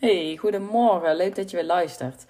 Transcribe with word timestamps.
Hey, 0.00 0.36
goedemorgen. 0.36 1.16
Leuk 1.16 1.34
dat 1.34 1.50
je 1.50 1.56
weer 1.56 1.66
luistert. 1.66 2.24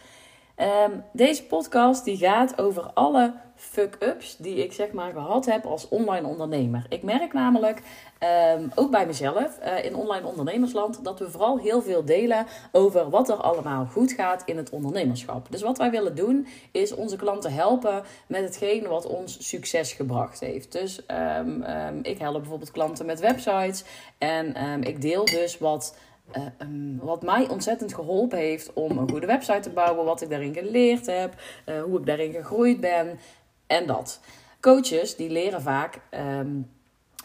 Ehm, 0.55 0.91
deze 1.13 1.45
podcast 1.45 2.05
die 2.05 2.17
gaat 2.17 2.61
over 2.61 2.83
alle 2.95 3.33
fuck-ups 3.55 4.37
die 4.37 4.65
ik 4.65 4.73
zeg 4.73 4.93
maar 4.93 5.13
gehad 5.13 5.47
heb 5.47 5.65
als 5.65 5.89
online 5.89 6.27
ondernemer. 6.27 6.87
Ik 6.89 7.03
merk 7.03 7.33
namelijk, 7.33 7.83
ehm, 8.19 8.69
ook 8.75 8.91
bij 8.91 9.07
mezelf, 9.07 9.59
uh, 9.65 9.85
in 9.85 9.95
online 9.95 10.27
ondernemersland, 10.27 11.05
dat 11.05 11.19
we 11.19 11.31
vooral 11.31 11.59
heel 11.59 11.83
veel 11.83 12.05
delen 12.05 12.47
over 12.73 13.11
wat 13.11 13.29
er 13.29 13.37
allemaal 13.37 13.87
goed 13.87 14.13
gaat 14.13 14.43
in 14.47 14.57
het 14.57 14.71
ondernemerschap. 14.71 15.47
Dus 15.51 15.63
wat 15.63 15.79
wij 15.79 15.91
willen 15.91 16.15
doen, 16.15 16.47
is 16.73 16.95
onze 16.95 17.17
klanten 17.17 17.53
helpen 17.53 18.03
met 18.27 18.43
hetgeen 18.43 18.87
wat 18.87 19.07
ons 19.07 19.49
succes 19.49 19.93
gebracht 19.93 20.41
heeft. 20.41 20.73
Dus 20.73 21.01
um, 21.39 21.65
ik 22.03 22.19
help 22.19 22.39
bijvoorbeeld 22.41 22.71
klanten 22.71 23.07
met 23.07 23.21
websites 23.21 23.85
en 24.19 24.83
ik 24.83 25.01
deel 25.01 25.25
dus 25.25 25.59
wat 25.59 25.95
uh, 26.37 26.99
wat 27.01 27.23
mij 27.23 27.49
ontzettend 27.49 27.95
geholpen 27.95 28.39
heeft 28.39 28.73
om 28.73 28.99
een 28.99 29.11
goede 29.11 29.27
website 29.27 29.61
te 29.61 29.71
bouwen, 29.71 30.05
wat 30.05 30.23
ik 30.23 30.31
daarin 30.31 30.55
geleerd 30.55 31.07
heb, 31.07 31.35
uh, 31.67 31.83
hoe 31.83 31.99
ik 31.99 32.07
daarin 32.07 32.33
gegroeid 32.33 32.81
ben 32.81 33.19
en 33.67 33.87
dat. 33.87 34.21
Coaches 34.61 35.17
die 35.17 35.31
leren 35.31 35.63
vaak 35.63 36.01
um, 36.11 36.71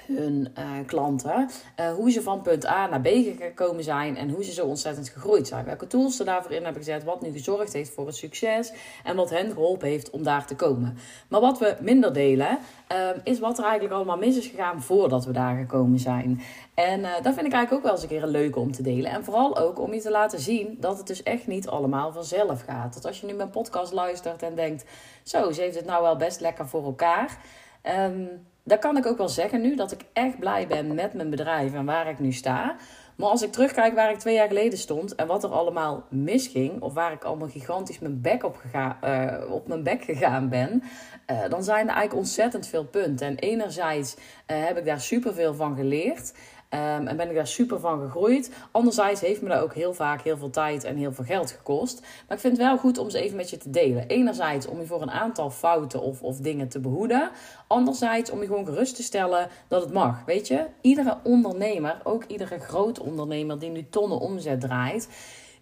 hun 0.07 0.53
uh, 0.59 0.69
klanten. 0.85 1.49
Uh, 1.79 1.93
hoe 1.93 2.11
ze 2.11 2.21
van 2.21 2.41
punt 2.41 2.65
A 2.65 2.87
naar 2.87 3.01
B 3.01 3.07
gekomen 3.39 3.83
zijn 3.83 4.17
en 4.17 4.29
hoe 4.29 4.43
ze 4.43 4.51
zo 4.51 4.65
ontzettend 4.65 5.09
gegroeid 5.09 5.47
zijn. 5.47 5.65
Welke 5.65 5.87
tools 5.87 6.15
ze 6.15 6.23
daarvoor 6.23 6.51
in 6.51 6.63
hebben 6.63 6.83
gezet, 6.83 7.03
wat 7.03 7.21
nu 7.21 7.31
gezorgd 7.31 7.73
heeft 7.73 7.93
voor 7.93 8.05
het 8.05 8.15
succes 8.15 8.73
en 9.03 9.15
wat 9.15 9.29
hen 9.29 9.51
geholpen 9.51 9.87
heeft 9.87 10.09
om 10.09 10.23
daar 10.23 10.45
te 10.45 10.55
komen. 10.55 10.97
Maar 11.27 11.41
wat 11.41 11.59
we 11.59 11.75
minder 11.81 12.13
delen, 12.13 12.59
uh, 12.91 13.09
is 13.23 13.39
wat 13.39 13.57
er 13.57 13.63
eigenlijk 13.63 13.93
allemaal 13.93 14.17
mis 14.17 14.37
is 14.37 14.47
gegaan 14.47 14.81
voordat 14.81 15.25
we 15.25 15.31
daar 15.31 15.57
gekomen 15.57 15.99
zijn. 15.99 16.41
En 16.73 17.01
dat 17.01 17.33
vind 17.33 17.45
ik 17.45 17.53
eigenlijk 17.53 17.71
ook 17.71 17.83
wel 17.83 17.91
eens 17.91 18.01
een 18.01 18.07
keer 18.07 18.23
een 18.23 18.29
leuke 18.29 18.59
om 18.59 18.71
te 18.71 18.81
delen. 18.81 19.11
En 19.11 19.23
vooral 19.23 19.57
ook 19.57 19.79
om 19.79 19.93
je 19.93 20.01
te 20.01 20.11
laten 20.11 20.39
zien 20.39 20.77
dat 20.79 20.97
het 20.97 21.07
dus 21.07 21.23
echt 21.23 21.47
niet 21.47 21.67
allemaal 21.67 22.11
vanzelf 22.11 22.61
gaat. 22.61 22.93
Dat 22.93 23.05
als 23.05 23.19
je 23.19 23.27
nu 23.27 23.33
mijn 23.33 23.49
podcast 23.49 23.93
luistert 23.93 24.43
en 24.43 24.55
denkt, 24.55 24.85
zo, 25.23 25.51
ze 25.51 25.61
heeft 25.61 25.75
het 25.75 25.85
nou 25.85 26.01
wel 26.01 26.15
best 26.15 26.39
lekker 26.39 26.67
voor 26.67 26.83
elkaar. 26.83 27.37
Um, 27.83 28.45
dat 28.67 28.79
kan 28.79 28.97
ik 28.97 29.05
ook 29.05 29.17
wel 29.17 29.29
zeggen 29.29 29.61
nu, 29.61 29.75
dat 29.75 29.91
ik 29.91 30.01
echt 30.13 30.39
blij 30.39 30.67
ben 30.67 30.95
met 30.95 31.13
mijn 31.13 31.29
bedrijf 31.29 31.73
en 31.73 31.85
waar 31.85 32.07
ik 32.07 32.19
nu 32.19 32.31
sta. 32.31 32.75
Maar 33.15 33.29
als 33.29 33.41
ik 33.41 33.51
terugkijk 33.51 33.95
waar 33.95 34.11
ik 34.11 34.19
twee 34.19 34.35
jaar 34.35 34.47
geleden 34.47 34.77
stond 34.77 35.15
en 35.15 35.27
wat 35.27 35.43
er 35.43 35.49
allemaal 35.49 36.05
misging, 36.09 36.81
of 36.81 36.93
waar 36.93 37.11
ik 37.11 37.23
allemaal 37.23 37.47
gigantisch 37.47 37.99
mijn 37.99 38.21
bek 38.21 38.43
op, 38.43 38.55
gega 38.55 38.97
uh, 39.03 39.51
op 39.51 39.67
mijn 39.67 39.83
bek 39.83 40.03
gegaan 40.03 40.49
ben, 40.49 40.83
uh, 41.31 41.49
dan 41.49 41.63
zijn 41.63 41.87
er 41.87 41.93
eigenlijk 41.93 42.13
ontzettend 42.13 42.67
veel 42.67 42.85
punten. 42.85 43.27
En 43.27 43.35
enerzijds 43.35 44.15
uh, 44.15 44.65
heb 44.65 44.77
ik 44.77 44.85
daar 44.85 45.01
superveel 45.01 45.53
van 45.53 45.75
geleerd. 45.75 46.33
Um, 46.69 47.07
en 47.07 47.17
ben 47.17 47.29
ik 47.29 47.35
daar 47.35 47.47
super 47.47 47.79
van 47.79 47.99
gegroeid. 47.99 48.51
Anderzijds 48.71 49.21
heeft 49.21 49.41
me 49.41 49.49
dat 49.49 49.61
ook 49.61 49.73
heel 49.73 49.93
vaak 49.93 50.21
heel 50.21 50.37
veel 50.37 50.49
tijd 50.49 50.83
en 50.83 50.95
heel 50.95 51.13
veel 51.13 51.23
geld 51.23 51.51
gekost. 51.51 52.01
Maar 52.01 52.37
ik 52.37 52.39
vind 52.39 52.57
het 52.57 52.65
wel 52.67 52.77
goed 52.77 52.97
om 52.97 53.09
ze 53.09 53.19
even 53.19 53.37
met 53.37 53.49
je 53.49 53.57
te 53.57 53.69
delen. 53.69 54.07
Enerzijds 54.07 54.67
om 54.67 54.79
je 54.79 54.85
voor 54.85 55.01
een 55.01 55.11
aantal 55.11 55.49
fouten 55.49 56.01
of, 56.01 56.21
of 56.21 56.37
dingen 56.37 56.67
te 56.67 56.79
behoeden. 56.79 57.29
Anderzijds 57.67 58.29
om 58.29 58.39
je 58.41 58.47
gewoon 58.47 58.65
gerust 58.65 58.95
te 58.95 59.03
stellen 59.03 59.49
dat 59.67 59.81
het 59.81 59.93
mag. 59.93 60.25
Weet 60.25 60.47
je, 60.47 60.65
iedere 60.81 61.17
ondernemer, 61.23 62.01
ook 62.03 62.23
iedere 62.23 62.59
grote 62.59 63.03
ondernemer 63.03 63.59
die 63.59 63.69
nu 63.69 63.85
tonnen 63.89 64.19
omzet 64.19 64.61
draait 64.61 65.07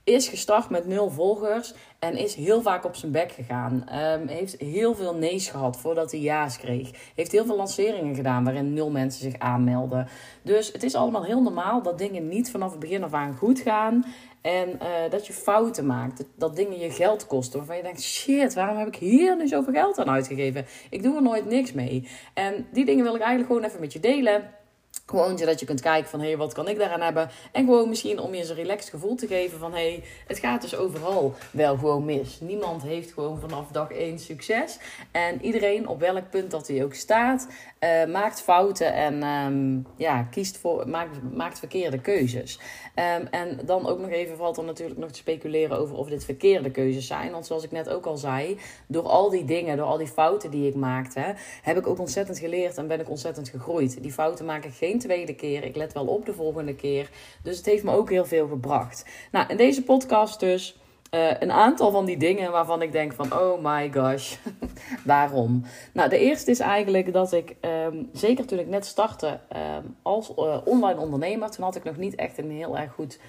is 0.03 0.27
gestart 0.27 0.69
met 0.69 0.87
nul 0.87 1.09
volgers 1.09 1.73
en 1.99 2.17
is 2.17 2.35
heel 2.35 2.61
vaak 2.61 2.85
op 2.85 2.95
zijn 2.95 3.11
bek 3.11 3.31
gegaan. 3.31 3.73
Um, 3.73 4.27
heeft 4.27 4.59
heel 4.59 4.95
veel 4.95 5.15
nee's 5.15 5.47
gehad 5.47 5.77
voordat 5.77 6.11
hij 6.11 6.19
ja's 6.19 6.57
kreeg. 6.57 7.11
Heeft 7.15 7.31
heel 7.31 7.45
veel 7.45 7.55
lanceringen 7.55 8.15
gedaan 8.15 8.43
waarin 8.43 8.73
nul 8.73 8.89
mensen 8.89 9.21
zich 9.21 9.39
aanmelden. 9.39 10.07
Dus 10.41 10.71
het 10.71 10.83
is 10.83 10.95
allemaal 10.95 11.23
heel 11.23 11.41
normaal 11.41 11.81
dat 11.81 11.97
dingen 11.97 12.27
niet 12.27 12.51
vanaf 12.51 12.71
het 12.71 12.79
begin 12.79 13.03
af 13.03 13.13
aan 13.13 13.35
goed 13.35 13.59
gaan. 13.59 14.05
En 14.41 14.69
uh, 14.69 14.87
dat 15.09 15.27
je 15.27 15.33
fouten 15.33 15.85
maakt. 15.85 16.25
Dat 16.35 16.55
dingen 16.55 16.79
je 16.79 16.91
geld 16.91 17.27
kosten. 17.27 17.57
Waarvan 17.57 17.77
je 17.77 17.83
denkt: 17.83 18.01
shit, 18.01 18.53
waarom 18.53 18.77
heb 18.77 18.87
ik 18.87 18.95
hier 18.95 19.37
nu 19.37 19.47
zoveel 19.47 19.73
geld 19.73 19.99
aan 19.99 20.09
uitgegeven? 20.09 20.65
Ik 20.89 21.03
doe 21.03 21.15
er 21.15 21.21
nooit 21.21 21.45
niks 21.45 21.71
mee. 21.71 22.07
En 22.33 22.67
die 22.71 22.85
dingen 22.85 23.03
wil 23.03 23.15
ik 23.15 23.21
eigenlijk 23.21 23.51
gewoon 23.51 23.67
even 23.67 23.79
met 23.79 23.93
je 23.93 23.99
delen. 23.99 24.49
Gewoon 25.05 25.37
zodat 25.37 25.59
je 25.59 25.65
kunt 25.65 25.81
kijken 25.81 26.09
van, 26.09 26.19
hé, 26.19 26.27
hey, 26.27 26.37
wat 26.37 26.53
kan 26.53 26.67
ik 26.67 26.77
daaraan 26.77 27.01
hebben? 27.01 27.29
En 27.51 27.65
gewoon 27.65 27.89
misschien 27.89 28.19
om 28.19 28.33
je 28.33 28.39
eens 28.39 28.49
een 28.49 28.55
relaxed 28.55 28.89
gevoel 28.89 29.15
te 29.15 29.27
geven 29.27 29.59
van, 29.59 29.71
hé, 29.71 29.77
hey, 29.77 30.03
het 30.27 30.39
gaat 30.39 30.61
dus 30.61 30.75
overal 30.75 31.33
wel 31.51 31.77
gewoon 31.77 32.05
mis. 32.05 32.39
Niemand 32.39 32.83
heeft 32.83 33.13
gewoon 33.13 33.39
vanaf 33.39 33.67
dag 33.71 33.91
één 33.91 34.19
succes. 34.19 34.79
En 35.11 35.41
iedereen, 35.41 35.87
op 35.87 35.99
welk 35.99 36.29
punt 36.29 36.51
dat 36.51 36.67
hij 36.67 36.83
ook 36.83 36.93
staat, 36.93 37.47
uh, 37.79 38.05
maakt 38.05 38.41
fouten 38.41 38.93
en 38.93 39.23
um, 39.23 39.85
ja, 39.97 40.23
kiest 40.23 40.57
voor, 40.57 40.89
maakt, 40.89 41.33
maakt 41.33 41.59
verkeerde 41.59 41.99
keuzes. 41.99 42.59
Um, 42.95 43.27
en 43.31 43.59
dan 43.65 43.87
ook 43.87 43.99
nog 43.99 44.09
even 44.09 44.37
valt 44.37 44.57
er 44.57 44.63
natuurlijk 44.63 44.99
nog 44.99 45.11
te 45.11 45.17
speculeren 45.17 45.77
over 45.77 45.95
of 45.95 46.07
dit 46.07 46.25
verkeerde 46.25 46.71
keuzes 46.71 47.07
zijn. 47.07 47.31
Want 47.31 47.45
zoals 47.45 47.63
ik 47.63 47.71
net 47.71 47.89
ook 47.89 48.05
al 48.05 48.17
zei, 48.17 48.59
door 48.87 49.07
al 49.07 49.29
die 49.29 49.45
dingen, 49.45 49.77
door 49.77 49.85
al 49.85 49.97
die 49.97 50.07
fouten 50.07 50.51
die 50.51 50.67
ik 50.67 50.75
maakte, 50.75 51.35
heb 51.61 51.77
ik 51.77 51.87
ook 51.87 51.99
ontzettend 51.99 52.39
geleerd 52.39 52.77
en 52.77 52.87
ben 52.87 52.99
ik 52.99 53.09
ontzettend 53.09 53.49
gegroeid. 53.49 54.01
Die 54.01 54.11
fouten 54.11 54.45
maak 54.45 54.63
ik 54.63 54.73
geen 54.73 54.92
tweede 54.99 55.35
keer. 55.35 55.63
Ik 55.63 55.75
let 55.75 55.93
wel 55.93 56.05
op 56.05 56.25
de 56.25 56.33
volgende 56.33 56.75
keer. 56.75 57.09
Dus 57.43 57.57
het 57.57 57.65
heeft 57.65 57.83
me 57.83 57.91
ook 57.91 58.09
heel 58.09 58.25
veel 58.25 58.47
gebracht. 58.47 59.05
Nou, 59.31 59.47
in 59.47 59.57
deze 59.57 59.83
podcast 59.83 60.39
dus 60.39 60.77
uh, 61.13 61.31
een 61.39 61.51
aantal 61.51 61.91
van 61.91 62.05
die 62.05 62.17
dingen 62.17 62.51
waarvan 62.51 62.81
ik 62.81 62.91
denk 62.91 63.13
van 63.13 63.33
oh 63.33 63.63
my 63.63 63.91
gosh, 63.93 64.35
waarom? 65.05 65.63
Nou, 65.93 66.09
de 66.09 66.17
eerste 66.17 66.51
is 66.51 66.59
eigenlijk 66.59 67.13
dat 67.13 67.31
ik, 67.31 67.55
um, 67.85 68.09
zeker 68.13 68.45
toen 68.45 68.59
ik 68.59 68.67
net 68.67 68.85
startte 68.85 69.39
um, 69.77 69.95
als 70.01 70.31
uh, 70.39 70.57
online 70.65 70.99
ondernemer, 70.99 71.51
toen 71.51 71.63
had 71.63 71.75
ik 71.75 71.83
nog 71.83 71.97
niet 71.97 72.15
echt 72.15 72.37
een 72.37 72.51
heel 72.51 72.77
erg 72.77 72.93
goed, 72.93 73.19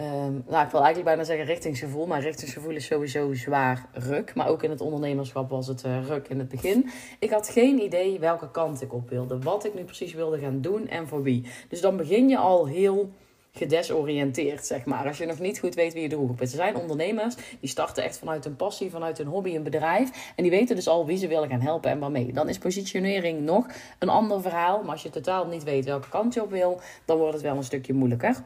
um, 0.00 0.44
nou 0.48 0.64
ik 0.64 0.70
wil 0.70 0.82
eigenlijk 0.82 1.04
bijna 1.04 1.24
zeggen 1.24 1.46
richtingsgevoel, 1.46 2.06
maar 2.06 2.20
richtingsgevoel 2.20 2.74
is 2.74 2.86
sowieso 2.86 3.34
zwaar 3.34 3.88
ruk. 3.92 4.34
Maar 4.34 4.48
ook 4.48 4.62
in 4.62 4.70
het 4.70 4.80
ondernemerschap 4.80 5.50
was 5.50 5.66
het 5.66 5.84
uh, 5.84 6.06
ruk 6.06 6.28
in 6.28 6.38
het 6.38 6.48
begin. 6.48 6.90
Ik 7.18 7.30
had 7.30 7.48
geen 7.48 7.82
idee 7.82 8.18
welke 8.18 8.50
kant 8.50 8.82
ik 8.82 8.92
op 8.92 9.08
wilde, 9.08 9.38
wat 9.38 9.64
ik 9.64 9.74
nu 9.74 9.84
precies 9.84 10.12
wilde 10.12 10.38
gaan 10.38 10.60
doen 10.60 10.88
en 10.88 11.08
voor 11.08 11.22
wie. 11.22 11.46
Dus 11.68 11.80
dan 11.80 11.96
begin 11.96 12.28
je 12.28 12.38
al 12.38 12.66
heel 12.66 13.10
gedesoriënteerd, 13.52 14.66
zeg 14.66 14.84
maar. 14.84 15.06
Als 15.06 15.18
je 15.18 15.26
nog 15.26 15.38
niet 15.38 15.58
goed 15.58 15.74
weet 15.74 15.92
wie 15.92 16.02
je 16.02 16.08
doelgroep 16.08 16.40
is. 16.40 16.50
Er 16.50 16.56
zijn 16.56 16.76
ondernemers 16.76 17.34
die 17.60 17.68
starten 17.68 18.04
echt 18.04 18.18
vanuit 18.18 18.44
hun 18.44 18.56
passie, 18.56 18.90
vanuit 18.90 19.18
hun 19.18 19.26
hobby, 19.26 19.54
een 19.54 19.62
bedrijf. 19.62 20.32
En 20.36 20.42
die 20.42 20.52
weten 20.52 20.76
dus 20.76 20.88
al 20.88 21.06
wie 21.06 21.16
ze 21.16 21.28
willen 21.28 21.48
gaan 21.48 21.60
helpen 21.60 21.90
en 21.90 21.98
waarmee. 21.98 22.32
Dan 22.32 22.48
is 22.48 22.58
positionering 22.58 23.40
nog 23.40 23.66
een 23.98 24.08
ander 24.08 24.42
verhaal. 24.42 24.82
Maar 24.82 24.92
als 24.92 25.02
je 25.02 25.10
totaal 25.10 25.46
niet 25.46 25.62
weet 25.62 25.84
welke 25.84 26.08
kant 26.08 26.34
je 26.34 26.42
op 26.42 26.50
wil, 26.50 26.80
dan 27.04 27.16
wordt 27.18 27.32
het 27.32 27.42
wel 27.42 27.56
een 27.56 27.64
stukje 27.64 27.92
moeilijker. 27.92 28.44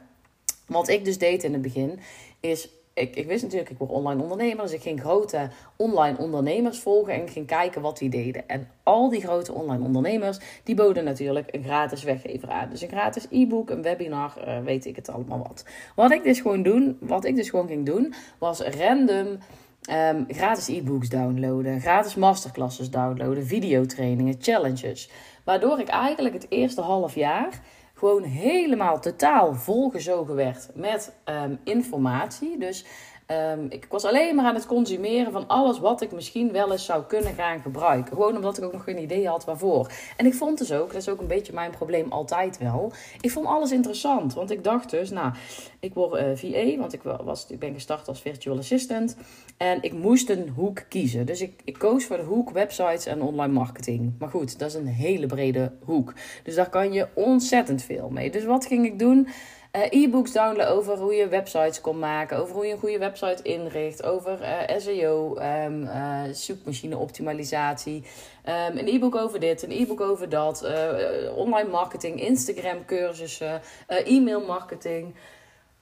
Wat 0.68 0.88
ik 0.88 1.04
dus 1.04 1.18
deed 1.18 1.44
in 1.44 1.52
het 1.52 1.62
begin, 1.62 2.00
is 2.40 2.68
ik, 2.98 3.16
ik 3.16 3.26
wist 3.26 3.42
natuurlijk, 3.42 3.70
ik 3.70 3.78
word 3.78 3.90
online 3.90 4.22
ondernemer. 4.22 4.62
Dus 4.62 4.72
ik 4.72 4.82
ging 4.82 5.00
grote 5.00 5.48
online 5.76 6.18
ondernemers 6.18 6.78
volgen 6.78 7.12
en 7.12 7.28
ging 7.28 7.46
kijken 7.46 7.82
wat 7.82 7.98
die 7.98 8.08
deden. 8.08 8.48
En 8.48 8.68
al 8.82 9.08
die 9.08 9.20
grote 9.20 9.52
online 9.52 9.84
ondernemers, 9.84 10.38
die 10.64 10.74
boden 10.74 11.04
natuurlijk 11.04 11.48
een 11.54 11.64
gratis 11.64 12.02
weggever 12.02 12.50
aan. 12.50 12.70
Dus 12.70 12.82
een 12.82 12.88
gratis 12.88 13.26
e-book, 13.30 13.70
een 13.70 13.82
webinar, 13.82 14.34
uh, 14.46 14.58
weet 14.58 14.86
ik 14.86 14.96
het 14.96 15.08
allemaal 15.08 15.38
wat. 15.38 15.64
Wat 15.94 16.10
ik 16.10 16.22
dus 16.22 16.40
gewoon 16.40 16.62
doen, 16.62 16.96
wat 17.00 17.24
ik 17.24 17.36
dus 17.36 17.50
gewoon 17.50 17.68
ging 17.68 17.86
doen, 17.86 18.14
was 18.38 18.60
random 18.60 19.38
um, 19.90 20.24
gratis 20.28 20.68
e-books 20.68 21.08
downloaden, 21.08 21.80
gratis 21.80 22.14
masterclasses 22.14 22.90
downloaden, 22.90 23.46
videotrainingen, 23.46 24.36
challenges. 24.38 25.10
Waardoor 25.44 25.80
ik 25.80 25.88
eigenlijk 25.88 26.34
het 26.34 26.46
eerste 26.48 26.80
half 26.80 27.14
jaar 27.14 27.60
gewoon 27.98 28.22
helemaal 28.22 29.00
totaal 29.00 29.54
volgezogen 29.54 30.34
werd 30.34 30.68
met 30.74 31.12
um, 31.24 31.58
informatie. 31.64 32.58
Dus 32.58 32.84
um, 33.32 33.66
ik 33.68 33.86
was 33.88 34.04
alleen 34.04 34.34
maar 34.34 34.44
aan 34.44 34.54
het 34.54 34.66
consumeren 34.66 35.32
van 35.32 35.46
alles 35.46 35.78
wat 35.78 36.00
ik 36.02 36.12
misschien 36.12 36.52
wel 36.52 36.72
eens 36.72 36.84
zou 36.84 37.04
kunnen 37.04 37.34
gaan 37.34 37.60
gebruiken. 37.60 38.12
Gewoon 38.12 38.36
omdat 38.36 38.58
ik 38.58 38.64
ook 38.64 38.72
nog 38.72 38.84
geen 38.84 39.02
idee 39.02 39.28
had 39.28 39.44
waarvoor. 39.44 39.90
En 40.16 40.26
ik 40.26 40.34
vond 40.34 40.58
dus 40.58 40.72
ook, 40.72 40.92
dat 40.92 41.02
is 41.02 41.08
ook 41.08 41.20
een 41.20 41.26
beetje 41.26 41.52
mijn 41.52 41.70
probleem 41.70 42.12
altijd 42.12 42.58
wel. 42.58 42.92
Ik 43.20 43.30
vond 43.30 43.46
alles 43.46 43.72
interessant. 43.72 44.34
Want 44.34 44.50
ik 44.50 44.64
dacht 44.64 44.90
dus, 44.90 45.10
nou, 45.10 45.32
ik 45.80 45.94
word 45.94 46.20
uh, 46.20 46.26
VA, 46.34 46.78
want 46.78 46.92
ik, 46.92 47.02
was, 47.02 47.46
ik 47.48 47.58
ben 47.58 47.74
gestart 47.74 48.08
als 48.08 48.20
virtual 48.20 48.58
assistant. 48.58 49.16
En 49.56 49.82
ik 49.82 49.92
moest 49.92 50.30
een 50.30 50.48
hoek 50.48 50.84
kiezen. 50.88 51.26
Dus 51.26 51.40
ik, 51.40 51.60
ik 51.64 51.78
koos 51.78 52.04
voor 52.04 52.16
de 52.16 52.22
hoek 52.22 52.50
websites 52.50 53.06
en 53.06 53.22
online 53.22 53.52
marketing. 53.52 54.12
Maar 54.18 54.28
goed, 54.28 54.58
dat 54.58 54.68
is 54.68 54.74
een 54.74 54.86
hele 54.86 55.26
brede 55.26 55.72
hoek. 55.84 56.14
Dus 56.42 56.54
daar 56.54 56.70
kan 56.70 56.92
je 56.92 57.08
ontzettend 57.14 57.82
veel 57.82 58.08
mee. 58.10 58.30
Dus 58.30 58.44
wat 58.44 58.66
ging 58.66 58.86
ik 58.86 58.98
doen? 58.98 59.28
Uh, 59.76 59.82
e-books 60.02 60.32
downloaden 60.32 60.68
over 60.68 60.96
hoe 60.96 61.14
je 61.14 61.28
websites 61.28 61.80
kon 61.80 61.98
maken, 61.98 62.38
over 62.38 62.54
hoe 62.54 62.66
je 62.66 62.72
een 62.72 62.78
goede 62.78 62.98
website 62.98 63.42
inricht, 63.42 64.02
over 64.02 64.40
uh, 64.40 64.78
SEO, 64.78 65.36
um, 65.36 65.82
uh, 65.82 66.22
zoekmachine 66.32 66.96
optimalisatie, 66.96 68.04
um, 68.46 68.78
een 68.78 68.88
e-book 68.88 69.14
over 69.14 69.40
dit, 69.40 69.62
een 69.62 69.70
e-book 69.70 70.00
over 70.00 70.28
dat, 70.28 70.66
online 71.34 71.68
marketing, 71.68 72.20
Instagram 72.20 72.84
cursussen, 72.84 73.60
e-mail 73.86 74.40
marketing. 74.40 75.14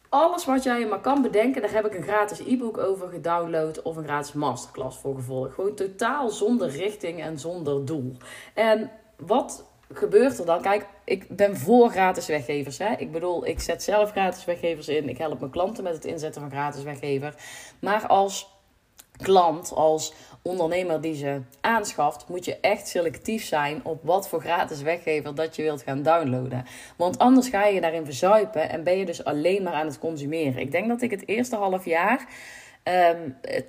Alles 0.08 0.44
wat 0.44 0.62
jij 0.62 0.78
je 0.78 0.86
maar 0.86 1.00
kan 1.00 1.22
bedenken, 1.22 1.62
daar 1.62 1.72
heb 1.72 1.86
ik 1.86 1.94
een 1.94 2.02
gratis 2.02 2.38
e-book 2.38 2.78
over 2.78 3.08
gedownload 3.08 3.82
of 3.82 3.96
een 3.96 4.04
gratis 4.04 4.32
masterclass 4.32 4.98
voor 4.98 5.14
gevolgd. 5.14 5.54
Gewoon 5.54 5.74
totaal 5.74 6.28
zonder 6.28 6.68
richting 6.68 7.22
en 7.22 7.38
zonder 7.38 7.84
doel. 7.84 8.12
En 8.54 8.90
wat 9.16 9.64
gebeurt 9.92 10.38
er 10.38 10.46
dan? 10.46 10.62
Kijk, 10.62 10.86
ik 11.04 11.28
ben 11.28 11.56
voor 11.56 11.90
gratis 11.90 12.26
weggevers. 12.26 12.78
Hè? 12.78 12.94
Ik 12.96 13.12
bedoel, 13.12 13.46
ik 13.46 13.60
zet 13.60 13.82
zelf 13.82 14.10
gratis 14.10 14.44
weggevers 14.44 14.88
in. 14.88 15.08
Ik 15.08 15.18
help 15.18 15.38
mijn 15.38 15.50
klanten 15.50 15.84
met 15.84 15.94
het 15.94 16.04
inzetten 16.04 16.40
van 16.40 16.50
gratis 16.50 16.82
weggever. 16.82 17.34
Maar 17.80 18.06
als 18.06 18.54
klant, 19.16 19.72
als 19.74 20.14
ondernemer 20.42 21.00
die 21.00 21.14
ze 21.14 21.40
aanschaft, 21.60 22.28
moet 22.28 22.44
je 22.44 22.60
echt 22.60 22.88
selectief 22.88 23.44
zijn 23.44 23.80
op 23.84 24.00
wat 24.02 24.28
voor 24.28 24.40
gratis 24.40 24.82
weggever 24.82 25.34
dat 25.34 25.56
je 25.56 25.62
wilt 25.62 25.82
gaan 25.82 26.02
downloaden. 26.02 26.64
Want 26.96 27.18
anders 27.18 27.48
ga 27.48 27.66
je 27.66 27.80
daarin 27.80 28.04
verzuipen 28.04 28.70
en 28.70 28.84
ben 28.84 28.98
je 28.98 29.04
dus 29.04 29.24
alleen 29.24 29.62
maar 29.62 29.72
aan 29.72 29.86
het 29.86 29.98
consumeren. 29.98 30.60
Ik 30.60 30.70
denk 30.70 30.88
dat 30.88 31.02
ik 31.02 31.10
het 31.10 31.28
eerste 31.28 31.56
half 31.56 31.84
jaar 31.84 32.26
um, 32.88 33.36
ehm, 33.40 33.62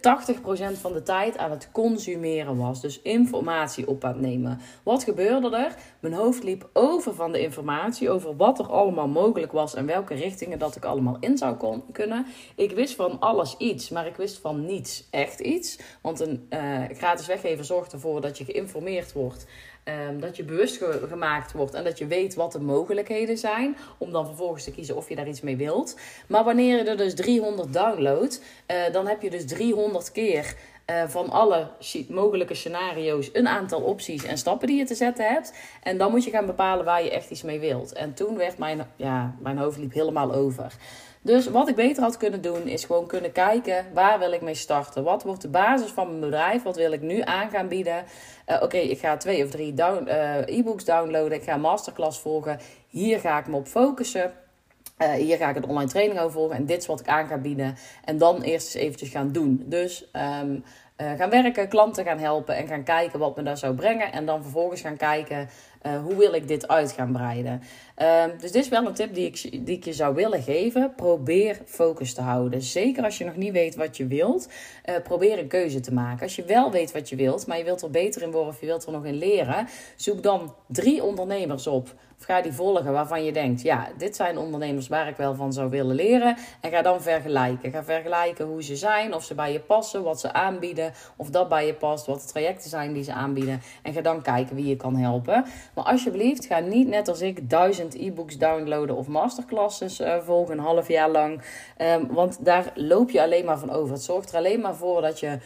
80% 0.74 0.78
van 0.78 0.94
de 0.94 1.04
tijd 1.04 1.38
aan 1.38 1.52
het 1.52 1.69
consumeren 1.72 2.58
was. 2.58 2.81
Dus 2.81 3.02
informatie 3.02 3.88
op 3.88 4.04
aan 4.04 4.12
het 4.12 4.22
nemen. 4.22 4.60
Wat 4.84 5.04
gebeurde 5.04 5.58
er? 5.58 5.75
Mijn 6.00 6.14
hoofd 6.14 6.44
liep 6.44 6.69
over 6.74 7.16
van 7.16 7.31
de 7.31 7.42
informatie, 7.42 8.10
over 8.10 8.36
wat 8.36 8.60
er 8.60 8.68
allemaal 8.68 9.08
mogelijk 9.08 9.52
was 9.52 9.75
en 9.75 9.86
welke 9.86 10.14
richtingen 10.14 10.60
dat 10.60 10.75
ik 10.75 10.86
allemaal 10.86 11.18
in 11.19 11.38
zou 11.38 11.56
kon, 11.56 11.84
kunnen. 11.92 12.25
Ik 12.56 12.72
wist 12.72 12.96
van 12.96 13.19
alles 13.19 13.58
iets, 13.58 13.90
maar 13.90 14.08
ik 14.08 14.16
wist 14.16 14.38
van 14.38 14.66
niets 14.66 15.08
echt 15.10 15.40
iets. 15.40 15.80
Want 16.02 16.20
een 16.20 16.48
uh, 16.50 16.84
gratis 16.92 17.28
weggever 17.28 17.66
zorgt 17.66 17.94
ervoor 17.94 18.22
dat 18.22 18.38
je 18.38 18.46
geïnformeerd 18.46 19.13
wordt 19.13 19.46
Ehm, 19.88 20.19
dat 20.19 20.36
je 20.36 20.44
bewust 20.44 20.84
gemaakt 21.07 21.51
wordt 21.51 21.74
en 21.74 21.84
dat 21.84 21.98
je 21.98 22.07
weet 22.07 22.36
wat 22.36 22.51
de 22.51 22.60
mogelijkheden 22.60 23.38
zijn. 23.38 23.78
Om 23.98 24.12
dan 24.12 24.25
vervolgens 24.25 24.63
te 24.63 24.72
kiezen 24.72 24.95
of 24.95 25.10
je 25.10 25.16
daar 25.16 25.28
iets 25.28 25.42
mee 25.42 25.57
wilt. 25.57 26.00
Maar 26.28 26.44
wanneer 26.44 26.78
je 26.78 26.84
er 26.84 26.98
dus 26.98 27.16
300 27.16 27.74
downloadt, 27.74 28.42
uh, 28.72 28.94
dan 28.94 29.07
heb 29.07 29.22
je 29.22 29.30
dus 29.30 29.45
300 29.45 30.12
keer 30.12 30.56
uh, 30.89 31.04
van 31.07 31.30
alle 31.30 31.68
mogelijke 32.10 32.54
scenario's 32.54 33.30
een 33.34 33.48
aantal 33.48 33.81
opties 33.81 34.24
en 34.24 34.38
stappen 34.38 34.68
die 34.68 34.78
je 34.78 34.86
te 34.86 34.95
zetten 34.95 35.25
hebt. 35.25 35.54
En 35.84 35.98
dan 35.98 36.12
moet 36.12 36.24
je 36.24 36.31
gaan 36.31 36.45
bepalen 36.45 36.86
waar 36.86 37.04
je 37.04 37.12
echt 37.12 37.30
iets 37.30 37.44
mee 37.44 37.60
wilt. 37.60 37.94
En 37.94 38.13
toen 38.13 38.38
werd 38.38 38.57
mijn, 38.57 38.88
ja, 38.95 39.36
mijn 39.39 39.57
hoofd 39.57 39.78
liep 39.78 39.94
helemaal 39.94 40.34
over. 40.34 40.74
Dus 41.22 41.48
wat 41.48 41.68
ik 41.68 41.75
beter 41.75 42.04
had 42.04 42.18
kunnen 42.18 42.42
doen, 42.42 42.68
is 42.68 42.86
gewoon 42.86 43.08
kunnen 43.08 43.31
kijken 43.31 43.86
waar 43.94 44.19
wil 44.19 44.31
ik 44.31 44.42
mee 44.42 44.54
starten. 44.54 45.04
Wat 45.04 45.24
wordt 45.24 45.42
de 45.42 45.48
basis 45.48 45.92
van 45.92 46.08
mijn 46.08 46.19
bedrijf? 46.19 46.64
Wat 46.64 46.75
wil 46.75 46.92
ik 46.92 47.02
nu 47.02 47.22
aan 47.22 47.50
gaan 47.50 47.68
bieden? 47.68 48.04
Uh, 48.48 48.62
Oké, 48.62 48.78
ik 48.78 49.00
ga 49.00 49.18
twee 49.18 49.44
of 49.44 49.50
drie 49.50 49.74
uh, 49.74 50.58
e-books 50.58 50.86
downloaden. 50.86 51.38
Ik 51.38 51.44
ga 51.44 51.54
een 51.54 51.62
masterclass 51.62 52.19
volgen. 52.19 52.60
Hier 52.88 53.19
ga 53.19 53.40
ik 53.40 53.48
me 53.48 53.56
op 53.56 53.68
focussen. 53.68 54.31
Uh, 54.98 55.12
hier 55.12 55.38
ga 55.38 55.50
ik 55.50 55.56
een 55.56 55.68
online 55.68 55.90
training 55.90 56.19
over 56.19 56.31
volgen. 56.31 56.56
En 56.56 56.66
dit 56.66 56.81
is 56.81 56.88
wat 56.88 57.00
ik 57.00 57.08
aan 57.08 57.28
ga 57.28 57.38
bieden. 57.38 57.78
En 58.06 58.18
dan 58.18 58.42
eerst 58.42 58.75
eens 58.75 58.84
eventjes 58.84 59.10
gaan 59.10 59.31
doen. 59.31 59.63
Dus 59.66 60.10
uh, 60.13 61.12
gaan 61.18 61.30
werken, 61.30 61.68
klanten 61.68 62.06
gaan 62.06 62.20
helpen 62.20 62.56
en 62.56 62.68
gaan 62.68 62.84
kijken 62.84 63.20
wat 63.20 63.36
me 63.36 63.44
daar 63.44 63.58
zou 63.58 63.75
brengen. 63.75 64.12
En 64.12 64.25
dan 64.25 64.42
vervolgens 64.42 64.81
gaan 64.81 64.98
kijken 64.98 65.50
hoe 66.04 66.16
wil 66.16 66.34
ik 66.34 66.48
dit 66.48 66.68
uit 66.68 66.92
gaan 66.92 67.12
breiden. 67.12 67.62
Uh, 68.02 68.24
dus 68.40 68.52
dit 68.52 68.64
is 68.64 68.70
wel 68.70 68.86
een 68.86 68.94
tip 68.94 69.14
die 69.14 69.32
ik, 69.66 69.84
je 69.84 69.94
zou 69.94 70.16
willen 70.16 70.42
geven. 70.42 70.94
Probeer 70.96 71.62
focus 71.66 72.14
te 72.14 72.22
houden. 72.22 72.62
Zeker 72.62 73.04
als 73.04 73.18
je 73.18 73.26
nog 73.26 73.36
niet 73.36 73.52
weet 73.52 73.76
wat 73.76 73.98
je 73.98 74.08
wilt. 74.08 74.50
Uh, 74.86 74.96
probeer 75.04 75.40
een 75.40 75.48
keuze 75.48 75.80
te 75.80 75.94
maken. 75.94 76.24
Als 76.24 76.36
je 76.36 76.44
wel 76.44 76.72
weet 76.72 76.92
wat 76.92 77.10
je 77.10 77.16
wilt, 77.16 77.48
maar 77.48 77.58
je 77.58 77.64
wilt 77.64 77.82
er 77.82 77.90
beter 77.90 78.22
in 78.22 78.32
worden 78.32 78.54
of 78.54 78.60
je 78.60 78.66
wilt 78.66 78.86
er 78.86 78.92
nog 78.92 79.06
in 79.06 79.16
leren. 79.16 79.68
Zoek 79.96 80.24
dan 80.24 80.56
drie 80.68 81.04
ondernemers 81.04 81.68
op 81.68 81.96
of 82.20 82.26
ga 82.26 82.42
die 82.42 82.52
volgen 82.52 82.92
waarvan 82.92 83.24
je 83.24 83.32
denkt, 83.32 83.62
ja, 83.62 83.88
dit 83.98 84.16
zijn 84.16 84.38
ondernemers 84.38 84.88
waar 84.88 85.08
ik 85.08 85.18
wel 85.18 85.36
van 85.36 85.54
zou 85.54 85.70
willen 85.70 85.96
leren. 85.96 86.38
En 86.62 86.72
ga 86.72 86.82
dan 86.82 87.02
vergelijken. 87.02 87.72
Ga 87.72 87.84
vergelijken 87.84 88.46
hoe 88.46 88.64
ze 88.64 88.76
zijn, 88.76 89.14
of 89.14 89.24
ze 89.24 89.36
bij 89.36 89.52
je 89.52 89.60
passen, 89.60 90.04
wat 90.04 90.20
ze 90.20 90.34
aanbieden, 90.34 90.94
of 91.16 91.30
dat 91.30 91.50
bij 91.50 91.66
je 91.66 91.74
past, 91.74 92.06
wat 92.06 92.22
de 92.22 92.28
trajecten 92.28 92.70
zijn 92.70 92.94
die 92.94 93.04
ze 93.04 93.14
aanbieden. 93.14 93.62
En 93.82 93.94
ga 93.94 94.02
dan 94.02 94.22
kijken 94.22 94.56
wie 94.56 94.66
je 94.66 94.76
kan 94.76 94.96
helpen. 94.96 95.46
Maar 95.76 95.84
alsjeblieft, 95.84 96.46
ga 96.46 96.60
niet 96.60 96.88
net 96.88 97.08
als 97.08 97.22
ik 97.22 97.50
duizend 97.50 97.87
e-books 97.95 98.38
downloaden 98.38 98.95
of 98.95 99.07
masterclasses 99.07 100.00
uh, 100.00 100.18
volgen 100.19 100.57
een 100.57 100.63
half 100.63 100.88
jaar 100.88 101.10
lang. 101.10 101.42
Um, 101.81 102.07
want 102.07 102.45
daar 102.45 102.72
loop 102.75 103.10
je 103.10 103.22
alleen 103.22 103.45
maar 103.45 103.60
van 103.60 103.72
over. 103.72 103.94
Het 103.94 104.04
zorgt 104.04 104.30
er 104.30 104.38
alleen 104.38 104.62
maar 104.62 104.75
voor 104.75 105.01
dat 105.01 105.19
je 105.19 105.38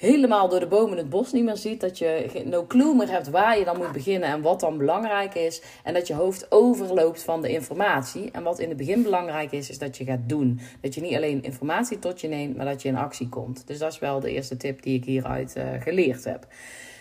helemaal 0.00 0.48
door 0.48 0.60
de 0.60 0.66
bomen 0.66 0.96
het 0.96 1.10
bos 1.10 1.32
niet 1.32 1.44
meer 1.44 1.56
ziet. 1.56 1.80
Dat 1.80 1.98
je 1.98 2.42
no 2.44 2.66
clue 2.66 2.94
meer 2.94 3.10
hebt 3.10 3.30
waar 3.30 3.58
je 3.58 3.64
dan 3.64 3.76
moet 3.76 3.92
beginnen 3.92 4.28
en 4.28 4.42
wat 4.42 4.60
dan 4.60 4.78
belangrijk 4.78 5.34
is. 5.34 5.62
En 5.84 5.94
dat 5.94 6.06
je 6.06 6.14
hoofd 6.14 6.46
overloopt 6.50 7.22
van 7.22 7.42
de 7.42 7.48
informatie. 7.48 8.30
En 8.30 8.42
wat 8.42 8.58
in 8.58 8.68
het 8.68 8.76
begin 8.76 9.02
belangrijk 9.02 9.52
is, 9.52 9.70
is 9.70 9.78
dat 9.78 9.96
je 9.96 10.04
gaat 10.04 10.28
doen. 10.28 10.60
Dat 10.80 10.94
je 10.94 11.00
niet 11.00 11.16
alleen 11.16 11.42
informatie 11.42 11.98
tot 11.98 12.20
je 12.20 12.28
neemt, 12.28 12.56
maar 12.56 12.66
dat 12.66 12.82
je 12.82 12.88
in 12.88 12.96
actie 12.96 13.28
komt. 13.28 13.66
Dus 13.66 13.78
dat 13.78 13.92
is 13.92 13.98
wel 13.98 14.20
de 14.20 14.30
eerste 14.30 14.56
tip 14.56 14.82
die 14.82 14.98
ik 14.98 15.04
hieruit 15.04 15.54
uh, 15.56 15.64
geleerd 15.80 16.24
heb. 16.24 16.46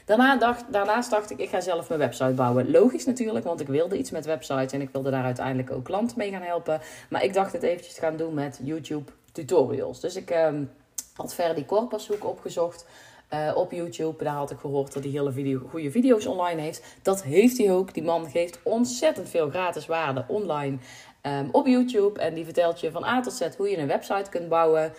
Daarna 0.10 0.38
dacht, 0.38 0.64
daarnaast 0.72 1.10
dacht 1.10 1.32
ik, 1.32 1.38
ik 1.38 1.50
ga 1.50 1.62
zelf 1.62 1.88
mijn 1.88 2.00
website 2.00 2.34
bouwen. 2.34 2.72
Logisch 2.72 3.06
natuurlijk, 3.06 3.46
want 3.46 3.60
ik 3.60 3.68
wilde 3.68 3.98
iets 3.98 4.12
met 4.12 4.26
websites 4.26 4.72
en 4.72 4.82
ik 4.82 4.90
wilde 4.92 5.10
daar 5.10 5.24
uiteindelijk 5.24 5.72
ook 5.72 5.86
klanten 5.86 6.18
mee 6.18 6.32
gaan 6.32 6.42
helpen. 6.42 6.82
Maar 7.10 7.24
ik 7.24 7.34
dacht 7.34 7.54
het 7.54 7.64
eventjes 7.64 7.98
gaan 7.98 8.18
doen 8.18 8.34
met 8.34 8.60
YouTube 8.64 9.12
tutorials. 9.32 10.00
Dus 10.00 10.16
ik... 10.16 10.30
Um, 10.30 10.70
had 11.20 11.34
Ferdi 11.34 11.66
Korpershoek 11.66 12.26
opgezocht. 12.26 12.86
Uh, 13.34 13.52
op 13.56 13.72
YouTube. 13.72 14.24
Daar 14.24 14.34
had 14.34 14.52
ik 14.52 14.58
gehoord 14.58 14.94
dat 14.94 15.04
hij 15.04 15.12
hele 15.12 15.32
video, 15.32 15.62
goede 15.70 15.92
video's 15.92 16.26
online 16.26 16.62
heeft. 16.62 16.84
Dat 17.02 17.24
heeft 17.24 17.58
hij 17.58 17.72
ook. 17.72 17.94
Die 17.94 18.04
man 18.04 18.30
geeft 18.30 18.60
ontzettend 18.64 19.30
veel 19.30 19.50
gratis 19.50 19.86
waarde 19.86 20.26
online 20.28 20.78
um, 21.22 21.50
op 21.52 21.68
YouTube. 21.68 22.20
En 22.20 22.34
die 22.34 22.44
vertelt 22.44 22.80
je 22.80 22.92
van 22.92 23.04
A 23.04 23.22
tot 23.22 23.34
Z 23.34 23.48
hoe 23.58 23.70
je 23.70 23.78
een 23.78 23.88
website 23.88 24.30
kunt 24.30 24.50
bouwen 24.50 24.94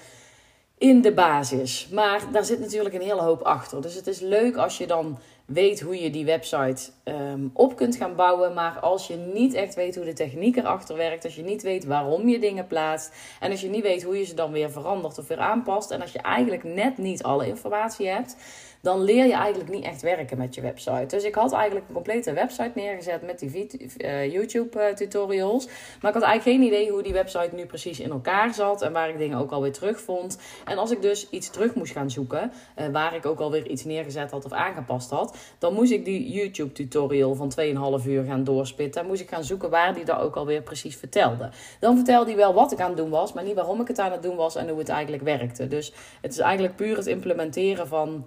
in 0.81 1.01
de 1.01 1.13
basis. 1.13 1.89
Maar 1.93 2.23
daar 2.33 2.45
zit 2.45 2.61
natuurlijk 2.61 2.95
een 2.95 3.01
hele 3.01 3.23
hoop 3.23 3.43
achter. 3.43 3.83
Dus 3.83 3.95
het 3.95 4.07
is 4.07 4.21
leuk 4.21 4.57
als 4.57 4.79
je 4.79 4.87
dan 4.87 5.19
weet 5.53 5.81
hoe 5.81 6.01
je 6.03 6.11
die 6.11 6.25
website 6.25 6.91
um, 7.05 7.51
op 7.55 7.77
kunt 7.77 7.97
gaan 7.97 8.15
bouwen. 8.17 8.55
Maar 8.55 8.79
als 8.81 9.07
je 9.07 9.17
niet 9.17 9.55
echt 9.55 9.75
weet 9.75 9.97
hoe 9.97 10.05
de 10.05 10.13
techniek 10.13 10.57
erachter 10.57 10.97
werkt, 10.97 11.25
als 11.25 11.35
je 11.35 11.43
niet 11.43 11.63
weet 11.63 11.85
waarom 11.85 12.29
je 12.29 12.39
dingen 12.39 12.67
plaatst 12.67 13.15
en 13.41 13.51
als 13.51 13.61
je 13.61 13.69
niet 13.69 13.83
weet 13.83 14.03
hoe 14.03 14.19
je 14.19 14.25
ze 14.25 14.35
dan 14.35 14.53
weer 14.53 14.71
verandert 14.71 15.19
of 15.19 15.29
weer 15.29 15.39
aanpast 15.39 15.91
en 15.91 16.01
als 16.01 16.13
je 16.13 16.19
eigenlijk 16.19 16.65
net 16.65 16.99
niet 16.99 17.23
alle 17.23 17.47
informatie 17.47 18.09
hebt 18.09 18.37
dan 18.83 19.03
leer 19.03 19.27
je 19.27 19.33
eigenlijk 19.33 19.71
niet 19.71 19.85
echt 19.85 20.03
werken 20.03 20.39
met 20.39 20.55
je 20.55 20.61
website. 20.61 21.07
Dus 21.07 21.25
ik 21.25 21.35
had 21.35 21.53
eigenlijk 21.53 21.89
een 21.89 21.95
complete 21.95 22.33
website 22.33 22.71
neergezet 22.75 23.23
met 23.23 23.39
die 23.39 23.69
uh, 23.99 24.33
YouTube-tutorials. 24.33 25.67
Eh, 25.67 25.73
maar 26.01 26.11
ik 26.11 26.19
had 26.19 26.29
eigenlijk 26.29 26.43
geen 26.43 26.67
idee 26.67 26.91
hoe 26.91 27.03
die 27.03 27.13
website 27.13 27.51
nu 27.55 27.67
precies 27.67 28.01
in 28.01 28.11
elkaar 28.11 28.55
zat 28.55 28.83
en 28.83 28.93
waar 28.93 29.09
ik 29.09 29.19
dingen 29.19 29.39
ook 29.39 29.51
alweer 29.51 29.73
terugvond. 29.73 30.39
En 30.65 30.79
als 30.79 30.91
ik 30.91 31.03
dus 31.03 31.31
iets 31.31 31.51
terug 31.51 31.75
moest 31.75 31.93
gaan 31.93 32.11
zoeken, 32.11 32.53
uh, 32.79 32.87
waar 32.89 33.15
ik 33.15 33.27
ook 33.27 33.41
alweer 33.41 33.67
iets 33.67 33.85
neergezet 33.85 34.31
had 34.31 34.45
of 34.45 34.53
aangepast 34.53 35.11
had, 35.11 35.37
dan 35.59 35.75
moest 35.75 35.93
ik 35.93 36.05
die 36.05 36.31
YouTube-tutorial 36.31 37.35
van 37.35 37.53
2,5 38.01 38.07
uur 38.07 38.25
gaan 38.25 38.45
doorspitten. 38.45 39.07
Moest 39.07 39.21
ik 39.21 39.29
gaan 39.29 39.45
zoeken 39.45 39.71
waar 39.71 39.95
die 39.95 40.05
dat 40.05 40.21
ook 40.21 40.37
alweer 40.37 40.63
precies 40.63 40.97
vertelde. 40.97 41.51
Dan 41.81 41.97
vertelde 41.97 42.31
hij 42.31 42.37
wel 42.37 42.55
wat 42.55 42.73
ik 42.73 42.81
aan 42.81 42.89
het 42.89 42.97
doen 42.97 43.11
was, 43.11 43.33
maar 43.33 43.45
niet 43.45 43.55
waarom 43.55 43.81
ik 43.81 43.89
het 43.89 43.99
aan 43.99 44.13
het 44.13 44.23
doen 44.23 44.37
was 44.37 44.57
en 44.57 44.69
hoe 44.69 44.79
het 44.79 44.89
eigenlijk 44.89 45.23
werkte. 45.23 45.69
Dus 45.69 45.93
het 46.21 46.33
is 46.33 46.39
eigenlijk 46.39 46.77
puur 46.77 46.97
het 46.97 47.07
implementeren 47.07 47.89
van 47.89 48.25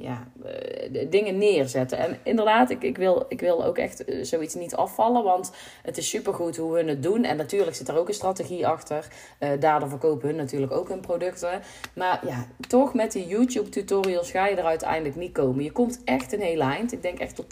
ja, 0.00 0.26
uh, 0.44 1.06
dingen 1.10 1.38
neerzetten. 1.38 1.98
En 1.98 2.18
inderdaad, 2.22 2.70
ik, 2.70 2.82
ik, 2.82 2.96
wil, 2.96 3.24
ik 3.28 3.40
wil 3.40 3.64
ook 3.64 3.78
echt 3.78 4.04
eh, 4.04 4.24
zoiets 4.24 4.54
niet 4.54 4.74
afvallen, 4.74 5.24
want 5.24 5.52
het 5.82 5.98
is 5.98 6.08
supergoed 6.08 6.56
hoe 6.56 6.72
we 6.72 6.84
het 6.84 7.02
doen. 7.02 7.24
En 7.24 7.36
natuurlijk 7.36 7.76
zit 7.76 7.88
er 7.88 7.98
ook 7.98 8.08
een 8.08 8.14
strategie 8.14 8.66
achter. 8.66 9.08
Uh, 9.40 9.48
daardoor 9.60 9.88
verkopen 9.88 10.28
hun 10.28 10.36
natuurlijk 10.36 10.72
ook 10.72 10.88
hun 10.88 11.00
producten. 11.00 11.60
Maar 11.94 12.26
ja, 12.26 12.46
toch 12.68 12.94
met 12.94 13.12
die 13.12 13.26
YouTube-tutorials 13.26 14.30
ga 14.30 14.46
je 14.46 14.56
er 14.56 14.64
uiteindelijk 14.64 15.16
niet 15.16 15.32
komen. 15.32 15.64
Je 15.64 15.72
komt 15.72 16.00
echt 16.04 16.32
een 16.32 16.40
hele 16.40 16.62
eind. 16.62 16.92
Ik 16.92 17.02
denk 17.02 17.18
echt 17.18 17.36
tot 17.36 17.44
80%. 17.44 17.48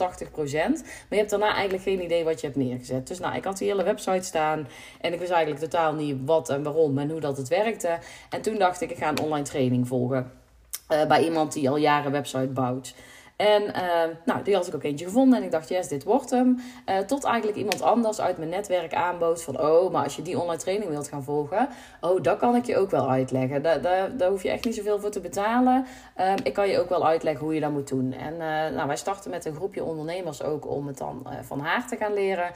Maar 0.53 1.07
je 1.09 1.17
hebt 1.17 1.31
daarna 1.31 1.53
eigenlijk 1.53 1.83
geen 1.83 2.03
idee 2.03 2.25
wat 2.25 2.41
je 2.41 2.47
hebt 2.47 2.59
neergezet. 2.59 3.09
Dus 3.09 3.19
nou, 3.19 3.37
ik 3.37 3.45
had 3.45 3.59
die 3.59 3.69
hele 3.69 3.83
website 3.83 4.23
staan 4.25 4.69
en 5.01 5.13
ik 5.13 5.19
wist 5.19 5.31
eigenlijk 5.31 5.63
totaal 5.63 5.95
niet 5.95 6.17
wat 6.25 6.49
en 6.49 6.63
waarom 6.63 6.99
en 6.99 7.11
hoe 7.11 7.21
dat 7.21 7.37
het 7.37 7.49
werkte. 7.49 7.99
En 8.31 8.43
toen 8.43 8.59
dacht 8.59 8.81
ik, 8.81 8.91
ik 8.91 8.97
ga 8.97 9.09
een 9.09 9.21
online 9.21 9.45
training 9.45 9.89
volgen. 9.89 10.47
Uh, 10.89 11.07
bij 11.07 11.25
iemand 11.25 11.53
die 11.53 11.71
al 11.71 11.77
jaren 11.77 12.13
website 12.13 12.47
bouwt. 12.47 12.95
En 13.37 13.63
uh, 13.63 14.15
nou, 14.25 14.43
die 14.43 14.55
had 14.55 14.67
ik 14.67 14.75
ook 14.75 14.83
eentje 14.83 15.05
gevonden 15.05 15.39
en 15.39 15.45
ik 15.45 15.51
dacht, 15.51 15.69
yes, 15.69 15.89
dit 15.89 16.05
wordt 16.05 16.31
hem. 16.31 16.59
Uh, 16.89 16.99
tot 16.99 17.25
eigenlijk 17.25 17.59
iemand 17.59 17.83
anders 17.83 18.21
uit 18.21 18.39
mijn 18.39 18.51
netwerk 18.51 18.95
aanbood 18.95 19.43
van, 19.43 19.61
oh, 19.61 19.93
maar 19.93 20.05
als 20.05 20.17
je 20.17 20.23
die 20.23 20.41
online 20.41 20.59
training 20.59 20.91
wilt 20.91 21.09
gaan 21.09 21.23
volgen, 21.23 21.69
oh, 22.01 22.23
dat 22.23 22.39
kan 22.39 22.57
ik 22.57 22.65
je 22.65 22.77
ook 22.77 22.91
wel 22.91 23.11
uitleggen. 23.11 23.63
Daar, 23.63 23.81
daar, 23.81 24.17
daar 24.17 24.31
hoef 24.31 24.43
je 24.43 24.51
echt 24.51 24.65
niet 24.65 24.75
zoveel 24.75 25.01
voor 25.01 25.11
te 25.11 25.21
betalen. 25.21 25.87
Um, 26.21 26.35
ik 26.43 26.53
kan 26.53 26.69
je 26.69 26.79
ook 26.79 26.89
wel 26.89 27.07
uitleggen 27.07 27.45
hoe 27.45 27.55
je 27.55 27.61
dat 27.61 27.71
moet 27.71 27.89
doen. 27.89 28.13
En 28.13 28.37
nou, 28.75 28.87
wij 28.87 28.97
starten 28.97 29.31
met 29.31 29.45
een 29.45 29.55
groepje 29.55 29.85
ondernemers 29.85 30.43
ook 30.43 30.69
om 30.69 30.87
het 30.87 30.99
dan 30.99 31.27
van 31.43 31.61
haar 31.61 31.89
te 31.89 31.97
gaan 31.97 32.13
leren. 32.13 32.51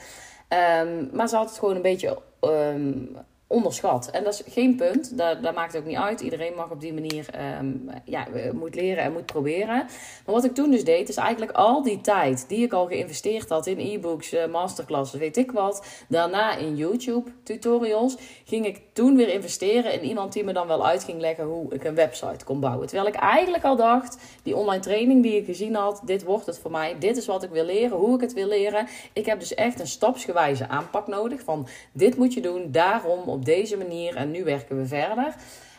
Um, 0.80 1.10
maar 1.12 1.28
ze 1.28 1.36
had 1.36 1.48
het 1.48 1.58
gewoon 1.58 1.76
een 1.76 1.82
beetje 1.82 2.18
um, 2.40 3.16
onderschat. 3.52 4.10
En 4.10 4.24
dat 4.24 4.32
is 4.32 4.52
geen 4.52 4.76
punt, 4.76 5.18
dat, 5.18 5.42
dat 5.42 5.54
maakt 5.54 5.76
ook 5.76 5.84
niet 5.84 5.96
uit. 5.96 6.20
Iedereen 6.20 6.54
mag 6.54 6.70
op 6.70 6.80
die 6.80 6.92
manier, 6.92 7.26
um, 7.60 7.90
ja, 8.04 8.26
moet 8.52 8.74
leren 8.74 9.04
en 9.04 9.12
moet 9.12 9.26
proberen. 9.26 9.76
Maar 10.24 10.34
wat 10.34 10.44
ik 10.44 10.54
toen 10.54 10.70
dus 10.70 10.84
deed, 10.84 11.08
is 11.08 11.16
eigenlijk 11.16 11.52
al 11.52 11.82
die 11.82 12.00
tijd 12.00 12.44
die 12.48 12.64
ik 12.64 12.72
al 12.72 12.86
geïnvesteerd 12.86 13.48
had 13.48 13.66
in 13.66 13.78
e-books, 13.78 14.32
uh, 14.32 14.46
masterclasses, 14.46 15.20
weet 15.20 15.36
ik 15.36 15.50
wat. 15.50 15.86
Daarna 16.08 16.56
in 16.56 16.76
YouTube 16.76 17.30
tutorials, 17.42 18.16
ging 18.44 18.66
ik 18.66 18.80
toen 18.92 19.16
weer 19.16 19.28
investeren 19.28 19.92
in 19.92 20.04
iemand 20.04 20.32
die 20.32 20.44
me 20.44 20.52
dan 20.52 20.66
wel 20.66 20.86
uit 20.86 21.04
ging 21.04 21.20
leggen 21.20 21.44
hoe 21.44 21.74
ik 21.74 21.84
een 21.84 21.94
website 21.94 22.44
kon 22.44 22.60
bouwen. 22.60 22.86
Terwijl 22.86 23.08
ik 23.08 23.14
eigenlijk 23.14 23.64
al 23.64 23.76
dacht, 23.76 24.16
die 24.42 24.56
online 24.56 24.82
training 24.82 25.22
die 25.22 25.36
ik 25.36 25.44
gezien 25.44 25.74
had, 25.74 26.02
dit 26.04 26.24
wordt 26.24 26.46
het 26.46 26.58
voor 26.58 26.70
mij, 26.70 26.96
dit 26.98 27.16
is 27.16 27.26
wat 27.26 27.42
ik 27.42 27.50
wil 27.50 27.64
leren, 27.64 27.96
hoe 27.96 28.14
ik 28.14 28.20
het 28.20 28.32
wil 28.32 28.48
leren. 28.48 28.86
Ik 29.12 29.26
heb 29.26 29.38
dus 29.38 29.54
echt 29.54 29.80
een 29.80 29.86
stapsgewijze 29.86 30.68
aanpak 30.68 31.06
nodig 31.06 31.40
van 31.40 31.66
dit 31.92 32.16
moet 32.16 32.34
je 32.34 32.40
doen, 32.40 32.70
daarom, 32.70 33.28
op 33.28 33.41
deze 33.44 33.76
manier 33.76 34.16
en 34.16 34.30
nu 34.30 34.44
werken 34.44 34.76
we 34.76 34.86
verder. 34.86 35.34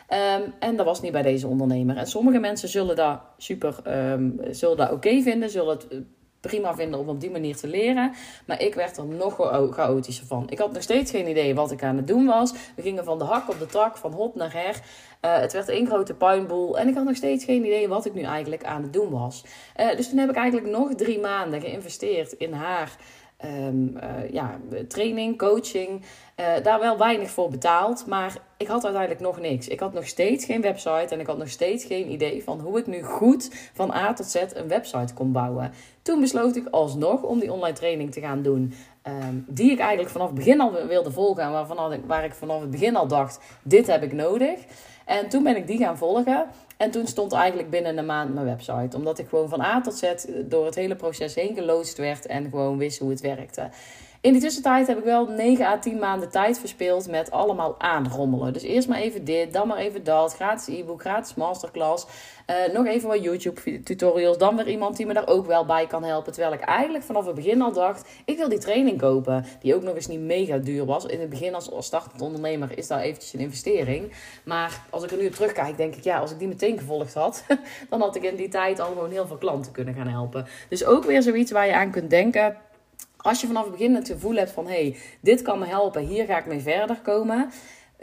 Ehm, 0.06 0.42
en 0.58 0.76
dat 0.76 0.86
was 0.86 1.00
niet 1.00 1.12
bij 1.12 1.22
deze 1.22 1.46
ondernemer. 1.46 1.96
En 1.96 2.06
sommige 2.06 2.38
mensen 2.38 2.68
zullen 2.68 2.96
dat 2.96 3.20
super, 3.38 3.76
um, 4.12 4.40
zullen 4.50 4.76
dat 4.76 4.90
oké 4.90 5.22
vinden, 5.22 5.50
zullen 5.50 5.78
het 5.78 5.86
prima 6.48 6.74
vinden 6.74 7.00
om 7.00 7.08
op 7.08 7.20
die 7.20 7.30
manier 7.30 7.56
te 7.56 7.66
leren. 7.66 8.12
Maar 8.46 8.62
ik 8.62 8.74
werd 8.74 8.96
er 8.96 9.04
nog 9.04 9.34
chaotischer 9.70 10.26
van. 10.26 10.50
Ik 10.50 10.58
had 10.58 10.72
nog 10.72 10.82
steeds 10.82 11.10
geen 11.10 11.28
idee 11.28 11.54
wat 11.54 11.70
ik 11.70 11.82
aan 11.82 11.96
het 11.96 12.06
doen 12.06 12.26
was. 12.26 12.52
We 12.76 12.82
gingen 12.82 13.04
van 13.04 13.18
de 13.18 13.24
hak 13.24 13.50
op 13.50 13.58
de 13.58 13.66
tak, 13.66 13.96
van 13.96 14.12
hop 14.12 14.34
naar 14.34 14.52
her. 14.52 14.74
Uh, 14.74 15.38
het 15.38 15.52
werd 15.52 15.68
één 15.68 15.86
grote 15.86 16.14
puinboel. 16.14 16.78
En 16.78 16.88
ik 16.88 16.94
had 16.94 17.04
nog 17.04 17.16
steeds 17.16 17.44
geen 17.44 17.64
idee 17.64 17.88
wat 17.88 18.04
ik 18.04 18.14
nu 18.14 18.22
eigenlijk 18.22 18.64
aan 18.64 18.82
het 18.82 18.92
doen 18.92 19.10
was. 19.10 19.44
Uh, 19.80 19.96
dus 19.96 20.08
toen 20.08 20.18
heb 20.18 20.30
ik 20.30 20.36
eigenlijk 20.36 20.76
nog 20.76 20.94
drie 20.94 21.20
maanden 21.20 21.60
geïnvesteerd 21.60 22.32
in 22.32 22.52
haar 22.52 22.96
um, 23.44 23.96
uh, 23.96 24.30
ja, 24.30 24.58
training, 24.88 25.38
coaching. 25.38 26.02
Uh, 26.40 26.46
daar 26.62 26.80
wel 26.80 26.98
weinig 26.98 27.30
voor 27.30 27.50
betaald. 27.50 28.06
Maar 28.06 28.36
ik 28.56 28.66
had 28.66 28.84
uiteindelijk 28.84 29.22
nog 29.22 29.40
niks. 29.40 29.68
Ik 29.68 29.80
had 29.80 29.92
nog 29.92 30.06
steeds 30.06 30.44
geen 30.44 30.60
website. 30.60 31.14
En 31.14 31.20
ik 31.20 31.26
had 31.26 31.38
nog 31.38 31.48
steeds 31.48 31.84
geen 31.84 32.10
idee 32.10 32.42
van 32.44 32.60
hoe 32.60 32.78
ik 32.78 32.86
nu 32.86 33.02
goed 33.02 33.50
van 33.72 33.92
A 33.92 34.12
tot 34.12 34.26
Z 34.26 34.34
een 34.34 34.68
website 34.68 35.14
kon 35.14 35.32
bouwen. 35.32 35.72
Toen 36.02 36.20
besloot 36.20 36.56
ik 36.56 36.66
alsnog 36.70 37.22
om 37.22 37.38
die 37.38 37.52
online 37.52 37.76
training 37.76 38.12
te 38.12 38.20
gaan 38.20 38.42
doen. 38.42 38.74
Um, 39.08 39.44
die 39.48 39.70
ik 39.70 39.78
eigenlijk 39.78 40.10
vanaf 40.10 40.26
het 40.26 40.36
begin 40.36 40.60
al 40.60 40.86
wilde 40.86 41.10
volgen. 41.10 41.42
En 41.42 41.50
waarvan, 41.50 42.00
waar 42.06 42.24
ik 42.24 42.34
vanaf 42.34 42.60
het 42.60 42.70
begin 42.70 42.96
al 42.96 43.06
dacht: 43.06 43.40
dit 43.62 43.86
heb 43.86 44.02
ik 44.02 44.12
nodig. 44.12 44.60
En 45.04 45.28
toen 45.28 45.42
ben 45.42 45.56
ik 45.56 45.66
die 45.66 45.78
gaan 45.78 45.98
volgen. 45.98 46.46
En 46.76 46.90
toen 46.90 47.06
stond 47.06 47.32
eigenlijk 47.32 47.70
binnen 47.70 47.98
een 47.98 48.06
maand 48.06 48.34
mijn 48.34 48.46
website. 48.46 48.96
Omdat 48.96 49.18
ik 49.18 49.28
gewoon 49.28 49.48
van 49.48 49.60
A 49.60 49.80
tot 49.80 49.94
Z 49.94 50.14
door 50.44 50.64
het 50.64 50.74
hele 50.74 50.96
proces 50.96 51.34
heen 51.34 51.54
geloosd 51.54 51.98
werd 51.98 52.26
en 52.26 52.50
gewoon 52.50 52.78
wist 52.78 52.98
hoe 52.98 53.10
het 53.10 53.20
werkte. 53.20 53.68
In 54.24 54.32
die 54.32 54.42
tussentijd 54.42 54.86
heb 54.86 54.98
ik 54.98 55.04
wel 55.04 55.26
9 55.26 55.66
à 55.66 55.78
10 55.78 55.98
maanden 55.98 56.30
tijd 56.30 56.58
verspeeld 56.58 57.08
met 57.08 57.30
allemaal 57.30 57.80
aanrommelen. 57.80 58.52
Dus 58.52 58.62
eerst 58.62 58.88
maar 58.88 58.98
even 58.98 59.24
dit, 59.24 59.52
dan 59.52 59.68
maar 59.68 59.76
even 59.76 60.04
dat. 60.04 60.34
Gratis 60.34 60.78
e-book, 60.78 61.00
gratis 61.00 61.34
masterclass. 61.34 62.06
Uh, 62.50 62.74
nog 62.74 62.86
even 62.86 63.08
wat 63.08 63.22
YouTube 63.22 63.82
tutorials. 63.82 64.38
Dan 64.38 64.56
weer 64.56 64.68
iemand 64.68 64.96
die 64.96 65.06
me 65.06 65.12
daar 65.12 65.28
ook 65.28 65.46
wel 65.46 65.64
bij 65.64 65.86
kan 65.86 66.04
helpen. 66.04 66.32
Terwijl 66.32 66.54
ik 66.54 66.60
eigenlijk 66.60 67.04
vanaf 67.04 67.26
het 67.26 67.34
begin 67.34 67.62
al 67.62 67.72
dacht, 67.72 68.08
ik 68.24 68.36
wil 68.36 68.48
die 68.48 68.58
training 68.58 68.98
kopen. 68.98 69.46
Die 69.60 69.74
ook 69.74 69.82
nog 69.82 69.94
eens 69.94 70.06
niet 70.06 70.20
mega 70.20 70.58
duur 70.58 70.84
was. 70.84 71.06
In 71.06 71.20
het 71.20 71.30
begin 71.30 71.54
als, 71.54 71.70
als 71.70 71.86
startend 71.86 72.20
ondernemer 72.20 72.78
is 72.78 72.86
dat 72.86 73.00
eventjes 73.00 73.32
een 73.32 73.40
investering. 73.40 74.12
Maar 74.44 74.80
als 74.90 75.04
ik 75.04 75.10
er 75.10 75.18
nu 75.18 75.26
op 75.26 75.34
terugkijk, 75.34 75.76
denk 75.76 75.94
ik, 75.94 76.04
ja, 76.04 76.18
als 76.18 76.30
ik 76.30 76.38
die 76.38 76.48
meteen 76.48 76.78
gevolgd 76.78 77.14
had, 77.14 77.44
dan 77.90 78.00
had 78.00 78.16
ik 78.16 78.22
in 78.22 78.36
die 78.36 78.48
tijd 78.48 78.80
al 78.80 78.88
gewoon 78.88 79.10
heel 79.10 79.26
veel 79.26 79.38
klanten 79.38 79.72
kunnen 79.72 79.94
gaan 79.94 80.08
helpen. 80.08 80.46
Dus 80.68 80.84
ook 80.84 81.04
weer 81.04 81.22
zoiets 81.22 81.50
waar 81.50 81.66
je 81.66 81.74
aan 81.74 81.90
kunt 81.90 82.10
denken 82.10 82.56
als 83.24 83.40
je 83.40 83.46
vanaf 83.46 83.62
het 83.62 83.72
begin 83.72 83.94
het 83.94 84.08
gevoel 84.08 84.34
hebt 84.34 84.50
van 84.50 84.66
hé, 84.66 84.72
hey, 84.72 84.96
dit 85.20 85.42
kan 85.42 85.58
me 85.58 85.66
helpen, 85.66 86.02
hier 86.02 86.26
ga 86.26 86.38
ik 86.38 86.46
mee 86.46 86.60
verder 86.60 87.00
komen. 87.02 87.50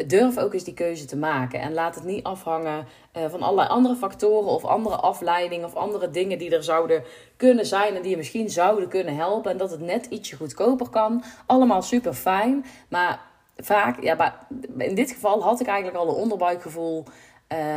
Durf 0.07 0.37
ook 0.37 0.53
eens 0.53 0.63
die 0.63 0.73
keuze 0.73 1.05
te 1.05 1.17
maken. 1.17 1.59
En 1.59 1.73
laat 1.73 1.95
het 1.95 2.03
niet 2.03 2.23
afhangen 2.23 2.85
uh, 3.17 3.29
van 3.29 3.41
allerlei 3.41 3.67
andere 3.67 3.95
factoren 3.95 4.49
of 4.49 4.65
andere 4.65 4.95
afleidingen 4.95 5.65
of 5.65 5.75
andere 5.75 6.11
dingen 6.11 6.37
die 6.37 6.55
er 6.55 6.63
zouden 6.63 7.03
kunnen 7.37 7.65
zijn 7.65 7.95
en 7.95 8.01
die 8.01 8.11
je 8.11 8.17
misschien 8.17 8.49
zouden 8.49 8.89
kunnen 8.89 9.15
helpen. 9.15 9.51
En 9.51 9.57
dat 9.57 9.71
het 9.71 9.81
net 9.81 10.05
ietsje 10.05 10.35
goedkoper 10.35 10.89
kan. 10.89 11.23
Allemaal 11.45 11.81
super 11.81 12.13
fijn. 12.13 12.65
Maar 12.89 13.19
vaak, 13.57 14.03
ja, 14.03 14.45
in 14.77 14.95
dit 14.95 15.11
geval 15.11 15.43
had 15.43 15.59
ik 15.59 15.67
eigenlijk 15.67 15.97
al 15.97 16.07
een 16.07 16.21
onderbuikgevoel. 16.21 17.03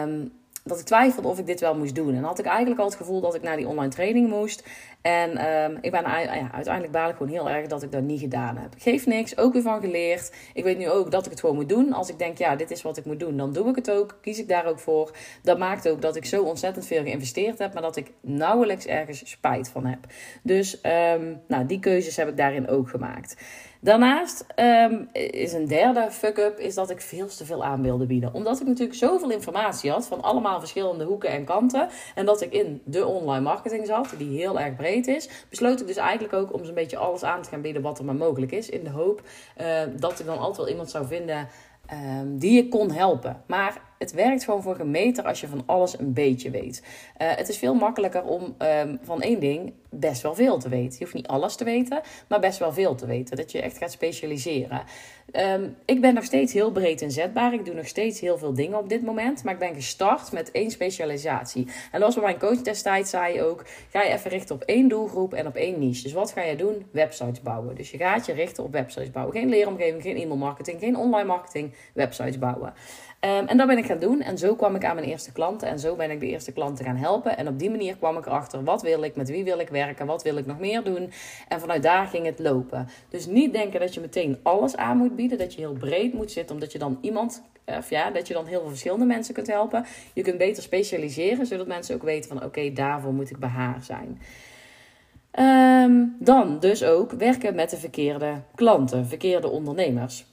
Um, 0.02 0.32
dat 0.64 0.78
ik 0.78 0.84
twijfelde 0.84 1.28
of 1.28 1.38
ik 1.38 1.46
dit 1.46 1.60
wel 1.60 1.76
moest 1.76 1.94
doen. 1.94 2.14
En 2.14 2.22
had 2.22 2.38
ik 2.38 2.44
eigenlijk 2.44 2.80
al 2.80 2.86
het 2.86 2.94
gevoel 2.94 3.20
dat 3.20 3.34
ik 3.34 3.42
naar 3.42 3.56
die 3.56 3.68
online 3.68 3.92
training 3.92 4.28
moest. 4.28 4.68
En 5.02 5.54
um, 5.54 5.78
ik 5.80 5.90
ben 5.90 6.02
ja, 6.02 6.50
uiteindelijk 6.52 6.92
baal 6.92 7.08
ik 7.08 7.16
gewoon 7.16 7.32
heel 7.32 7.50
erg 7.50 7.66
dat 7.66 7.82
ik 7.82 7.92
dat 7.92 8.02
niet 8.02 8.20
gedaan 8.20 8.56
heb. 8.56 8.74
Geeft 8.78 9.06
niks, 9.06 9.36
ook 9.36 9.52
weer 9.52 9.62
van 9.62 9.80
geleerd. 9.80 10.32
Ik 10.54 10.64
weet 10.64 10.78
nu 10.78 10.90
ook 10.90 11.10
dat 11.10 11.24
ik 11.24 11.30
het 11.30 11.40
gewoon 11.40 11.54
moet 11.54 11.68
doen. 11.68 11.92
Als 11.92 12.08
ik 12.08 12.18
denk, 12.18 12.38
ja, 12.38 12.56
dit 12.56 12.70
is 12.70 12.82
wat 12.82 12.96
ik 12.96 13.04
moet 13.04 13.20
doen, 13.20 13.36
dan 13.36 13.52
doe 13.52 13.68
ik 13.68 13.76
het 13.76 13.90
ook. 13.90 14.18
Kies 14.20 14.38
ik 14.38 14.48
daar 14.48 14.66
ook 14.66 14.78
voor. 14.78 15.16
Dat 15.42 15.58
maakt 15.58 15.88
ook 15.88 16.02
dat 16.02 16.16
ik 16.16 16.24
zo 16.24 16.42
ontzettend 16.42 16.86
veel 16.86 17.02
geïnvesteerd 17.02 17.58
heb, 17.58 17.72
maar 17.72 17.82
dat 17.82 17.96
ik 17.96 18.12
nauwelijks 18.20 18.86
ergens 18.86 19.30
spijt 19.30 19.68
van 19.68 19.86
heb. 19.86 19.98
Dus 20.42 20.80
um, 21.14 21.40
nou, 21.48 21.66
die 21.66 21.80
keuzes 21.80 22.16
heb 22.16 22.28
ik 22.28 22.36
daarin 22.36 22.68
ook 22.68 22.88
gemaakt. 22.88 23.36
Daarnaast 23.84 24.46
um, 24.56 25.08
is 25.12 25.52
een 25.52 25.66
derde 25.66 26.06
fuck-up 26.10 26.58
is 26.58 26.74
dat 26.74 26.90
ik 26.90 27.00
veel 27.00 27.26
te 27.26 27.44
veel 27.44 27.64
aan 27.64 27.82
wilde 27.82 28.06
bieden. 28.06 28.34
Omdat 28.34 28.60
ik 28.60 28.66
natuurlijk 28.66 28.98
zoveel 28.98 29.30
informatie 29.30 29.90
had 29.90 30.06
van 30.06 30.22
allemaal 30.22 30.58
verschillende 30.58 31.04
hoeken 31.04 31.30
en 31.30 31.44
kanten. 31.44 31.88
En 32.14 32.26
dat 32.26 32.40
ik 32.40 32.52
in 32.52 32.82
de 32.84 33.06
online 33.06 33.44
marketing 33.44 33.86
zat, 33.86 34.14
die 34.18 34.38
heel 34.38 34.60
erg 34.60 34.76
breed 34.76 35.06
is. 35.06 35.28
Besloot 35.48 35.80
ik 35.80 35.86
dus 35.86 35.96
eigenlijk 35.96 36.32
ook 36.34 36.52
om 36.52 36.64
zo'n 36.64 36.74
beetje 36.74 36.96
alles 36.96 37.22
aan 37.22 37.42
te 37.42 37.48
gaan 37.48 37.60
bieden 37.60 37.82
wat 37.82 37.98
er 37.98 38.04
maar 38.04 38.14
mogelijk 38.14 38.52
is. 38.52 38.70
In 38.70 38.84
de 38.84 38.90
hoop 38.90 39.22
uh, 39.60 39.80
dat 39.96 40.20
ik 40.20 40.26
dan 40.26 40.38
altijd 40.38 40.56
wel 40.56 40.68
iemand 40.68 40.90
zou 40.90 41.06
vinden 41.06 41.48
um, 41.92 42.38
die 42.38 42.52
je 42.52 42.68
kon 42.68 42.90
helpen. 42.90 43.42
Maar 43.46 43.80
het 43.98 44.12
werkt 44.12 44.44
gewoon 44.44 44.62
voor 44.62 44.74
gemeter 44.74 45.24
als 45.24 45.40
je 45.40 45.48
van 45.48 45.62
alles 45.66 45.98
een 45.98 46.12
beetje 46.12 46.50
weet. 46.50 46.82
Uh, 46.82 47.34
het 47.36 47.48
is 47.48 47.58
veel 47.58 47.74
makkelijker 47.74 48.24
om 48.24 48.54
um, 48.58 48.98
van 49.02 49.22
één 49.22 49.40
ding 49.40 49.72
best 49.90 50.22
wel 50.22 50.34
veel 50.34 50.58
te 50.58 50.68
weten. 50.68 50.92
Je 50.92 51.04
hoeft 51.04 51.14
niet 51.14 51.26
alles 51.26 51.56
te 51.56 51.64
weten, 51.64 52.00
maar 52.28 52.40
best 52.40 52.58
wel 52.58 52.72
veel 52.72 52.94
te 52.94 53.06
weten. 53.06 53.36
Dat 53.36 53.52
je 53.52 53.60
echt 53.60 53.78
gaat 53.78 53.92
specialiseren. 53.92 54.82
Um, 55.32 55.76
ik 55.84 56.00
ben 56.00 56.14
nog 56.14 56.24
steeds 56.24 56.52
heel 56.52 56.72
breed 56.72 57.00
inzetbaar. 57.00 57.52
Ik 57.52 57.64
doe 57.64 57.74
nog 57.74 57.86
steeds 57.86 58.20
heel 58.20 58.38
veel 58.38 58.54
dingen 58.54 58.78
op 58.78 58.88
dit 58.88 59.02
moment. 59.02 59.44
Maar 59.44 59.52
ik 59.52 59.58
ben 59.58 59.74
gestart 59.74 60.32
met 60.32 60.50
één 60.50 60.70
specialisatie. 60.70 61.66
En 61.92 62.00
was 62.00 62.14
bij 62.14 62.24
mijn 62.24 62.38
coach 62.38 62.62
destijds 62.62 63.10
zei 63.10 63.42
ook... 63.42 63.64
ga 63.90 64.02
je 64.02 64.12
even 64.12 64.30
richten 64.30 64.54
op 64.54 64.62
één 64.62 64.88
doelgroep 64.88 65.34
en 65.34 65.46
op 65.46 65.54
één 65.54 65.78
niche. 65.78 66.02
Dus 66.02 66.12
wat 66.12 66.32
ga 66.32 66.42
je 66.42 66.56
doen? 66.56 66.86
Websites 66.90 67.42
bouwen. 67.42 67.74
Dus 67.74 67.90
je 67.90 67.98
gaat 67.98 68.26
je 68.26 68.32
richten 68.32 68.64
op 68.64 68.72
websites 68.72 69.10
bouwen. 69.10 69.36
Geen 69.36 69.48
leeromgeving, 69.48 70.02
geen 70.02 70.16
e-mail 70.16 70.36
marketing, 70.36 70.80
geen 70.80 70.96
online 70.96 71.28
marketing. 71.28 71.72
Websites 71.94 72.38
bouwen. 72.38 72.72
Um, 73.24 73.46
en 73.46 73.56
dat 73.56 73.66
ben 73.66 73.78
ik 73.78 73.84
gaan 73.84 73.98
doen. 73.98 74.22
En 74.22 74.38
zo 74.38 74.54
kwam 74.54 74.74
ik 74.74 74.84
aan 74.84 74.94
mijn 74.94 75.06
eerste 75.06 75.32
klanten. 75.32 75.68
En 75.68 75.78
zo 75.78 75.96
ben 75.96 76.10
ik 76.10 76.20
de 76.20 76.26
eerste 76.26 76.52
klanten 76.52 76.84
gaan 76.84 76.96
helpen. 76.96 77.36
En 77.36 77.48
op 77.48 77.58
die 77.58 77.70
manier 77.70 77.96
kwam 77.96 78.16
ik 78.16 78.26
erachter. 78.26 78.64
Wat 78.64 78.82
wil 78.82 79.02
ik? 79.02 79.16
Met 79.16 79.28
wie 79.28 79.44
wil 79.44 79.58
ik 79.58 79.68
werken? 79.68 80.06
Wat 80.06 80.22
wil 80.22 80.36
ik 80.36 80.46
nog 80.46 80.58
meer 80.58 80.84
doen? 80.84 81.10
En 81.48 81.60
vanuit 81.60 81.82
daar 81.82 82.06
ging 82.06 82.26
het 82.26 82.38
lopen. 82.38 82.88
Dus 83.08 83.26
niet 83.26 83.52
denken 83.52 83.80
dat 83.80 83.94
je 83.94 84.00
meteen 84.00 84.38
alles 84.42 84.76
aan 84.76 84.96
moet 84.96 85.16
bieden. 85.16 85.38
Dat 85.38 85.54
je 85.54 85.60
heel 85.60 85.72
breed 85.72 86.14
moet 86.14 86.30
zitten. 86.30 86.54
Omdat 86.54 86.72
je 86.72 86.78
dan 86.78 86.98
iemand... 87.00 87.42
Of 87.66 87.90
ja, 87.90 88.10
dat 88.10 88.28
je 88.28 88.34
dan 88.34 88.46
heel 88.46 88.60
veel 88.60 88.68
verschillende 88.68 89.04
mensen 89.04 89.34
kunt 89.34 89.46
helpen. 89.46 89.84
Je 90.14 90.22
kunt 90.22 90.38
beter 90.38 90.62
specialiseren. 90.62 91.46
Zodat 91.46 91.66
mensen 91.66 91.94
ook 91.94 92.02
weten 92.02 92.28
van... 92.28 92.44
Oké, 92.44 92.72
daarvoor 92.72 93.12
moet 93.12 93.30
ik 93.30 93.38
bij 93.38 93.48
haar 93.48 93.82
zijn. 93.82 94.20
Um, 95.38 96.16
dan 96.18 96.60
dus 96.60 96.84
ook 96.84 97.12
werken 97.12 97.54
met 97.54 97.70
de 97.70 97.76
verkeerde 97.76 98.34
klanten. 98.54 99.06
Verkeerde 99.06 99.48
ondernemers. 99.48 100.26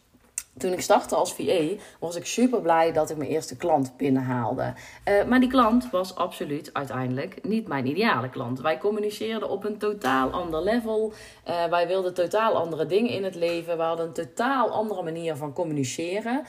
Toen 0.57 0.73
ik 0.73 0.81
startte 0.81 1.15
als 1.15 1.33
VA 1.33 1.61
was 1.99 2.15
ik 2.15 2.25
super 2.25 2.61
blij 2.61 2.91
dat 2.91 3.09
ik 3.09 3.17
mijn 3.17 3.29
eerste 3.29 3.57
klant 3.57 3.97
binnenhaalde. 3.97 4.73
Uh, 5.09 5.23
maar 5.23 5.39
die 5.39 5.49
klant 5.49 5.89
was 5.89 6.15
absoluut 6.15 6.69
uiteindelijk 6.73 7.43
niet 7.43 7.67
mijn 7.67 7.87
ideale 7.87 8.29
klant. 8.29 8.59
Wij 8.61 8.77
communiceerden 8.77 9.49
op 9.49 9.63
een 9.63 9.77
totaal 9.77 10.29
ander 10.29 10.63
level. 10.63 11.13
Uh, 11.47 11.65
wij 11.65 11.87
wilden 11.87 12.13
totaal 12.13 12.55
andere 12.55 12.85
dingen 12.85 13.11
in 13.11 13.23
het 13.23 13.35
leven. 13.35 13.77
We 13.77 13.83
hadden 13.83 14.05
een 14.05 14.13
totaal 14.13 14.69
andere 14.69 15.03
manier 15.03 15.35
van 15.35 15.53
communiceren. 15.53 16.43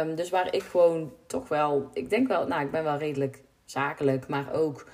Um, 0.00 0.14
dus 0.14 0.30
waar 0.30 0.54
ik 0.54 0.62
gewoon 0.62 1.12
toch 1.26 1.48
wel, 1.48 1.88
ik 1.92 2.10
denk 2.10 2.28
wel, 2.28 2.46
nou 2.46 2.64
ik 2.64 2.70
ben 2.70 2.84
wel 2.84 2.96
redelijk 2.96 3.42
zakelijk, 3.64 4.28
maar 4.28 4.52
ook 4.52 4.86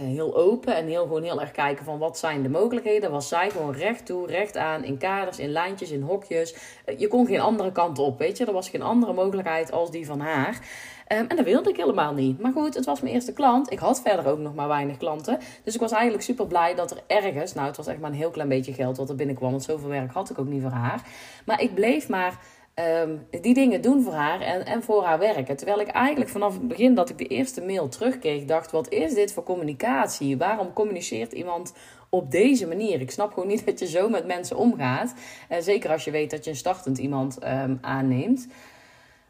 heel 0.00 0.36
open 0.36 0.76
en 0.76 0.86
heel, 0.86 1.02
gewoon 1.02 1.22
heel 1.22 1.40
erg 1.40 1.50
kijken 1.50 1.84
van 1.84 1.98
wat 1.98 2.18
zijn 2.18 2.42
de 2.42 2.48
mogelijkheden. 2.48 3.10
Was 3.10 3.28
zij 3.28 3.50
gewoon 3.50 3.72
recht 3.72 4.06
toe, 4.06 4.26
recht 4.26 4.56
aan, 4.56 4.84
in 4.84 4.98
kaders, 4.98 5.38
in 5.38 5.50
lijntjes, 5.50 5.90
in 5.90 6.02
hokjes. 6.02 6.54
Uh, 6.86 6.98
je 6.98 7.08
kon 7.08 7.26
geen 7.26 7.40
andere 7.40 7.72
kant 7.72 7.98
op, 7.98 8.18
weet 8.18 8.38
je. 8.38 8.46
Er 8.46 8.52
was 8.52 8.68
geen 8.68 8.82
andere 8.82 9.12
mogelijkheid 9.12 9.72
als 9.72 9.90
die 9.90 10.06
van 10.06 10.20
haar. 10.20 10.60
Um, 11.08 11.26
en 11.28 11.36
dat 11.36 11.44
wilde 11.44 11.70
ik 11.70 11.76
helemaal 11.76 12.14
niet. 12.14 12.40
Maar 12.40 12.52
goed, 12.52 12.74
het 12.74 12.84
was 12.84 13.00
mijn 13.00 13.14
eerste 13.14 13.32
klant. 13.32 13.72
Ik 13.72 13.78
had 13.78 14.00
verder 14.00 14.26
ook 14.26 14.38
nog 14.38 14.54
maar 14.54 14.68
weinig 14.68 14.96
klanten. 14.96 15.38
Dus 15.64 15.74
ik 15.74 15.80
was 15.80 15.92
eigenlijk 15.92 16.22
super 16.22 16.46
blij 16.46 16.74
dat 16.74 16.90
er 16.90 17.02
ergens, 17.06 17.54
nou 17.54 17.66
het 17.66 17.76
was 17.76 17.86
echt 17.86 17.98
maar 17.98 18.10
een 18.10 18.16
heel 18.16 18.30
klein 18.30 18.48
beetje 18.48 18.72
geld 18.72 18.96
wat 18.96 19.08
er 19.08 19.16
binnenkwam. 19.16 19.50
Want 19.50 19.62
zoveel 19.62 19.88
werk 19.88 20.12
had 20.12 20.30
ik 20.30 20.38
ook 20.38 20.46
niet 20.46 20.62
voor 20.62 20.70
haar. 20.70 21.02
Maar 21.44 21.62
ik 21.62 21.74
bleef 21.74 22.08
maar 22.08 22.38
Um, 22.74 23.26
die 23.40 23.54
dingen 23.54 23.80
doen 23.80 24.02
voor 24.02 24.12
haar 24.12 24.40
en, 24.40 24.66
en 24.66 24.82
voor 24.82 25.04
haar 25.04 25.18
werken. 25.18 25.56
Terwijl 25.56 25.80
ik 25.80 25.88
eigenlijk 25.88 26.30
vanaf 26.30 26.52
het 26.52 26.68
begin 26.68 26.94
dat 26.94 27.10
ik 27.10 27.18
de 27.18 27.26
eerste 27.26 27.62
mail 27.62 27.88
terugkreeg, 27.88 28.44
dacht: 28.44 28.70
wat 28.70 28.88
is 28.88 29.14
dit 29.14 29.32
voor 29.32 29.42
communicatie? 29.42 30.36
Waarom 30.36 30.72
communiceert 30.72 31.32
iemand 31.32 31.74
op 32.08 32.30
deze 32.30 32.66
manier? 32.66 33.00
Ik 33.00 33.10
snap 33.10 33.32
gewoon 33.32 33.48
niet 33.48 33.66
dat 33.66 33.78
je 33.78 33.86
zo 33.86 34.08
met 34.08 34.26
mensen 34.26 34.56
omgaat. 34.56 35.14
Uh, 35.50 35.58
zeker 35.60 35.90
als 35.90 36.04
je 36.04 36.10
weet 36.10 36.30
dat 36.30 36.44
je 36.44 36.50
een 36.50 36.56
startend 36.56 36.98
iemand 36.98 37.38
um, 37.44 37.78
aanneemt. 37.80 38.48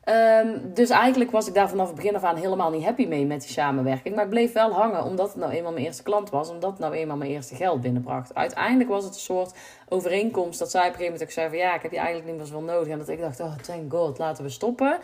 Ehm, 0.04 0.58
dus 0.74 0.90
eigenlijk 0.90 1.30
was 1.30 1.48
ik 1.48 1.54
daar 1.54 1.68
vanaf 1.68 1.86
het 1.86 1.96
begin 1.96 2.16
af 2.16 2.22
aan 2.22 2.36
helemaal 2.36 2.70
niet 2.70 2.84
happy 2.84 3.06
mee 3.06 3.26
met 3.26 3.40
die 3.40 3.50
samenwerking. 3.50 4.14
Maar 4.14 4.24
ik 4.24 4.30
bleef 4.30 4.52
wel 4.52 4.72
hangen 4.72 5.04
omdat 5.04 5.28
het 5.28 5.36
nou 5.36 5.52
eenmaal 5.52 5.72
mijn 5.72 5.84
eerste 5.84 6.02
klant 6.02 6.30
was. 6.30 6.50
Omdat 6.50 6.70
het 6.70 6.78
nou 6.78 6.94
eenmaal 6.94 7.16
mijn 7.16 7.30
eerste 7.30 7.54
geld 7.54 7.80
binnenbracht. 7.80 8.34
Uiteindelijk 8.34 8.90
was 8.90 9.04
het 9.04 9.14
een 9.14 9.20
soort 9.20 9.54
overeenkomst 9.88 10.58
dat 10.58 10.70
zij 10.70 10.80
op 10.80 10.86
een 10.86 10.92
gegeven 10.92 11.12
moment 11.12 11.28
ook 11.28 11.34
zei 11.34 11.48
van... 11.48 11.58
Ja, 11.58 11.74
ik 11.74 11.82
heb 11.82 11.90
je 11.90 11.96
eigenlijk 11.96 12.26
niet 12.26 12.36
meer 12.36 12.46
zoveel 12.46 12.74
nodig. 12.74 12.88
En 12.88 12.98
dat 12.98 13.08
ik 13.08 13.20
dacht, 13.20 13.40
oh 13.40 13.56
thank 13.56 13.92
god, 13.92 14.18
laten 14.18 14.44
we 14.44 14.50
stoppen. 14.50 14.98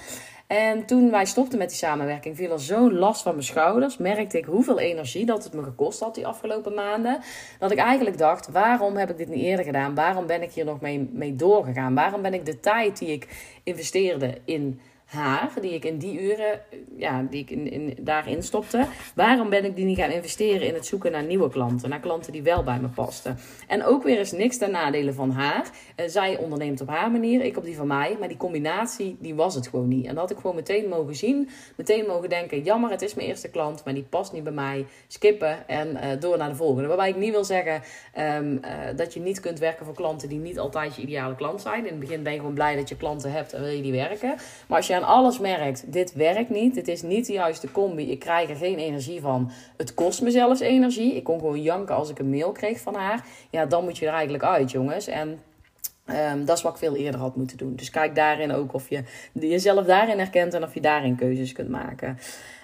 En 0.48 0.86
toen 0.86 1.10
wij 1.10 1.24
stopten 1.24 1.58
met 1.58 1.68
die 1.68 1.78
samenwerking, 1.78 2.36
viel 2.36 2.52
er 2.52 2.60
zo'n 2.60 2.98
last 2.98 3.22
van 3.22 3.32
mijn 3.32 3.44
schouders. 3.44 3.96
Merkte 3.96 4.38
ik 4.38 4.44
hoeveel 4.44 4.78
energie 4.78 5.26
dat 5.26 5.44
het 5.44 5.52
me 5.52 5.62
gekost 5.62 6.00
had 6.00 6.14
die 6.14 6.26
afgelopen 6.26 6.74
maanden. 6.74 7.20
Dat 7.58 7.70
ik 7.70 7.78
eigenlijk 7.78 8.18
dacht: 8.18 8.50
waarom 8.50 8.96
heb 8.96 9.10
ik 9.10 9.16
dit 9.16 9.28
niet 9.28 9.42
eerder 9.42 9.64
gedaan? 9.64 9.94
Waarom 9.94 10.26
ben 10.26 10.42
ik 10.42 10.52
hier 10.52 10.64
nog 10.64 10.80
mee, 10.80 11.08
mee 11.12 11.36
doorgegaan? 11.36 11.94
Waarom 11.94 12.22
ben 12.22 12.34
ik 12.34 12.46
de 12.46 12.60
tijd 12.60 12.98
die 12.98 13.08
ik 13.08 13.28
investeerde 13.62 14.40
in 14.44 14.80
haar, 15.08 15.50
die 15.60 15.74
ik 15.74 15.84
in 15.84 15.98
die 15.98 16.20
uren, 16.20 16.60
ja, 16.96 17.26
die 17.30 17.40
ik 17.40 17.50
in, 17.50 17.70
in, 17.70 17.96
daarin 18.00 18.42
stopte, 18.42 18.86
waarom 19.14 19.48
ben 19.48 19.64
ik 19.64 19.76
die 19.76 19.84
niet 19.84 19.98
gaan 19.98 20.10
investeren 20.10 20.66
in 20.66 20.74
het 20.74 20.86
zoeken 20.86 21.12
naar 21.12 21.22
nieuwe 21.22 21.48
klanten, 21.50 21.88
naar 21.88 22.00
klanten 22.00 22.32
die 22.32 22.42
wel 22.42 22.62
bij 22.62 22.78
me 22.80 22.88
pasten? 22.88 23.38
En 23.66 23.84
ook 23.84 24.02
weer 24.02 24.18
eens 24.18 24.32
niks 24.32 24.58
ten 24.58 24.70
nadele 24.70 25.12
van 25.12 25.30
haar. 25.30 25.70
Uh, 25.96 26.06
zij 26.08 26.36
onderneemt 26.36 26.80
op 26.80 26.88
haar 26.88 27.10
manier, 27.10 27.44
ik 27.44 27.56
op 27.56 27.64
die 27.64 27.76
van 27.76 27.86
mij, 27.86 28.16
maar 28.18 28.28
die 28.28 28.36
combinatie, 28.36 29.16
die 29.20 29.34
was 29.34 29.54
het 29.54 29.68
gewoon 29.68 29.88
niet. 29.88 30.06
En 30.06 30.10
dat 30.10 30.18
had 30.18 30.30
ik 30.30 30.36
gewoon 30.36 30.56
meteen 30.56 30.88
mogen 30.88 31.14
zien, 31.14 31.48
meteen 31.76 32.06
mogen 32.06 32.28
denken, 32.28 32.62
jammer, 32.62 32.90
het 32.90 33.02
is 33.02 33.14
mijn 33.14 33.28
eerste 33.28 33.48
klant, 33.48 33.84
maar 33.84 33.94
die 33.94 34.06
past 34.08 34.32
niet 34.32 34.44
bij 34.44 34.52
mij, 34.52 34.86
skippen 35.06 35.68
en 35.68 35.88
uh, 35.90 36.20
door 36.20 36.38
naar 36.38 36.48
de 36.48 36.54
volgende. 36.54 36.88
Waarbij 36.88 37.08
ik 37.08 37.16
niet 37.16 37.30
wil 37.30 37.44
zeggen 37.44 37.82
um, 38.18 38.52
uh, 38.64 38.70
dat 38.96 39.14
je 39.14 39.20
niet 39.20 39.40
kunt 39.40 39.58
werken 39.58 39.84
voor 39.84 39.94
klanten 39.94 40.28
die 40.28 40.38
niet 40.38 40.58
altijd 40.58 40.96
je 40.96 41.02
ideale 41.02 41.34
klant 41.34 41.60
zijn. 41.60 41.86
In 41.86 41.90
het 41.90 42.00
begin 42.00 42.22
ben 42.22 42.32
je 42.32 42.38
gewoon 42.38 42.54
blij 42.54 42.76
dat 42.76 42.88
je 42.88 42.96
klanten 42.96 43.32
hebt 43.32 43.52
en 43.52 43.60
wil 43.60 43.70
je 43.70 43.82
die 43.82 43.92
werken. 43.92 44.36
Maar 44.66 44.76
als 44.76 44.86
je 44.86 44.97
aan 44.98 45.08
alles 45.08 45.38
merkt, 45.38 45.92
dit 45.92 46.12
werkt 46.12 46.50
niet, 46.50 46.74
dit 46.74 46.88
is 46.88 47.02
niet 47.02 47.26
de 47.26 47.32
juiste 47.32 47.70
combi, 47.72 48.10
ik 48.10 48.18
krijg 48.18 48.50
er 48.50 48.56
geen 48.56 48.78
energie 48.78 49.20
van, 49.20 49.50
het 49.76 49.94
kost 49.94 50.22
me 50.22 50.30
zelfs 50.30 50.60
energie, 50.60 51.14
ik 51.14 51.24
kon 51.24 51.38
gewoon 51.38 51.62
janken 51.62 51.94
als 51.94 52.10
ik 52.10 52.18
een 52.18 52.30
mail 52.30 52.52
kreeg 52.52 52.80
van 52.80 52.94
haar, 52.94 53.24
ja, 53.50 53.66
dan 53.66 53.84
moet 53.84 53.98
je 53.98 54.06
er 54.06 54.12
eigenlijk 54.12 54.44
uit, 54.44 54.70
jongens. 54.70 55.06
En 55.06 55.40
Um, 56.32 56.44
dat 56.44 56.56
is 56.56 56.62
wat 56.62 56.72
ik 56.72 56.78
veel 56.78 56.96
eerder 56.96 57.20
had 57.20 57.36
moeten 57.36 57.56
doen. 57.56 57.76
Dus 57.76 57.90
kijk 57.90 58.14
daarin 58.14 58.52
ook 58.52 58.74
of 58.74 58.88
je 58.88 59.02
jezelf 59.32 59.84
daarin 59.84 60.18
herkent 60.18 60.54
en 60.54 60.62
of 60.62 60.74
je 60.74 60.80
daarin 60.80 61.16
keuzes 61.16 61.52
kunt 61.52 61.68
maken. 61.68 62.18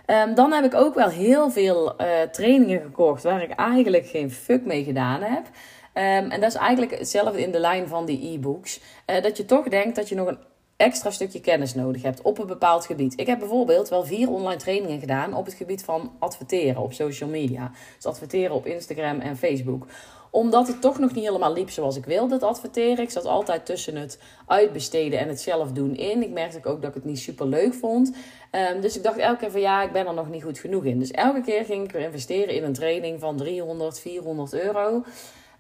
Um, 0.07 0.35
dan 0.35 0.53
heb 0.53 0.65
ik 0.65 0.75
ook 0.75 0.95
wel 0.95 1.09
heel 1.09 1.51
veel 1.51 2.01
uh, 2.01 2.07
trainingen 2.33 2.81
gekocht 2.81 3.23
waar 3.23 3.43
ik 3.43 3.51
eigenlijk 3.51 4.07
geen 4.07 4.31
fuck 4.31 4.65
mee 4.65 4.85
gedaan 4.85 5.23
heb. 5.23 5.45
Um, 5.45 6.31
en 6.31 6.41
dat 6.41 6.51
is 6.51 6.59
eigenlijk 6.59 6.99
hetzelfde 6.99 7.43
in 7.43 7.51
de 7.51 7.59
lijn 7.59 7.89
van 7.89 8.07
die 8.07 8.35
e-books. 8.35 8.81
Uh, 9.07 9.23
dat 9.23 9.37
je 9.37 9.45
toch 9.45 9.69
denkt 9.69 9.97
dat 9.97 10.09
je 10.09 10.15
nog 10.15 10.29
een 10.29 10.39
extra 10.77 11.11
stukje 11.11 11.41
kennis 11.41 11.75
nodig 11.75 12.03
hebt 12.03 12.23
op 12.23 12.39
een 12.39 12.47
bepaald 12.47 12.87
gebied. 12.87 13.21
Ik 13.21 13.27
heb 13.27 13.39
bijvoorbeeld 13.39 13.89
wel 13.89 14.05
vier 14.05 14.31
online 14.31 14.61
trainingen 14.61 15.01
gedaan 15.01 15.35
op 15.35 15.45
het 15.45 15.55
gebied 15.55 15.85
van 15.85 16.13
adverteren 16.19 16.83
op 16.83 16.93
social 16.93 17.31
media. 17.31 17.71
Dus 17.97 18.07
adverteren 18.07 18.55
op 18.55 18.67
Instagram 18.67 19.21
en 19.21 19.37
Facebook 19.37 19.87
omdat 20.35 20.67
het 20.67 20.81
toch 20.81 20.99
nog 20.99 21.13
niet 21.15 21.25
helemaal 21.25 21.53
liep 21.53 21.71
zoals 21.71 21.97
ik 21.97 22.05
wilde, 22.05 22.35
het 22.35 22.43
adverteren. 22.43 23.05
Ik 23.05 23.11
zat 23.11 23.25
altijd 23.25 23.67
tussen 23.67 23.97
het 23.97 24.19
uitbesteden 24.47 25.19
en 25.19 25.29
het 25.29 25.41
zelf 25.41 25.73
doen 25.73 25.97
in. 25.97 26.23
Ik 26.23 26.31
merkte 26.31 26.69
ook 26.69 26.81
dat 26.81 26.89
ik 26.91 26.95
het 26.95 27.05
niet 27.05 27.19
super 27.19 27.47
leuk 27.47 27.75
vond. 27.75 28.17
Um, 28.73 28.81
dus 28.81 28.97
ik 28.97 29.03
dacht 29.03 29.19
elke 29.19 29.39
keer 29.39 29.51
van 29.51 29.61
ja, 29.61 29.83
ik 29.83 29.93
ben 29.93 30.07
er 30.07 30.15
nog 30.15 30.31
niet 30.31 30.43
goed 30.43 30.59
genoeg 30.59 30.85
in. 30.85 30.99
Dus 30.99 31.11
elke 31.11 31.41
keer 31.41 31.65
ging 31.65 31.85
ik 31.85 31.93
weer 31.93 32.03
investeren 32.03 32.55
in 32.55 32.65
een 32.65 32.73
training 32.73 33.21
van 33.21 33.37
300, 33.37 34.01
400 34.01 34.53
euro. 34.53 35.05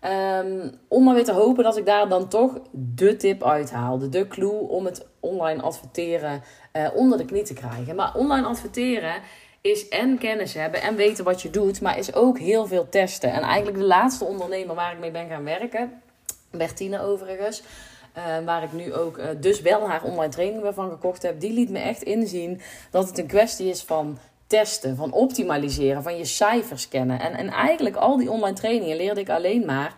Um, 0.06 0.70
om 0.88 1.04
maar 1.04 1.14
weer 1.14 1.24
te 1.24 1.32
hopen 1.32 1.64
dat 1.64 1.76
ik 1.76 1.86
daar 1.86 2.08
dan 2.08 2.28
toch 2.28 2.58
de 2.70 3.16
tip 3.16 3.42
uithaalde. 3.44 4.08
De 4.08 4.28
clue 4.28 4.68
om 4.68 4.84
het 4.84 5.06
online 5.20 5.62
adverteren 5.62 6.42
uh, 6.72 6.88
onder 6.94 7.18
de 7.18 7.24
knie 7.24 7.42
te 7.42 7.54
krijgen. 7.54 7.96
Maar 7.96 8.14
online 8.14 8.46
adverteren 8.46 9.14
is 9.60 9.88
en 9.88 10.18
kennis 10.18 10.54
hebben 10.54 10.82
en 10.82 10.96
weten 10.96 11.24
wat 11.24 11.42
je 11.42 11.50
doet, 11.50 11.80
maar 11.80 11.98
is 11.98 12.14
ook 12.14 12.38
heel 12.38 12.66
veel 12.66 12.88
testen. 12.88 13.32
En 13.32 13.42
eigenlijk 13.42 13.78
de 13.78 13.84
laatste 13.84 14.24
ondernemer 14.24 14.74
waar 14.74 14.92
ik 14.92 14.98
mee 14.98 15.10
ben 15.10 15.28
gaan 15.28 15.44
werken, 15.44 16.02
Bertine 16.50 17.00
overigens, 17.00 17.62
uh, 18.16 18.44
waar 18.44 18.62
ik 18.62 18.72
nu 18.72 18.94
ook 18.94 19.18
uh, 19.18 19.24
dus 19.40 19.60
wel 19.60 19.88
haar 19.88 20.02
online 20.02 20.32
training 20.32 20.62
weer 20.62 20.74
van 20.74 20.90
gekocht 20.90 21.22
heb, 21.22 21.40
die 21.40 21.52
liet 21.52 21.70
me 21.70 21.78
echt 21.78 22.02
inzien 22.02 22.60
dat 22.90 23.08
het 23.08 23.18
een 23.18 23.26
kwestie 23.26 23.68
is 23.68 23.82
van 23.82 24.18
testen, 24.46 24.96
van 24.96 25.12
optimaliseren, 25.12 26.02
van 26.02 26.16
je 26.16 26.24
cijfers 26.24 26.88
kennen. 26.88 27.20
En, 27.20 27.32
en 27.32 27.48
eigenlijk 27.48 27.96
al 27.96 28.16
die 28.16 28.30
online 28.30 28.56
trainingen 28.56 28.96
leerde 28.96 29.20
ik 29.20 29.30
alleen 29.30 29.64
maar 29.66 29.96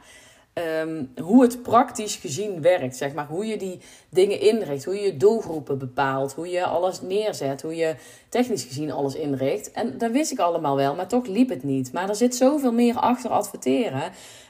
um, 0.82 1.12
hoe 1.22 1.42
het 1.42 1.62
praktisch 1.62 2.16
gezien 2.16 2.62
werkt. 2.62 2.96
Zeg 2.96 3.14
maar. 3.14 3.26
Hoe 3.26 3.46
je 3.46 3.56
die 3.56 3.78
dingen 4.08 4.40
inricht, 4.40 4.84
hoe 4.84 4.94
je 4.94 5.00
je 5.00 5.16
doelgroepen 5.16 5.78
bepaalt, 5.78 6.32
hoe 6.32 6.50
je 6.50 6.64
alles 6.64 7.00
neerzet, 7.00 7.62
hoe 7.62 7.76
je 7.76 7.94
technisch 8.28 8.64
gezien 8.64 8.92
alles 8.92 9.14
inricht. 9.14 9.70
En 9.72 9.98
dat 9.98 10.10
wist 10.10 10.32
ik 10.32 10.38
allemaal 10.38 10.76
wel, 10.76 10.94
maar 10.94 11.08
toch 11.08 11.26
liep 11.26 11.48
het 11.48 11.62
niet. 11.62 11.92
Maar 11.92 12.08
er 12.08 12.16
zit 12.16 12.34
zoveel 12.34 12.72
meer 12.72 12.96
achter 12.96 13.30
adverteren. 13.30 14.02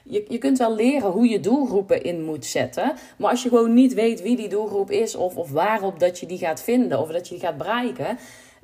Je, 0.03 0.25
je 0.29 0.39
kunt 0.39 0.59
wel 0.59 0.75
leren 0.75 1.11
hoe 1.11 1.29
je 1.29 1.41
doelgroepen 1.41 2.03
in 2.03 2.25
moet 2.25 2.45
zetten. 2.45 2.93
Maar 3.17 3.31
als 3.31 3.43
je 3.43 3.49
gewoon 3.49 3.75
niet 3.75 3.95
weet 3.95 4.23
wie 4.23 4.37
die 4.37 4.49
doelgroep 4.49 4.91
is 4.91 5.15
of, 5.15 5.37
of 5.37 5.51
waarop 5.51 6.01
dat 6.01 6.19
je 6.19 6.27
die 6.27 6.39
gaat 6.39 6.63
vinden 6.63 7.01
of 7.01 7.09
dat 7.09 7.29
je 7.29 7.35
die 7.35 7.45
gaat 7.45 7.59
bereiken 7.59 8.19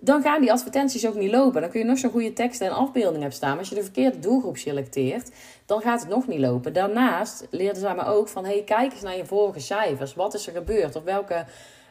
dan 0.05 0.23
gaan 0.23 0.41
die 0.41 0.53
advertenties 0.53 1.07
ook 1.07 1.15
niet 1.15 1.31
lopen. 1.31 1.61
Dan 1.61 1.71
kun 1.71 1.81
je 1.81 1.87
nog 1.87 1.99
zo'n 1.99 2.11
goede 2.11 2.33
teksten 2.33 2.67
en 2.67 2.73
afbeeldingen 2.73 3.21
hebben 3.21 3.37
staan. 3.37 3.51
Maar 3.51 3.59
als 3.59 3.69
je 3.69 3.75
de 3.75 3.83
verkeerde 3.83 4.19
doelgroep 4.19 4.57
selecteert, 4.57 5.31
dan 5.67 5.81
gaat 5.81 6.01
het 6.01 6.09
nog 6.09 6.27
niet 6.27 6.41
lopen. 6.41 6.73
Daarnaast 6.73 7.47
leerden 7.51 7.81
zij 7.81 7.95
me 7.95 8.05
ook 8.05 8.29
van, 8.29 8.45
hey, 8.45 8.63
kijk 8.65 8.93
eens 8.93 9.03
naar 9.03 9.17
je 9.17 9.27
vorige 9.27 9.61
cijfers. 9.61 10.15
Wat 10.15 10.35
is 10.35 10.47
er 10.47 10.53
gebeurd? 10.53 10.97
Op 10.97 11.05
welke... 11.05 11.45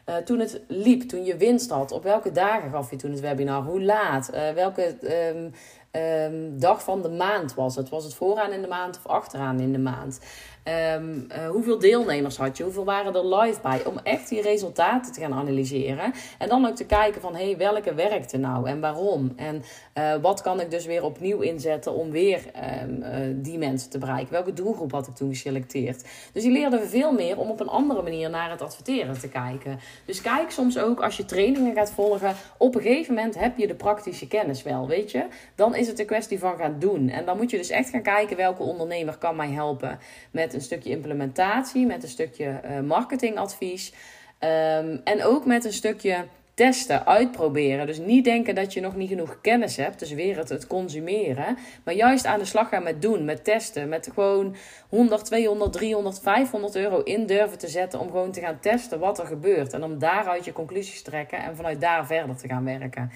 Uh, 0.08 0.16
toen 0.16 0.38
het 0.38 0.60
liep, 0.68 1.02
toen 1.02 1.24
je 1.24 1.36
winst 1.36 1.70
had, 1.70 1.92
op 1.92 2.02
welke 2.02 2.32
dagen 2.32 2.70
gaf 2.70 2.90
je 2.90 2.96
toen 2.96 3.10
het 3.10 3.20
webinar? 3.20 3.62
Hoe 3.62 3.82
laat? 3.82 4.30
Uh, 4.34 4.50
welke 4.50 4.96
um, 5.34 5.52
um, 6.00 6.58
dag 6.58 6.82
van 6.82 7.02
de 7.02 7.08
maand 7.08 7.54
was 7.54 7.76
het? 7.76 7.88
Was 7.88 8.04
het 8.04 8.14
vooraan 8.14 8.52
in 8.52 8.62
de 8.62 8.68
maand 8.68 8.96
of 8.96 9.06
achteraan 9.06 9.60
in 9.60 9.72
de 9.72 9.78
maand? 9.78 10.20
Um, 10.64 11.26
uh, 11.28 11.48
hoeveel 11.48 11.78
deelnemers 11.78 12.36
had 12.36 12.56
je? 12.56 12.62
Hoeveel 12.62 12.84
waren 12.84 13.14
er 13.14 13.36
live 13.36 13.60
bij? 13.60 13.84
Om 13.84 13.98
echt 14.02 14.28
die 14.28 14.42
resultaten 14.42 15.12
te 15.12 15.20
gaan 15.20 15.32
analyseren. 15.32 16.12
En 16.38 16.48
dan 16.48 16.66
ook 16.66 16.76
te 16.76 16.86
kijken 16.86 17.20
van, 17.20 17.34
hé, 17.36 17.44
hey, 17.44 17.56
welke 17.56 17.94
werkte 17.94 18.36
nou 18.36 18.68
en 18.68 18.80
waarom? 18.80 19.32
En 19.36 19.62
uh, 19.98 20.14
wat 20.14 20.42
kan 20.42 20.60
ik 20.60 20.70
dus 20.70 20.86
weer 20.86 21.04
opnieuw 21.04 21.40
inzetten 21.40 21.94
om 21.94 22.10
weer 22.10 22.40
um, 22.82 23.02
uh, 23.02 23.08
die 23.34 23.58
mensen 23.58 23.90
te 23.90 23.98
bereiken? 23.98 24.32
Welke 24.32 24.52
doelgroep 24.52 24.92
had 24.92 25.06
ik 25.06 25.14
toen 25.14 25.28
geselecteerd? 25.28 26.04
Dus 26.32 26.42
die 26.42 26.52
leerden 26.52 26.88
veel 26.88 27.12
meer 27.12 27.38
om 27.38 27.50
op 27.50 27.60
een 27.60 27.68
andere 27.68 28.02
manier 28.02 28.30
naar 28.30 28.50
het 28.50 28.62
adverteren 28.62 29.18
te 29.18 29.28
kijken. 29.28 29.80
Dus 30.04 30.20
kijk 30.20 30.50
soms 30.50 30.78
ook 30.78 31.02
als 31.02 31.16
je 31.16 31.24
trainingen 31.24 31.74
gaat 31.74 31.90
volgen, 31.90 32.34
op 32.56 32.74
een 32.74 32.82
gegeven 32.82 33.14
moment 33.14 33.38
heb 33.38 33.58
je 33.58 33.66
de 33.66 33.74
praktische 33.74 34.28
kennis 34.28 34.62
wel, 34.62 34.86
weet 34.88 35.10
je? 35.10 35.26
Dan 35.54 35.74
is 35.74 35.86
het 35.86 35.98
een 35.98 36.06
kwestie 36.06 36.38
van 36.38 36.56
gaan 36.56 36.76
doen. 36.78 37.08
En 37.08 37.24
dan 37.24 37.36
moet 37.36 37.50
je 37.50 37.56
dus 37.56 37.70
echt 37.70 37.88
gaan 37.88 38.02
kijken 38.02 38.36
welke 38.36 38.62
ondernemer 38.62 39.16
kan 39.18 39.36
mij 39.36 39.50
helpen 39.50 39.98
met 40.30 40.51
een 40.54 40.60
stukje 40.60 40.90
implementatie, 40.90 41.86
met 41.86 42.02
een 42.02 42.08
stukje 42.08 42.60
uh, 42.64 42.80
marketingadvies. 42.80 43.92
Um, 44.40 45.00
en 45.04 45.22
ook 45.24 45.46
met 45.46 45.64
een 45.64 45.72
stukje 45.72 46.24
testen, 46.54 47.06
uitproberen. 47.06 47.86
Dus 47.86 47.98
niet 47.98 48.24
denken 48.24 48.54
dat 48.54 48.72
je 48.72 48.80
nog 48.80 48.96
niet 48.96 49.08
genoeg 49.08 49.40
kennis 49.40 49.76
hebt. 49.76 49.98
Dus 49.98 50.12
weer 50.12 50.36
het, 50.36 50.48
het 50.48 50.66
consumeren. 50.66 51.58
Maar 51.84 51.94
juist 51.94 52.26
aan 52.26 52.38
de 52.38 52.44
slag 52.44 52.68
gaan 52.68 52.82
met 52.82 53.02
doen, 53.02 53.24
met 53.24 53.44
testen. 53.44 53.88
Met 53.88 54.10
gewoon 54.14 54.56
100, 54.88 55.24
200, 55.24 55.72
300, 55.72 56.20
500 56.20 56.76
euro 56.76 57.00
in 57.02 57.26
durven 57.26 57.58
te 57.58 57.68
zetten. 57.68 58.00
Om 58.00 58.10
gewoon 58.10 58.32
te 58.32 58.40
gaan 58.40 58.60
testen 58.60 58.98
wat 58.98 59.18
er 59.18 59.26
gebeurt. 59.26 59.72
En 59.72 59.84
om 59.84 59.98
daaruit 59.98 60.44
je 60.44 60.52
conclusies 60.52 61.02
te 61.02 61.10
trekken. 61.10 61.38
En 61.38 61.56
vanuit 61.56 61.80
daar 61.80 62.06
verder 62.06 62.36
te 62.36 62.48
gaan 62.48 62.64
werken. 62.64 63.10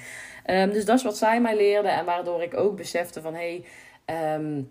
Um, 0.46 0.72
dus 0.72 0.84
dat 0.84 0.96
is 0.96 1.04
wat 1.04 1.16
zij 1.16 1.40
mij 1.40 1.56
leerden. 1.56 1.92
En 1.92 2.04
waardoor 2.04 2.42
ik 2.42 2.56
ook 2.56 2.76
besefte 2.76 3.20
van... 3.20 3.34
Hey, 3.34 3.64
um, 4.34 4.70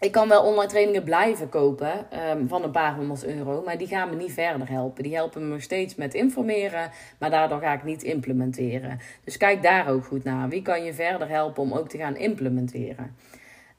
ik 0.00 0.12
kan 0.12 0.28
wel 0.28 0.42
online 0.42 0.68
trainingen 0.68 1.02
blijven 1.02 1.48
kopen 1.48 2.06
um, 2.30 2.48
van 2.48 2.62
een 2.62 2.70
paar 2.70 2.94
honderd 2.94 3.24
euro, 3.24 3.62
maar 3.64 3.78
die 3.78 3.86
gaan 3.86 4.10
me 4.10 4.16
niet 4.16 4.32
verder 4.32 4.70
helpen. 4.70 5.02
Die 5.02 5.14
helpen 5.14 5.48
me 5.48 5.60
steeds 5.60 5.94
met 5.94 6.14
informeren, 6.14 6.90
maar 7.18 7.30
daardoor 7.30 7.60
ga 7.60 7.72
ik 7.72 7.84
niet 7.84 8.02
implementeren. 8.02 9.00
Dus 9.24 9.36
kijk 9.36 9.62
daar 9.62 9.88
ook 9.88 10.04
goed 10.04 10.24
naar. 10.24 10.48
Wie 10.48 10.62
kan 10.62 10.84
je 10.84 10.94
verder 10.94 11.28
helpen 11.28 11.62
om 11.62 11.72
ook 11.72 11.88
te 11.88 11.98
gaan 11.98 12.16
implementeren? 12.16 13.16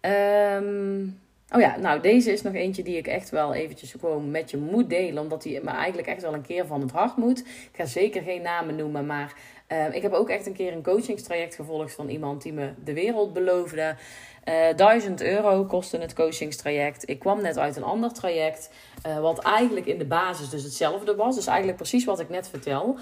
Um, 0.01 1.19
oh 1.55 1.61
ja, 1.61 1.77
nou 1.77 2.01
deze 2.01 2.31
is 2.31 2.41
nog 2.41 2.53
eentje 2.53 2.83
die 2.83 2.97
ik 2.97 3.07
echt 3.07 3.29
wel 3.29 3.53
eventjes 3.53 3.91
gewoon 3.91 4.31
met 4.31 4.51
je 4.51 4.57
moet 4.57 4.89
delen, 4.89 5.23
omdat 5.23 5.41
die 5.41 5.63
me 5.63 5.69
eigenlijk 5.69 6.07
echt 6.07 6.21
wel 6.21 6.33
een 6.33 6.41
keer 6.41 6.65
van 6.65 6.81
het 6.81 6.91
hart 6.91 7.17
moet. 7.17 7.39
Ik 7.39 7.69
ga 7.73 7.85
zeker 7.85 8.21
geen 8.21 8.41
namen 8.41 8.75
noemen, 8.75 9.05
maar 9.05 9.33
Ehm, 9.67 9.91
ik 9.91 10.01
heb 10.01 10.13
ook 10.13 10.29
echt 10.29 10.45
een 10.45 10.53
keer 10.53 10.73
een 10.73 10.83
coachingstraject 10.83 11.55
gevolgd 11.55 11.93
van 11.93 12.09
iemand 12.09 12.41
die 12.41 12.53
me 12.53 12.69
de 12.83 12.93
wereld 12.93 13.33
beloofde. 13.33 13.95
Uh, 14.45 14.69
eh, 14.69 14.77
1000 14.77 15.21
euro 15.21 15.63
kostte 15.63 15.97
het 15.97 16.13
coachingstraject. 16.13 17.09
Ik 17.09 17.19
kwam 17.19 17.41
net 17.41 17.57
uit 17.57 17.75
een 17.75 17.83
ander 17.83 18.13
traject. 18.13 18.69
Uh, 19.07 19.19
wat 19.19 19.39
eigenlijk 19.39 19.85
in 19.85 19.97
de 19.97 20.05
basis 20.05 20.49
dus 20.49 20.63
hetzelfde 20.63 21.15
was. 21.15 21.35
Dus 21.35 21.47
eigenlijk 21.47 21.77
precies 21.77 22.05
wat 22.05 22.19
ik 22.19 22.29
net 22.29 22.49
vertel. 22.49 22.97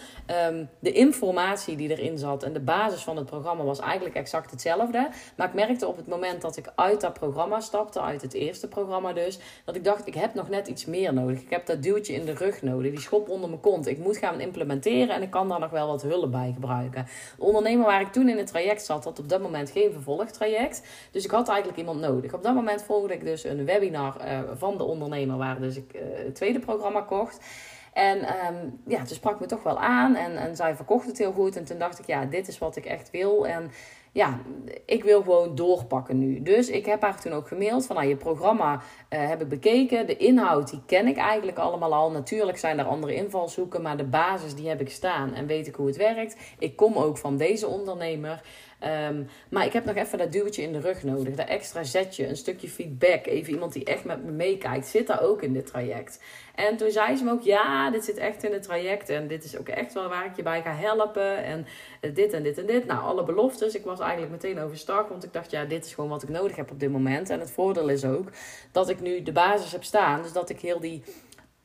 Um, 0.49 0.69
de 0.79 0.91
informatie 0.91 1.75
die 1.75 1.89
erin 1.89 2.17
zat 2.17 2.43
en 2.43 2.53
de 2.53 2.59
basis 2.59 3.03
van 3.03 3.17
het 3.17 3.25
programma 3.25 3.63
was 3.63 3.79
eigenlijk 3.79 4.15
exact 4.15 4.51
hetzelfde. 4.51 5.09
Maar 5.35 5.47
ik 5.47 5.53
merkte 5.53 5.87
op 5.87 5.95
het 5.95 6.07
moment 6.07 6.41
dat 6.41 6.57
ik 6.57 6.71
uit 6.75 7.01
dat 7.01 7.13
programma 7.13 7.59
stapte, 7.59 8.01
uit 8.01 8.21
het 8.21 8.33
eerste 8.33 8.67
programma 8.67 9.13
dus, 9.13 9.39
dat 9.65 9.75
ik 9.75 9.83
dacht: 9.83 10.07
ik 10.07 10.13
heb 10.13 10.33
nog 10.33 10.49
net 10.49 10.67
iets 10.67 10.85
meer 10.85 11.13
nodig. 11.13 11.41
Ik 11.41 11.49
heb 11.49 11.65
dat 11.65 11.83
duwtje 11.83 12.13
in 12.13 12.25
de 12.25 12.33
rug 12.33 12.61
nodig, 12.61 12.91
die 12.91 13.01
schop 13.01 13.29
onder 13.29 13.49
mijn 13.49 13.61
kont. 13.61 13.87
Ik 13.87 13.97
moet 13.97 14.17
gaan 14.17 14.39
implementeren 14.39 15.15
en 15.15 15.21
ik 15.21 15.29
kan 15.29 15.49
daar 15.49 15.59
nog 15.59 15.71
wel 15.71 15.87
wat 15.87 16.01
hulp 16.01 16.31
bij 16.31 16.51
gebruiken. 16.53 17.05
De 17.37 17.43
ondernemer 17.43 17.85
waar 17.85 18.01
ik 18.01 18.11
toen 18.11 18.29
in 18.29 18.37
het 18.37 18.47
traject 18.47 18.85
zat, 18.85 19.03
had 19.03 19.19
op 19.19 19.29
dat 19.29 19.41
moment 19.41 19.69
geen 19.69 19.91
vervolgtraject. 19.91 20.83
Dus 21.11 21.23
ik 21.23 21.31
had 21.31 21.47
eigenlijk 21.47 21.77
iemand 21.77 21.99
nodig. 21.99 22.33
Op 22.33 22.43
dat 22.43 22.53
moment 22.53 22.83
volgde 22.83 23.13
ik 23.13 23.23
dus 23.23 23.43
een 23.43 23.65
webinar 23.65 24.17
uh, 24.21 24.39
van 24.55 24.77
de 24.77 24.83
ondernemer 24.83 25.37
waar 25.37 25.59
dus 25.59 25.75
ik 25.75 25.92
het 26.25 26.36
tweede 26.36 26.60
programma 26.60 27.01
kocht. 27.01 27.45
En 27.93 28.17
um, 28.17 28.82
ja, 28.88 28.97
toen 28.97 29.15
sprak 29.15 29.39
me 29.39 29.45
toch 29.45 29.63
wel 29.63 29.79
aan 29.79 30.15
en, 30.15 30.38
en 30.38 30.56
zij 30.56 30.75
verkocht 30.75 31.08
het 31.08 31.17
heel 31.17 31.32
goed. 31.32 31.56
En 31.56 31.63
toen 31.63 31.77
dacht 31.77 31.99
ik, 31.99 32.06
ja, 32.06 32.25
dit 32.25 32.47
is 32.47 32.58
wat 32.58 32.75
ik 32.75 32.86
echt 32.86 33.12
wil. 33.12 33.47
En 33.47 33.71
ja, 34.12 34.39
ik 34.86 35.03
wil 35.03 35.21
gewoon 35.21 35.56
doorpakken 35.56 36.17
nu. 36.17 36.41
Dus 36.41 36.69
ik 36.69 36.86
heb 36.86 37.01
haar 37.01 37.21
toen 37.21 37.32
ook 37.32 37.47
gemaild 37.47 37.86
van, 37.86 37.95
nou, 37.95 38.08
je 38.08 38.15
programma 38.15 38.73
uh, 38.73 38.79
heb 39.27 39.41
ik 39.41 39.49
bekeken. 39.49 40.08
De 40.08 40.17
inhoud, 40.17 40.69
die 40.69 40.82
ken 40.86 41.08
ik 41.08 41.17
eigenlijk 41.17 41.58
allemaal 41.58 41.93
al. 41.93 42.12
Natuurlijk 42.12 42.58
zijn 42.58 42.79
er 42.79 42.86
andere 42.86 43.15
invalshoeken, 43.15 43.82
maar 43.82 43.97
de 43.97 44.03
basis, 44.03 44.56
die 44.56 44.67
heb 44.67 44.82
ik 44.82 44.89
staan. 44.89 45.34
En 45.34 45.47
weet 45.47 45.67
ik 45.67 45.75
hoe 45.75 45.88
het 45.88 45.97
werkt. 45.97 46.36
Ik 46.60 46.75
kom 46.75 46.97
ook 46.97 47.17
van 47.17 47.38
deze 47.38 47.67
ondernemer. 47.67 48.41
Um, 48.85 49.27
maar 49.49 49.65
ik 49.65 49.73
heb 49.73 49.85
nog 49.85 49.95
even 49.95 50.17
dat 50.17 50.31
duwtje 50.31 50.61
in 50.61 50.73
de 50.73 50.79
rug 50.79 51.03
nodig. 51.03 51.35
Dat 51.35 51.47
extra 51.47 51.83
zetje, 51.83 52.27
een 52.27 52.37
stukje 52.37 52.69
feedback. 52.69 53.25
Even 53.25 53.53
iemand 53.53 53.73
die 53.73 53.83
echt 53.83 54.05
met 54.05 54.23
me 54.23 54.31
meekijkt. 54.31 54.87
Zit 54.87 55.07
daar 55.07 55.21
ook 55.21 55.41
in 55.41 55.53
dit 55.53 55.65
traject. 55.65 56.19
En 56.55 56.77
toen 56.77 56.91
zei 56.91 57.15
ze 57.15 57.23
me 57.23 57.31
ook, 57.31 57.41
ja, 57.41 57.91
dit 57.91 58.05
zit 58.05 58.17
echt 58.17 58.43
in 58.43 58.53
het 58.53 58.63
traject. 58.63 59.09
En 59.09 59.27
dit 59.27 59.43
is 59.43 59.57
ook 59.57 59.67
echt 59.67 59.93
wel 59.93 60.09
waar 60.09 60.25
ik 60.25 60.35
je 60.35 60.43
bij 60.43 60.61
ga 60.61 60.73
helpen. 60.73 61.43
En 61.43 61.65
dit 62.13 62.33
en 62.33 62.43
dit 62.43 62.57
en 62.57 62.65
dit. 62.65 62.85
Nou, 62.85 63.03
alle 63.03 63.23
beloftes. 63.23 63.75
Ik 63.75 63.85
was 63.85 63.99
eigenlijk 63.99 64.31
meteen 64.31 64.59
overstag. 64.59 65.07
Want 65.07 65.23
ik 65.23 65.33
dacht, 65.33 65.51
ja, 65.51 65.65
dit 65.65 65.85
is 65.85 65.93
gewoon 65.93 66.09
wat 66.09 66.23
ik 66.23 66.29
nodig 66.29 66.55
heb 66.55 66.71
op 66.71 66.79
dit 66.79 66.91
moment. 66.91 67.29
En 67.29 67.39
het 67.39 67.51
voordeel 67.51 67.89
is 67.89 68.05
ook 68.05 68.29
dat 68.71 68.89
ik 68.89 69.01
nu 69.01 69.23
de 69.23 69.31
basis 69.31 69.71
heb 69.71 69.83
staan. 69.83 70.21
Dus 70.21 70.33
dat 70.33 70.49
ik 70.49 70.59
heel 70.59 70.79
die 70.79 71.03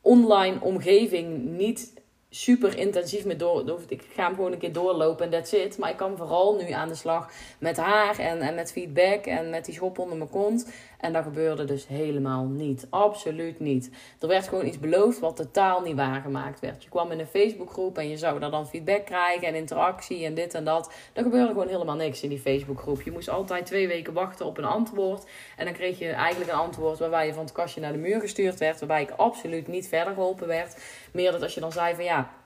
online 0.01 0.61
omgeving 0.61 1.43
niet 1.43 1.93
super 2.29 2.77
intensief 2.77 3.25
mee 3.25 3.35
door. 3.35 3.79
Ik 3.87 4.03
ga 4.13 4.25
hem 4.25 4.35
gewoon 4.35 4.51
een 4.51 4.57
keer 4.57 4.73
doorlopen 4.73 5.25
en 5.25 5.31
that's 5.31 5.51
it. 5.51 5.77
Maar 5.77 5.89
ik 5.89 5.97
kan 5.97 6.17
vooral 6.17 6.55
nu 6.55 6.71
aan 6.71 6.87
de 6.87 6.95
slag 6.95 7.31
met 7.59 7.77
haar 7.77 8.19
en, 8.19 8.39
en 8.41 8.55
met 8.55 8.71
feedback 8.71 9.25
en 9.25 9.49
met 9.49 9.65
die 9.65 9.73
schop 9.73 9.99
onder 9.99 10.17
mijn 10.17 10.29
kont. 10.29 10.71
En 10.99 11.13
dat 11.13 11.23
gebeurde 11.23 11.65
dus 11.65 11.87
helemaal 11.87 12.45
niet. 12.45 12.87
Absoluut 12.89 13.59
niet. 13.59 13.89
Er 14.19 14.27
werd 14.27 14.47
gewoon 14.47 14.65
iets 14.65 14.79
beloofd 14.79 15.19
wat 15.19 15.35
totaal 15.35 15.81
niet 15.81 15.95
waargemaakt 15.95 16.59
werd. 16.59 16.83
Je 16.83 16.89
kwam 16.89 17.11
in 17.11 17.19
een 17.19 17.27
Facebookgroep 17.27 17.97
en 17.97 18.09
je 18.09 18.17
zou 18.17 18.39
daar 18.39 18.51
dan 18.51 18.67
feedback 18.67 19.05
krijgen 19.05 19.47
en 19.47 19.55
interactie 19.55 20.25
en 20.25 20.33
dit 20.33 20.53
en 20.53 20.63
dat. 20.63 20.93
Er 21.13 21.23
gebeurde 21.23 21.47
gewoon 21.47 21.67
helemaal 21.67 21.95
niks 21.95 22.23
in 22.23 22.29
die 22.29 22.39
Facebookgroep. 22.39 23.01
Je 23.01 23.11
moest 23.11 23.29
altijd 23.29 23.65
twee 23.65 23.87
weken 23.87 24.13
wachten 24.13 24.45
op 24.45 24.57
een 24.57 24.65
antwoord. 24.65 25.25
En 25.57 25.65
dan 25.65 25.73
kreeg 25.73 25.99
je 25.99 26.09
eigenlijk 26.09 26.51
een 26.51 26.57
antwoord 26.57 26.99
waarbij 26.99 27.25
je 27.25 27.33
van 27.33 27.43
het 27.43 27.51
kastje 27.51 27.81
naar 27.81 27.91
de 27.91 27.97
muur 27.97 28.19
gestuurd 28.19 28.59
werd. 28.59 28.79
Waarbij 28.79 29.01
ik 29.01 29.11
absoluut 29.11 29.67
niet 29.67 29.87
verder 29.87 30.13
geholpen 30.13 30.47
werd. 30.47 30.77
Meer 31.11 31.31
dat 31.31 31.41
als 31.41 31.53
je 31.53 31.59
dan 31.59 31.71
zei 31.71 31.95
van 31.95 32.03
ja 32.03 32.38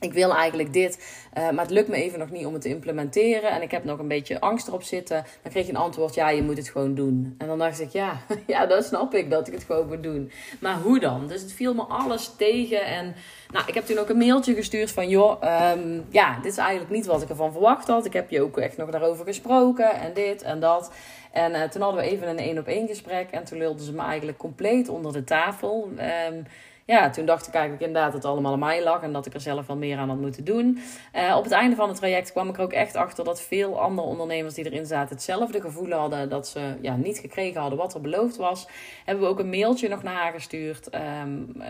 ik 0.00 0.12
wil 0.12 0.34
eigenlijk 0.34 0.72
dit, 0.72 0.98
uh, 1.38 1.50
maar 1.50 1.64
het 1.64 1.70
lukt 1.70 1.88
me 1.88 1.96
even 1.96 2.18
nog 2.18 2.30
niet 2.30 2.46
om 2.46 2.52
het 2.52 2.62
te 2.62 2.68
implementeren. 2.68 3.50
En 3.50 3.62
ik 3.62 3.70
heb 3.70 3.84
nog 3.84 3.98
een 3.98 4.08
beetje 4.08 4.40
angst 4.40 4.68
erop 4.68 4.82
zitten. 4.82 5.24
Dan 5.42 5.52
kreeg 5.52 5.66
je 5.66 5.72
een 5.72 5.78
antwoord, 5.78 6.14
ja, 6.14 6.28
je 6.28 6.42
moet 6.42 6.56
het 6.56 6.68
gewoon 6.68 6.94
doen. 6.94 7.34
En 7.38 7.46
dan 7.46 7.58
dacht 7.58 7.80
ik, 7.80 7.90
ja, 7.90 8.20
ja, 8.46 8.66
dat 8.66 8.84
snap 8.84 9.14
ik, 9.14 9.30
dat 9.30 9.46
ik 9.46 9.54
het 9.54 9.64
gewoon 9.64 9.86
moet 9.86 10.02
doen. 10.02 10.30
Maar 10.60 10.76
hoe 10.76 11.00
dan? 11.00 11.26
Dus 11.26 11.42
het 11.42 11.52
viel 11.52 11.74
me 11.74 11.82
alles 11.82 12.34
tegen. 12.36 12.84
En 12.84 13.14
nou, 13.50 13.66
ik 13.68 13.74
heb 13.74 13.84
toen 13.84 13.98
ook 13.98 14.08
een 14.08 14.18
mailtje 14.18 14.54
gestuurd 14.54 14.90
van, 14.90 15.08
joh, 15.08 15.42
um, 15.74 16.04
ja, 16.10 16.36
dit 16.42 16.52
is 16.52 16.58
eigenlijk 16.58 16.90
niet 16.90 17.06
wat 17.06 17.22
ik 17.22 17.28
ervan 17.28 17.52
verwacht 17.52 17.86
had. 17.86 18.04
Ik 18.04 18.12
heb 18.12 18.30
je 18.30 18.42
ook 18.42 18.58
echt 18.58 18.76
nog 18.76 18.90
daarover 18.90 19.24
gesproken 19.24 19.92
en 19.94 20.14
dit 20.14 20.42
en 20.42 20.60
dat. 20.60 20.92
En 21.32 21.52
uh, 21.52 21.62
toen 21.62 21.82
hadden 21.82 22.00
we 22.00 22.10
even 22.10 22.28
een 22.28 22.38
één-op-één 22.38 22.88
gesprek. 22.88 23.30
En 23.30 23.44
toen 23.44 23.58
lulden 23.58 23.84
ze 23.84 23.92
me 23.92 24.02
eigenlijk 24.02 24.38
compleet 24.38 24.88
onder 24.88 25.12
de 25.12 25.24
tafel. 25.24 25.90
Um, 26.30 26.46
ja, 26.90 27.10
toen 27.10 27.24
dacht 27.24 27.46
ik 27.46 27.54
eigenlijk 27.54 27.84
inderdaad 27.84 28.12
dat 28.12 28.22
het 28.22 28.32
allemaal 28.32 28.52
aan 28.52 28.58
mij 28.58 28.82
lag 28.82 29.02
en 29.02 29.12
dat 29.12 29.26
ik 29.26 29.34
er 29.34 29.40
zelf 29.40 29.66
wel 29.66 29.76
meer 29.76 29.98
aan 29.98 30.08
had 30.08 30.20
moeten 30.20 30.44
doen. 30.44 30.78
Uh, 31.16 31.36
op 31.36 31.44
het 31.44 31.52
einde 31.52 31.76
van 31.76 31.88
het 31.88 31.96
traject 31.96 32.32
kwam 32.32 32.48
ik 32.48 32.56
er 32.56 32.62
ook 32.62 32.72
echt 32.72 32.96
achter 32.96 33.24
dat 33.24 33.40
veel 33.40 33.80
andere 33.80 34.08
ondernemers 34.08 34.54
die 34.54 34.64
erin 34.64 34.86
zaten 34.86 35.14
hetzelfde 35.14 35.60
gevoel 35.60 35.90
hadden 35.90 36.28
dat 36.28 36.48
ze 36.48 36.74
ja, 36.80 36.96
niet 36.96 37.18
gekregen 37.18 37.60
hadden 37.60 37.78
wat 37.78 37.94
er 37.94 38.00
beloofd 38.00 38.36
was. 38.36 38.68
Hebben 39.04 39.24
we 39.24 39.30
ook 39.30 39.38
een 39.38 39.50
mailtje 39.50 39.88
nog 39.88 40.02
naar 40.02 40.14
haar 40.14 40.32
gestuurd, 40.32 40.88
um, 41.24 41.62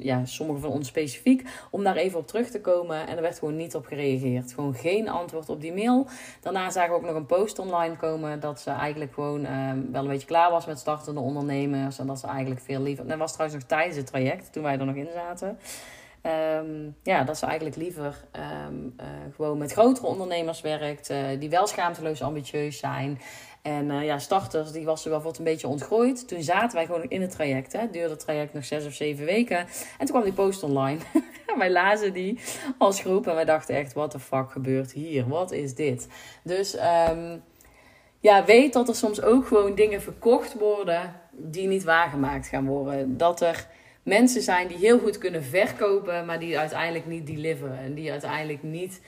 ja, 0.00 0.24
sommige 0.24 0.60
van 0.60 0.70
ons 0.70 0.88
specifiek, 0.88 1.48
om 1.70 1.84
daar 1.84 1.96
even 1.96 2.18
op 2.18 2.26
terug 2.26 2.50
te 2.50 2.60
komen. 2.60 3.06
En 3.06 3.16
er 3.16 3.22
werd 3.22 3.38
gewoon 3.38 3.56
niet 3.56 3.74
op 3.74 3.86
gereageerd. 3.86 4.52
Gewoon 4.52 4.74
geen 4.74 5.08
antwoord 5.08 5.48
op 5.48 5.60
die 5.60 5.72
mail. 5.72 6.06
Daarna 6.40 6.70
zagen 6.70 6.90
we 6.90 6.96
ook 6.96 7.06
nog 7.06 7.14
een 7.14 7.26
post 7.26 7.58
online 7.58 7.96
komen 7.96 8.40
dat 8.40 8.60
ze 8.60 8.70
eigenlijk 8.70 9.12
gewoon 9.14 9.46
um, 9.46 9.92
wel 9.92 10.02
een 10.02 10.08
beetje 10.08 10.26
klaar 10.26 10.50
was 10.50 10.66
met 10.66 10.78
startende 10.78 11.20
ondernemers 11.20 11.98
en 11.98 12.06
dat 12.06 12.18
ze 12.18 12.26
eigenlijk 12.26 12.60
veel 12.60 12.80
liever. 12.80 13.06
Dat 13.06 13.18
was 13.18 13.32
trouwens 13.32 13.60
nog 13.60 13.68
tijdens 13.68 13.96
het 13.96 14.06
traject 14.06 14.31
toen 14.40 14.62
wij 14.62 14.78
er 14.78 14.86
nog 14.86 14.94
in 14.94 15.08
zaten. 15.14 15.58
Ehm, 16.22 16.90
ja, 17.02 17.24
dat 17.24 17.38
ze 17.38 17.46
eigenlijk 17.46 17.76
liever 17.76 18.24
ehm, 18.32 18.74
eh, 18.96 19.06
gewoon 19.34 19.58
met 19.58 19.72
grotere 19.72 20.06
ondernemers 20.06 20.60
werkt, 20.60 21.10
uh, 21.10 21.18
die 21.38 21.50
wel 21.50 21.66
schaamteloos 21.66 22.22
ambitieus 22.22 22.78
zijn. 22.78 23.20
En 23.62 23.90
uh, 23.90 24.04
ja, 24.04 24.18
starters, 24.18 24.72
die 24.72 24.84
was 24.84 25.02
ze 25.02 25.08
wel 25.08 25.20
wat 25.20 25.38
een 25.38 25.44
beetje 25.44 25.68
ontgroeid. 25.68 26.28
Toen 26.28 26.42
zaten 26.42 26.76
wij 26.76 26.86
gewoon 26.86 27.08
in 27.08 27.20
het 27.20 27.30
traject. 27.30 27.72
Hè. 27.72 27.90
duurde 27.90 28.10
het 28.10 28.20
traject 28.20 28.52
nog 28.52 28.64
zes 28.64 28.86
of 28.86 28.92
zeven 28.92 29.24
weken. 29.24 29.58
En 29.58 29.66
toen 29.98 30.06
kwam 30.06 30.22
die 30.22 30.32
post 30.32 30.62
online. 30.62 30.98
wij 31.58 31.70
lazen 31.70 32.12
die 32.12 32.38
als 32.78 33.00
groep 33.00 33.26
en 33.26 33.34
wij 33.34 33.44
dachten 33.44 33.74
echt, 33.74 33.92
wat 33.92 34.12
de 34.12 34.18
fuck 34.18 34.50
gebeurt 34.50 34.92
hier? 34.92 35.28
Wat 35.28 35.52
is 35.52 35.74
dit? 35.74 36.08
Dus 36.42 36.76
um, 37.10 37.42
ja, 38.20 38.44
weet 38.44 38.72
dat 38.72 38.88
er 38.88 38.94
soms 38.94 39.22
ook 39.22 39.46
gewoon 39.46 39.74
dingen 39.74 40.02
verkocht 40.02 40.58
worden 40.58 41.20
die 41.30 41.66
niet 41.66 41.84
waargemaakt 41.84 42.46
gaan 42.46 42.66
worden. 42.66 43.16
Dat 43.16 43.40
er 43.40 43.66
mensen 44.02 44.42
zijn 44.42 44.68
die 44.68 44.76
heel 44.76 44.98
goed 44.98 45.18
kunnen 45.18 45.44
verkopen, 45.44 46.26
maar 46.26 46.38
die 46.38 46.58
uiteindelijk 46.58 47.06
niet 47.06 47.26
deliveren. 47.26 47.78
En 47.78 47.94
die 47.94 48.10
uiteindelijk 48.10 48.62
niet 48.62 49.00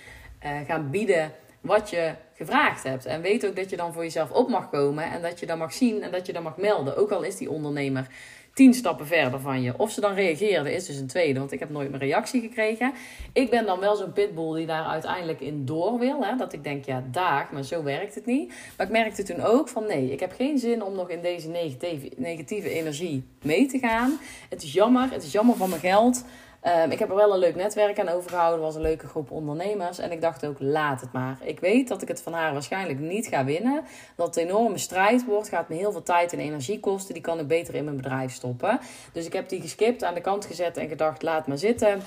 uh, 0.44 0.50
gaan 0.66 0.90
bieden 0.90 1.32
wat 1.60 1.90
je 1.90 2.12
gevraagd 2.34 2.82
hebt. 2.82 3.06
En 3.06 3.20
weet 3.22 3.46
ook 3.46 3.56
dat 3.56 3.70
je 3.70 3.76
dan 3.76 3.92
voor 3.92 4.02
jezelf 4.02 4.30
op 4.30 4.48
mag 4.48 4.70
komen 4.70 5.04
en 5.10 5.22
dat 5.22 5.40
je 5.40 5.46
dat 5.46 5.58
mag 5.58 5.72
zien 5.72 6.02
en 6.02 6.10
dat 6.10 6.26
je 6.26 6.32
dat 6.32 6.42
mag 6.42 6.56
melden. 6.56 6.96
Ook 6.96 7.10
al 7.10 7.22
is 7.22 7.36
die 7.36 7.50
ondernemer 7.50 8.06
tien 8.54 8.74
stappen 8.74 9.06
verder 9.06 9.40
van 9.40 9.62
je. 9.62 9.78
Of 9.78 9.90
ze 9.90 10.00
dan 10.00 10.14
reageerde 10.14 10.74
is 10.74 10.86
dus 10.86 10.96
een 10.96 11.06
tweede, 11.06 11.38
want 11.38 11.52
ik 11.52 11.58
heb 11.58 11.70
nooit 11.70 11.90
mijn 11.90 12.02
reactie 12.02 12.40
gekregen. 12.40 12.92
Ik 13.32 13.50
ben 13.50 13.66
dan 13.66 13.80
wel 13.80 13.96
zo'n 13.96 14.12
pitbull 14.12 14.56
die 14.56 14.66
daar 14.66 14.84
uiteindelijk 14.84 15.40
in 15.40 15.64
door 15.64 15.98
wil. 15.98 16.24
Hè? 16.24 16.36
Dat 16.36 16.52
ik 16.52 16.64
denk, 16.64 16.84
ja, 16.84 17.04
daag, 17.10 17.50
maar 17.50 17.64
zo 17.64 17.82
werkt 17.82 18.14
het 18.14 18.26
niet. 18.26 18.52
Maar 18.76 18.86
ik 18.86 18.92
merkte 18.92 19.22
toen 19.22 19.40
ook 19.40 19.68
van, 19.68 19.86
nee, 19.86 20.12
ik 20.12 20.20
heb 20.20 20.32
geen 20.32 20.58
zin 20.58 20.82
om 20.82 20.94
nog 20.94 21.10
in 21.10 21.22
deze 21.22 21.48
negatieve, 21.48 22.10
negatieve 22.16 22.70
energie 22.70 23.24
mee 23.42 23.66
te 23.66 23.78
gaan. 23.78 24.18
Het 24.48 24.62
is 24.62 24.72
jammer, 24.72 25.10
het 25.10 25.22
is 25.22 25.32
jammer 25.32 25.56
van 25.56 25.68
mijn 25.68 25.80
geld. 25.80 26.24
Um, 26.66 26.90
ik 26.90 26.98
heb 26.98 27.08
er 27.08 27.14
wel 27.14 27.32
een 27.32 27.38
leuk 27.38 27.54
netwerk 27.54 28.00
aan 28.00 28.08
overgehouden. 28.08 28.58
Er 28.58 28.64
was 28.64 28.74
een 28.74 28.80
leuke 28.80 29.06
groep 29.06 29.30
ondernemers. 29.30 29.98
En 29.98 30.12
ik 30.12 30.20
dacht 30.20 30.46
ook, 30.46 30.56
laat 30.58 31.00
het 31.00 31.12
maar. 31.12 31.38
Ik 31.42 31.60
weet 31.60 31.88
dat 31.88 32.02
ik 32.02 32.08
het 32.08 32.22
van 32.22 32.32
haar 32.32 32.52
waarschijnlijk 32.52 32.98
niet 32.98 33.26
ga 33.26 33.44
winnen. 33.44 33.84
Dat 34.16 34.26
het 34.26 34.36
een 34.36 34.48
enorme 34.48 34.78
strijd 34.78 35.24
wordt. 35.24 35.48
Gaat 35.48 35.68
me 35.68 35.76
heel 35.76 35.92
veel 35.92 36.02
tijd 36.02 36.32
en 36.32 36.38
energie 36.38 36.80
kosten. 36.80 37.14
Die 37.14 37.22
kan 37.22 37.38
ik 37.38 37.46
beter 37.46 37.74
in 37.74 37.84
mijn 37.84 37.96
bedrijf 37.96 38.32
stoppen. 38.32 38.78
Dus 39.12 39.26
ik 39.26 39.32
heb 39.32 39.48
die 39.48 39.60
geskipt, 39.60 40.04
aan 40.04 40.14
de 40.14 40.20
kant 40.20 40.44
gezet 40.46 40.76
en 40.76 40.88
gedacht, 40.88 41.22
laat 41.22 41.46
maar 41.46 41.58
zitten. 41.58 42.00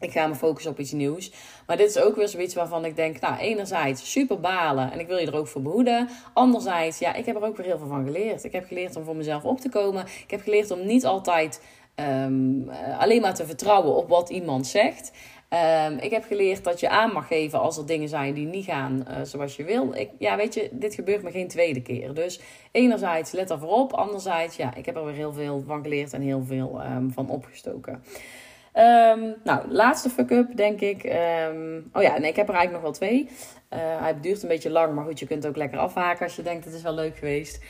Ik 0.00 0.12
ga 0.12 0.26
me 0.26 0.34
focussen 0.34 0.70
op 0.70 0.78
iets 0.78 0.92
nieuws. 0.92 1.32
Maar 1.66 1.76
dit 1.76 1.88
is 1.88 1.98
ook 1.98 2.16
weer 2.16 2.28
zoiets 2.28 2.54
waarvan 2.54 2.84
ik 2.84 2.96
denk, 2.96 3.20
nou, 3.20 3.36
enerzijds 3.36 4.10
super 4.10 4.40
balen 4.40 4.92
en 4.92 5.00
ik 5.00 5.06
wil 5.06 5.18
je 5.18 5.26
er 5.26 5.36
ook 5.36 5.48
voor 5.48 5.62
behoeden. 5.62 6.08
Anderzijds, 6.32 6.98
ja, 6.98 7.14
ik 7.14 7.26
heb 7.26 7.36
er 7.36 7.44
ook 7.44 7.56
weer 7.56 7.66
heel 7.66 7.78
veel 7.78 7.88
van 7.88 8.04
geleerd. 8.04 8.44
Ik 8.44 8.52
heb 8.52 8.66
geleerd 8.66 8.96
om 8.96 9.04
voor 9.04 9.16
mezelf 9.16 9.44
op 9.44 9.60
te 9.60 9.68
komen. 9.68 10.04
Ik 10.04 10.30
heb 10.30 10.42
geleerd 10.42 10.70
om 10.70 10.86
niet 10.86 11.04
altijd 11.04 11.60
Um, 11.96 12.70
alleen 12.98 13.20
maar 13.20 13.34
te 13.34 13.46
vertrouwen 13.46 13.96
op 13.96 14.08
wat 14.08 14.30
iemand 14.30 14.66
zegt. 14.66 15.12
Um, 15.86 15.98
ik 15.98 16.10
heb 16.10 16.24
geleerd 16.24 16.64
dat 16.64 16.80
je 16.80 16.88
aan 16.88 17.12
mag 17.12 17.26
geven 17.26 17.60
als 17.60 17.76
er 17.76 17.86
dingen 17.86 18.08
zijn 18.08 18.34
die 18.34 18.46
niet 18.46 18.64
gaan 18.64 19.04
uh, 19.08 19.16
zoals 19.22 19.56
je 19.56 19.64
wil. 19.64 19.94
Ik, 19.94 20.10
ja, 20.18 20.36
weet 20.36 20.54
je, 20.54 20.68
dit 20.72 20.94
gebeurt 20.94 21.22
me 21.22 21.30
geen 21.30 21.48
tweede 21.48 21.82
keer. 21.82 22.14
Dus 22.14 22.40
enerzijds 22.70 23.32
let 23.32 23.50
er 23.50 23.58
voorop. 23.58 23.92
Anderzijds, 23.92 24.56
ja, 24.56 24.74
ik 24.74 24.86
heb 24.86 24.96
er 24.96 25.04
weer 25.04 25.14
heel 25.14 25.32
veel 25.32 25.62
van 25.66 25.82
geleerd 25.82 26.12
en 26.12 26.20
heel 26.20 26.44
veel 26.44 26.82
um, 26.96 27.12
van 27.12 27.28
opgestoken. 27.28 28.04
Nou, 29.44 29.68
laatste 29.68 30.10
fuck-up, 30.10 30.56
denk 30.56 30.80
ik. 30.80 31.04
oh 31.92 32.02
ja, 32.02 32.18
nee, 32.18 32.30
ik 32.30 32.36
heb 32.36 32.48
er 32.48 32.54
eigenlijk 32.54 32.72
nog 32.72 32.82
wel 32.82 32.92
twee. 32.92 33.28
Uh, 33.74 33.78
hij 34.00 34.20
duurt 34.20 34.42
een 34.42 34.48
beetje 34.48 34.70
lang, 34.70 34.94
maar 34.94 35.04
goed, 35.04 35.18
je 35.18 35.26
kunt 35.26 35.46
ook 35.46 35.56
lekker 35.56 35.78
afhaken 35.78 36.24
als 36.24 36.36
je 36.36 36.42
denkt 36.42 36.64
het 36.64 36.74
is 36.74 36.82
wel 36.82 36.94
leuk 36.94 37.16
geweest. 37.16 37.64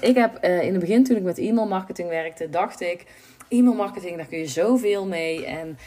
ik 0.00 0.14
heb 0.14 0.44
in 0.44 0.72
het 0.72 0.80
begin, 0.80 1.04
toen 1.04 1.16
ik 1.16 1.22
met 1.22 1.38
e-mail 1.38 1.66
marketing 1.66 2.08
werkte, 2.08 2.48
dacht 2.48 2.80
ik 2.80 3.04
e-mail 3.48 3.74
marketing, 3.74 4.16
daar 4.16 4.26
kun 4.26 4.38
je 4.38 4.46
zoveel 4.46 5.06
mee. 5.06 5.46
En 5.46 5.78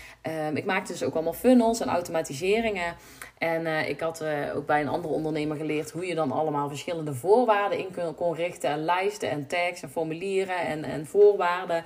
um, 0.48 0.56
ik 0.56 0.66
maakte 0.66 0.92
dus 0.92 1.04
ook 1.04 1.14
allemaal 1.14 1.34
funnels 1.34 1.80
en 1.80 1.88
automatiseringen. 1.88 2.96
En 3.38 3.62
uh, 3.62 3.90
ik 3.90 4.00
had 4.00 4.22
uh, 4.22 4.56
ook 4.56 4.66
bij 4.66 4.82
een 4.82 4.88
andere 4.88 5.14
ondernemer 5.14 5.58
geleerd 5.58 5.92
hoe 5.92 6.06
je 6.06 6.16
dan 6.16 6.32
allemaal 6.32 6.68
verschillende 6.68 7.14
voorwaarden 7.14 7.78
in 7.78 7.94
kon, 7.96 8.16
kon 8.16 8.36
richten. 8.36 8.70
En 8.70 8.86
lijsten 8.86 9.30
en 9.30 9.48
tags 9.48 9.82
en 9.82 9.90
formulieren 9.90 10.58
en, 10.58 10.84
en 10.84 11.06
voorwaarden. 11.06 11.84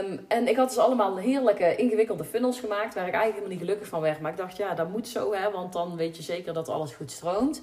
Um, 0.00 0.24
en 0.28 0.48
ik 0.48 0.56
had 0.56 0.68
dus 0.68 0.78
allemaal 0.78 1.16
heerlijke 1.16 1.76
ingewikkelde 1.76 2.24
funnels 2.24 2.60
gemaakt 2.60 2.94
waar 2.94 3.06
ik 3.06 3.14
eigenlijk 3.14 3.32
helemaal 3.32 3.48
niet 3.48 3.58
gelukkig 3.58 3.88
van 3.88 4.00
werd. 4.00 4.20
Maar 4.20 4.30
ik 4.30 4.36
dacht, 4.36 4.56
ja, 4.56 4.74
dat 4.74 4.88
moet 4.88 5.08
zo, 5.08 5.32
hè, 5.32 5.50
want 5.50 5.72
dan 5.72 5.96
weet 5.96 6.16
je 6.16 6.22
zeker 6.22 6.52
dat 6.52 6.68
alles 6.68 6.92
goed 6.92 7.10
stroomt. 7.10 7.62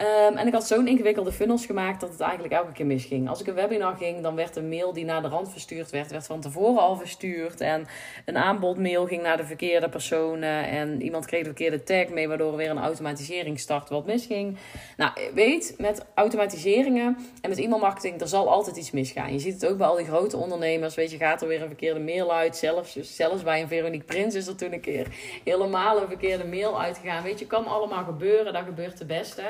Um, 0.00 0.36
en 0.36 0.46
ik 0.46 0.52
had 0.52 0.66
zo'n 0.66 0.86
ingewikkelde 0.86 1.32
funnels 1.32 1.66
gemaakt 1.66 2.00
dat 2.00 2.10
het 2.10 2.20
eigenlijk 2.20 2.52
elke 2.54 2.72
keer 2.72 2.86
misging. 2.86 3.28
Als 3.28 3.40
ik 3.40 3.46
een 3.46 3.54
webinar 3.54 3.96
ging, 3.96 4.22
dan 4.22 4.34
werd 4.34 4.56
een 4.56 4.68
mail 4.68 4.92
die 4.92 5.04
naar 5.04 5.22
de 5.22 5.28
rand 5.28 5.50
verstuurd 5.52 5.90
werd, 5.90 6.10
werd 6.10 6.26
van 6.26 6.40
tevoren 6.40 6.82
al 6.82 6.96
verstuurd. 6.96 7.60
En 7.60 7.86
een 8.24 8.36
aanbodmail 8.36 9.06
ging 9.06 9.22
naar 9.22 9.36
de 9.36 9.44
verkeerde 9.44 9.88
personen. 9.88 10.68
En 10.68 11.02
iemand 11.02 11.26
kreeg 11.26 11.40
de 11.40 11.46
verkeerde 11.46 11.82
tag 11.82 12.08
mee, 12.08 12.28
waardoor 12.28 12.50
er 12.50 12.56
weer 12.56 12.70
een 12.70 12.78
automatisering 12.78 13.60
start 13.60 13.88
wat 13.88 14.06
misging. 14.06 14.56
Nou, 14.96 15.12
weet, 15.34 15.74
met 15.78 16.04
automatiseringen 16.14 17.16
en 17.40 17.48
met 17.48 17.58
e-mailmarketing, 17.58 18.20
er 18.20 18.28
zal 18.28 18.50
altijd 18.50 18.76
iets 18.76 18.90
misgaan. 18.90 19.32
Je 19.32 19.38
ziet 19.38 19.60
het 19.60 19.66
ook 19.70 19.78
bij 19.78 19.86
al 19.86 19.96
die 19.96 20.06
grote 20.06 20.36
ondernemers. 20.36 20.94
Weet 20.94 21.10
je, 21.10 21.16
gaat 21.16 21.42
er 21.42 21.48
weer 21.48 21.62
een 21.62 21.68
verkeerde 21.68 22.00
mail 22.00 22.34
uit. 22.34 22.56
Zelfs, 22.56 22.96
zelfs 23.00 23.42
bij 23.42 23.60
een 23.60 23.68
Veronique 23.68 24.06
Prins 24.06 24.34
is 24.34 24.46
er 24.46 24.56
toen 24.56 24.72
een 24.72 24.80
keer 24.80 25.06
helemaal 25.44 26.00
een 26.00 26.08
verkeerde 26.08 26.44
mail 26.44 26.80
uitgegaan. 26.80 27.22
Weet 27.22 27.38
je, 27.38 27.46
kan 27.46 27.66
allemaal 27.66 28.04
gebeuren. 28.04 28.52
Dat 28.52 28.64
gebeurt 28.64 28.98
de 28.98 29.06
beste. 29.06 29.42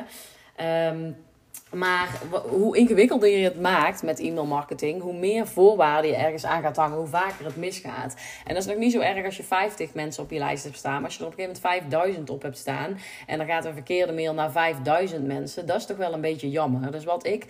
Um, 0.60 1.16
maar 1.74 2.20
hoe 2.48 2.76
ingewikkelder 2.76 3.28
je 3.28 3.44
het 3.44 3.60
maakt 3.60 4.02
met 4.02 4.20
e-mail 4.20 4.46
marketing, 4.46 5.02
hoe 5.02 5.14
meer 5.14 5.46
voorwaarden 5.46 6.10
je 6.10 6.16
ergens 6.16 6.44
aan 6.44 6.62
gaat 6.62 6.76
hangen, 6.76 6.98
hoe 6.98 7.06
vaker 7.06 7.44
het 7.44 7.56
misgaat. 7.56 8.14
En 8.44 8.54
dat 8.54 8.62
is 8.62 8.68
nog 8.68 8.78
niet 8.78 8.92
zo 8.92 9.00
erg 9.00 9.24
als 9.24 9.36
je 9.36 9.42
50 9.42 9.94
mensen 9.94 10.22
op 10.22 10.30
je 10.30 10.38
lijst 10.38 10.64
hebt 10.64 10.76
staan. 10.76 10.94
Maar 10.94 11.04
als 11.04 11.14
je 11.14 11.20
er 11.20 11.26
op 11.26 11.32
een 11.32 11.44
gegeven 11.44 11.62
moment 11.62 11.82
5000 11.82 12.30
op 12.30 12.42
hebt 12.42 12.58
staan 12.58 12.98
en 13.26 13.38
dan 13.38 13.46
gaat 13.46 13.64
een 13.64 13.72
verkeerde 13.72 14.12
mail 14.12 14.34
naar 14.34 14.52
5000 14.52 15.26
mensen, 15.26 15.66
dat 15.66 15.76
is 15.76 15.86
toch 15.86 15.96
wel 15.96 16.12
een 16.12 16.20
beetje 16.20 16.50
jammer. 16.50 16.92
Dus 16.92 17.04
wat 17.04 17.26
ik 17.26 17.46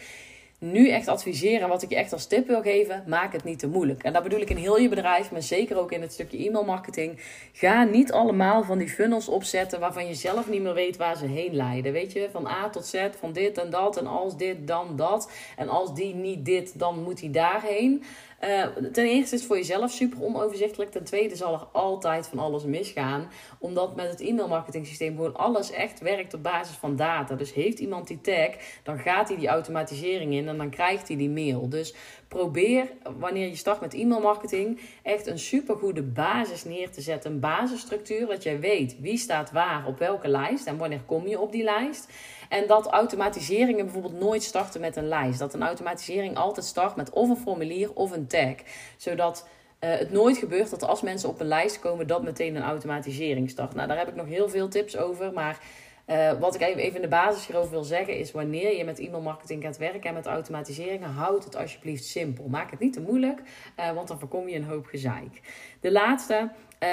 nu 0.72 0.88
echt 0.88 1.08
adviseren, 1.08 1.68
wat 1.68 1.82
ik 1.82 1.90
je 1.90 1.96
echt 1.96 2.12
als 2.12 2.26
tip 2.26 2.46
wil 2.46 2.62
geven, 2.62 3.04
maak 3.06 3.32
het 3.32 3.44
niet 3.44 3.58
te 3.58 3.68
moeilijk. 3.68 4.02
En 4.02 4.12
dat 4.12 4.22
bedoel 4.22 4.40
ik 4.40 4.50
in 4.50 4.56
heel 4.56 4.78
je 4.78 4.88
bedrijf, 4.88 5.30
maar 5.30 5.42
zeker 5.42 5.78
ook 5.78 5.92
in 5.92 6.00
het 6.00 6.12
stukje 6.12 6.46
e-mail 6.46 6.64
marketing. 6.64 7.20
Ga 7.52 7.84
niet 7.84 8.12
allemaal 8.12 8.64
van 8.64 8.78
die 8.78 8.88
funnels 8.88 9.28
opzetten 9.28 9.80
waarvan 9.80 10.06
je 10.06 10.14
zelf 10.14 10.48
niet 10.48 10.62
meer 10.62 10.74
weet 10.74 10.96
waar 10.96 11.16
ze 11.16 11.26
heen 11.26 11.54
leiden. 11.54 11.92
Weet 11.92 12.12
je, 12.12 12.28
van 12.32 12.46
A 12.46 12.68
tot 12.70 12.86
Z, 12.86 13.08
van 13.18 13.32
dit 13.32 13.58
en 13.58 13.70
dat. 13.70 13.96
En 13.96 14.06
als 14.06 14.36
dit, 14.36 14.66
dan 14.66 14.96
dat. 14.96 15.30
En 15.56 15.68
als 15.68 15.94
die 15.94 16.14
niet 16.14 16.44
dit, 16.44 16.78
dan 16.78 17.02
moet 17.02 17.20
hij 17.20 17.30
daarheen. 17.30 18.02
Uh, 18.48 18.66
ten 18.92 19.04
eerste 19.04 19.34
is 19.34 19.40
het 19.40 19.44
voor 19.44 19.56
jezelf 19.56 19.90
super 19.90 20.22
onoverzichtelijk. 20.22 20.90
Ten 20.90 21.04
tweede 21.04 21.36
zal 21.36 21.54
er 21.54 21.66
altijd 21.72 22.26
van 22.26 22.38
alles 22.38 22.64
misgaan. 22.64 23.30
Omdat 23.58 23.96
met 23.96 24.08
het 24.08 24.20
e-mailmarketing 24.20 24.86
systeem 24.86 25.16
gewoon 25.16 25.36
alles 25.36 25.70
echt 25.70 26.00
werkt 26.00 26.34
op 26.34 26.42
basis 26.42 26.76
van 26.76 26.96
data. 26.96 27.34
Dus 27.34 27.52
heeft 27.52 27.78
iemand 27.78 28.06
die 28.06 28.20
tag, 28.20 28.48
dan 28.82 28.98
gaat 28.98 29.28
hij 29.28 29.36
die 29.36 29.48
automatisering 29.48 30.32
in 30.32 30.48
en 30.48 30.56
dan 30.56 30.70
krijgt 30.70 31.08
hij 31.08 31.16
die 31.16 31.30
mail. 31.30 31.68
Dus 31.68 31.94
probeer 32.28 32.90
wanneer 33.18 33.48
je 33.48 33.56
start 33.56 33.80
met 33.80 33.94
e-mailmarketing 33.94 34.80
echt 35.02 35.26
een 35.26 35.38
supergoede 35.38 36.02
basis 36.02 36.64
neer 36.64 36.90
te 36.90 37.00
zetten. 37.00 37.32
Een 37.32 37.40
basisstructuur 37.40 38.26
dat 38.26 38.42
jij 38.42 38.60
weet 38.60 38.96
wie 39.00 39.18
staat 39.18 39.50
waar 39.50 39.86
op 39.86 39.98
welke 39.98 40.28
lijst 40.28 40.66
en 40.66 40.76
wanneer 40.76 41.02
kom 41.06 41.26
je 41.26 41.40
op 41.40 41.52
die 41.52 41.64
lijst. 41.64 42.08
En 42.48 42.66
dat 42.66 42.86
automatiseringen 42.86 43.84
bijvoorbeeld 43.84 44.20
nooit 44.20 44.42
starten 44.42 44.80
met 44.80 44.96
een 44.96 45.08
lijst. 45.08 45.38
Dat 45.38 45.54
een 45.54 45.62
automatisering 45.62 46.36
altijd 46.36 46.66
start 46.66 46.96
met 46.96 47.10
of 47.10 47.28
een 47.28 47.36
formulier 47.36 47.94
of 47.94 48.10
een 48.10 48.26
tag. 48.26 48.54
Zodat 48.96 49.48
uh, 49.80 49.90
het 49.90 50.12
nooit 50.12 50.36
gebeurt 50.36 50.70
dat 50.70 50.82
als 50.82 51.02
mensen 51.02 51.28
op 51.28 51.40
een 51.40 51.46
lijst 51.46 51.78
komen, 51.78 52.06
dat 52.06 52.22
meteen 52.22 52.56
een 52.56 52.62
automatisering 52.62 53.50
start. 53.50 53.74
Nou, 53.74 53.88
daar 53.88 53.98
heb 53.98 54.08
ik 54.08 54.14
nog 54.14 54.26
heel 54.26 54.48
veel 54.48 54.68
tips 54.68 54.96
over. 54.96 55.32
Maar 55.32 55.58
uh, 56.06 56.32
wat 56.32 56.54
ik 56.54 56.60
even 56.60 56.94
in 56.94 57.00
de 57.00 57.08
basis 57.08 57.46
hierover 57.46 57.70
wil 57.70 57.84
zeggen 57.84 58.18
is: 58.18 58.32
wanneer 58.32 58.76
je 58.76 58.84
met 58.84 58.98
e-mail 58.98 59.22
marketing 59.22 59.62
gaat 59.62 59.76
werken 59.76 60.08
en 60.08 60.14
met 60.14 60.26
automatiseringen, 60.26 61.08
houd 61.08 61.44
het 61.44 61.56
alsjeblieft 61.56 62.04
simpel. 62.04 62.48
Maak 62.48 62.70
het 62.70 62.80
niet 62.80 62.92
te 62.92 63.00
moeilijk, 63.00 63.40
uh, 63.80 63.92
want 63.92 64.08
dan 64.08 64.18
voorkom 64.18 64.48
je 64.48 64.56
een 64.56 64.64
hoop 64.64 64.86
gezeik. 64.86 65.40
De 65.80 65.92
laatste, 65.92 66.50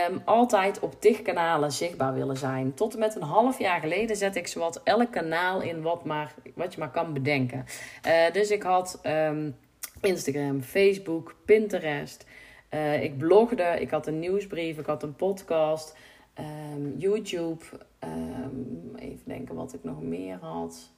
um, 0.09 0.21
altijd 0.25 0.79
op 0.79 1.01
tig 1.01 1.21
kanalen 1.21 1.71
zichtbaar 1.71 2.13
willen 2.13 2.37
zijn. 2.37 2.73
Tot 2.73 2.93
en 2.93 2.99
met 2.99 3.15
een 3.15 3.21
half 3.21 3.59
jaar 3.59 3.79
geleden 3.79 4.15
zet 4.15 4.35
ik 4.35 4.47
zowat 4.47 4.81
elk 4.83 5.11
kanaal 5.11 5.61
in 5.61 5.81
wat, 5.81 6.05
maar, 6.05 6.33
wat 6.55 6.73
je 6.73 6.79
maar 6.79 6.91
kan 6.91 7.13
bedenken. 7.13 7.65
Uh, 8.07 8.31
dus 8.31 8.51
ik 8.51 8.63
had 8.63 8.99
um, 9.05 9.55
Instagram, 10.01 10.61
Facebook, 10.61 11.35
Pinterest. 11.45 12.25
ik 13.01 13.17
blogde, 13.17 13.77
ik 13.79 13.89
had 13.89 14.07
een 14.07 14.19
nieuwsbrief, 14.19 14.77
ik 14.77 14.85
had 14.85 15.03
een 15.03 15.15
podcast. 15.15 15.95
Um, 16.73 16.95
YouTube. 16.97 17.65
Even 18.95 19.23
denken 19.25 19.55
wat 19.55 19.73
ik 19.73 19.83
nog 19.83 20.01
meer 20.01 20.37
had. 20.41 20.91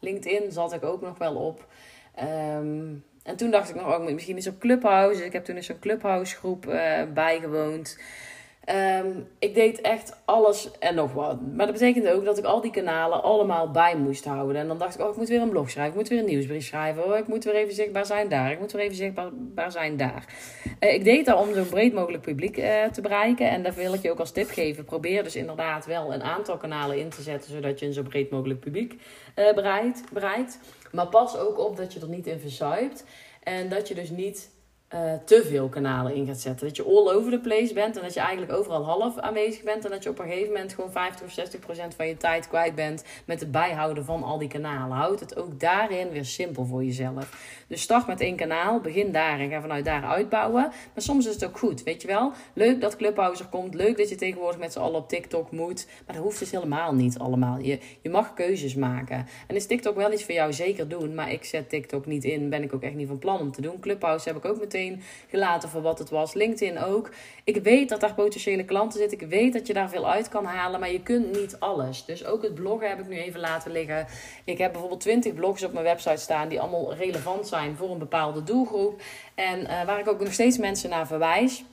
LinkedIn 0.00 0.52
zat 0.52 0.72
ik 0.72 0.84
ook 0.84 1.00
nog 1.00 1.18
wel 1.18 1.34
op. 1.34 1.66
Um, 2.22 3.04
en 3.28 3.36
toen 3.36 3.50
dacht 3.50 3.68
ik 3.68 3.74
nog, 3.74 3.96
oh, 3.96 4.04
misschien 4.04 4.36
is 4.36 4.46
op 4.46 4.58
Clubhouse. 4.58 5.24
Ik 5.24 5.32
heb 5.32 5.44
toen 5.44 5.56
eens 5.56 5.66
zo'n 5.66 5.78
Clubhouse 5.78 6.36
groep 6.36 6.66
uh, 6.66 7.02
bijgewoond. 7.14 7.98
Um, 8.70 9.28
ik 9.38 9.54
deed 9.54 9.80
echt 9.80 10.20
alles 10.24 10.70
en 10.78 10.94
nog 10.94 11.12
wat. 11.12 11.40
Maar 11.40 11.66
dat 11.66 11.74
betekende 11.74 12.12
ook 12.12 12.24
dat 12.24 12.38
ik 12.38 12.44
al 12.44 12.60
die 12.60 12.70
kanalen 12.70 13.22
allemaal 13.22 13.70
bij 13.70 13.96
moest 13.96 14.24
houden. 14.24 14.56
En 14.56 14.68
dan 14.68 14.78
dacht 14.78 14.94
ik, 14.94 15.00
oh, 15.00 15.10
ik 15.10 15.16
moet 15.16 15.28
weer 15.28 15.40
een 15.40 15.48
blog 15.48 15.70
schrijven. 15.70 15.92
Ik 15.92 15.98
moet 15.98 16.08
weer 16.08 16.18
een 16.18 16.24
nieuwsbrief 16.24 16.66
schrijven. 16.66 17.04
Oh, 17.04 17.16
ik 17.16 17.26
moet 17.26 17.44
weer 17.44 17.54
even 17.54 17.74
zichtbaar 17.74 18.06
zijn 18.06 18.28
daar. 18.28 18.52
Ik 18.52 18.60
moet 18.60 18.72
weer 18.72 18.82
even 18.82 18.96
zichtbaar 18.96 19.72
zijn 19.72 19.96
daar. 19.96 20.24
Uh, 20.80 20.94
ik 20.94 21.04
deed 21.04 21.26
dat 21.26 21.40
om 21.40 21.54
zo'n 21.54 21.68
breed 21.68 21.92
mogelijk 21.92 22.22
publiek 22.22 22.58
uh, 22.58 22.84
te 22.84 23.00
bereiken. 23.00 23.50
En 23.50 23.62
daar 23.62 23.74
wil 23.74 23.94
ik 23.94 24.02
je 24.02 24.10
ook 24.10 24.20
als 24.20 24.32
tip 24.32 24.50
geven. 24.50 24.84
Probeer 24.84 25.22
dus 25.22 25.36
inderdaad 25.36 25.86
wel 25.86 26.12
een 26.12 26.22
aantal 26.22 26.56
kanalen 26.56 26.98
in 26.98 27.08
te 27.08 27.22
zetten. 27.22 27.50
Zodat 27.50 27.78
je 27.78 27.86
een 27.86 27.92
zo 27.92 28.02
breed 28.02 28.30
mogelijk 28.30 28.60
publiek 28.60 28.92
uh, 28.92 29.54
bereikt, 29.54 30.02
bereikt. 30.12 30.58
Maar 30.92 31.06
pas 31.06 31.38
ook 31.38 31.58
op 31.58 31.76
dat 31.76 31.92
je 31.92 32.00
er 32.00 32.08
niet 32.08 32.26
in 32.26 32.40
verzuipt. 32.40 33.04
En 33.42 33.68
dat 33.68 33.88
je 33.88 33.94
dus 33.94 34.10
niet 34.10 34.50
uh, 34.94 35.12
te 35.24 35.44
veel 35.46 35.68
kanalen 35.68 36.14
in 36.14 36.26
gaat 36.26 36.40
zetten. 36.40 36.66
Dat 36.66 36.76
je 36.76 36.84
all 36.84 37.14
over 37.14 37.30
the 37.30 37.38
place 37.38 37.74
bent 37.74 37.96
en 37.96 38.02
dat 38.02 38.14
je 38.14 38.20
eigenlijk 38.20 38.52
overal 38.52 38.84
half 38.84 39.18
aanwezig 39.18 39.62
bent. 39.62 39.84
En 39.84 39.90
dat 39.90 40.02
je 40.02 40.08
op 40.08 40.18
een 40.18 40.28
gegeven 40.28 40.52
moment 40.52 40.72
gewoon 40.72 40.92
50 40.92 41.26
of 41.26 41.32
60 41.32 41.60
procent 41.60 41.94
van 41.94 42.06
je 42.06 42.16
tijd 42.16 42.48
kwijt 42.48 42.74
bent 42.74 43.04
met 43.24 43.40
het 43.40 43.50
bijhouden 43.50 44.04
van 44.04 44.22
al 44.22 44.38
die 44.38 44.48
kanalen. 44.48 44.96
Houd 44.96 45.20
het 45.20 45.36
ook 45.36 45.60
daarin 45.60 46.10
weer 46.10 46.24
simpel 46.24 46.64
voor 46.64 46.84
jezelf. 46.84 47.46
Dus 47.68 47.82
start 47.82 48.06
met 48.06 48.20
één 48.20 48.36
kanaal, 48.36 48.80
begin 48.80 49.12
daar 49.12 49.40
en 49.40 49.50
ga 49.50 49.60
vanuit 49.60 49.84
daar 49.84 50.04
uitbouwen. 50.04 50.62
Maar 50.62 51.02
soms 51.02 51.26
is 51.26 51.34
het 51.34 51.44
ook 51.44 51.58
goed, 51.58 51.82
weet 51.82 52.02
je 52.02 52.08
wel. 52.08 52.32
Leuk 52.52 52.80
dat 52.80 52.96
Clubhouse 52.96 53.42
er 53.42 53.48
komt, 53.48 53.74
leuk 53.74 53.96
dat 53.96 54.08
je 54.08 54.14
tegenwoordig 54.14 54.60
met 54.60 54.72
z'n 54.72 54.78
allen 54.78 55.00
op 55.00 55.08
TikTok 55.08 55.50
moet. 55.50 55.86
Maar 56.06 56.14
dat 56.14 56.24
hoeft 56.24 56.38
dus 56.38 56.50
helemaal 56.50 56.94
niet 56.94 57.18
allemaal. 57.18 57.58
Je, 57.58 57.78
je 58.02 58.10
mag 58.10 58.34
keuzes 58.34 58.74
maken. 58.74 59.26
En 59.46 59.56
is 59.56 59.66
TikTok 59.66 59.96
wel 59.96 60.12
iets 60.12 60.24
voor 60.24 60.34
jou? 60.34 60.52
Zeker 60.52 60.88
doen. 60.88 61.14
Maar 61.14 61.32
ik 61.32 61.44
zet 61.44 61.68
TikTok 61.68 62.06
niet 62.06 62.24
in, 62.24 62.48
ben 62.48 62.62
ik 62.62 62.74
ook 62.74 62.82
echt 62.82 62.94
niet 62.94 63.08
van 63.08 63.18
plan 63.18 63.40
om 63.40 63.52
te 63.52 63.60
doen. 63.60 63.80
Clubhouse 63.80 64.28
heb 64.28 64.36
ik 64.36 64.44
ook 64.44 64.58
meteen 64.58 64.76
gelaten 65.28 65.68
voor 65.68 65.82
wat 65.82 65.98
het 65.98 66.10
was. 66.10 66.34
LinkedIn 66.34 66.78
ook. 66.78 67.10
Ik 67.44 67.62
weet 67.62 67.88
dat 67.88 68.00
daar 68.00 68.14
potentiële 68.14 68.64
klanten 68.64 68.98
zitten. 68.98 69.20
Ik 69.20 69.26
weet 69.28 69.52
dat 69.52 69.66
je 69.66 69.72
daar 69.72 69.88
veel 69.88 70.10
uit 70.10 70.28
kan 70.28 70.44
halen. 70.44 70.80
Maar 70.80 70.92
je 70.92 71.02
kunt 71.02 71.36
niet 71.36 71.56
alles. 71.60 72.04
Dus 72.04 72.24
ook 72.24 72.42
het 72.42 72.54
bloggen 72.54 72.88
heb 72.88 72.98
ik 72.98 73.08
nu 73.08 73.16
even 73.16 73.40
laten 73.40 73.72
liggen. 73.72 74.06
Ik 74.44 74.58
heb 74.58 74.70
bijvoorbeeld 74.72 75.00
20 75.00 75.34
blogs 75.34 75.64
op 75.64 75.72
mijn 75.72 75.84
website 75.84 76.16
staan 76.16 76.48
die 76.48 76.60
allemaal 76.60 76.94
relevant 76.94 77.48
zijn 77.48 77.76
voor 77.76 77.90
een 77.90 77.98
bepaalde 77.98 78.42
doelgroep. 78.42 79.00
En 79.34 79.60
uh, 79.60 79.84
waar 79.84 79.98
ik 79.98 80.08
ook 80.08 80.20
nog 80.20 80.32
steeds 80.32 80.58
mensen 80.58 80.90
naar 80.90 81.06
verwijs 81.06 81.64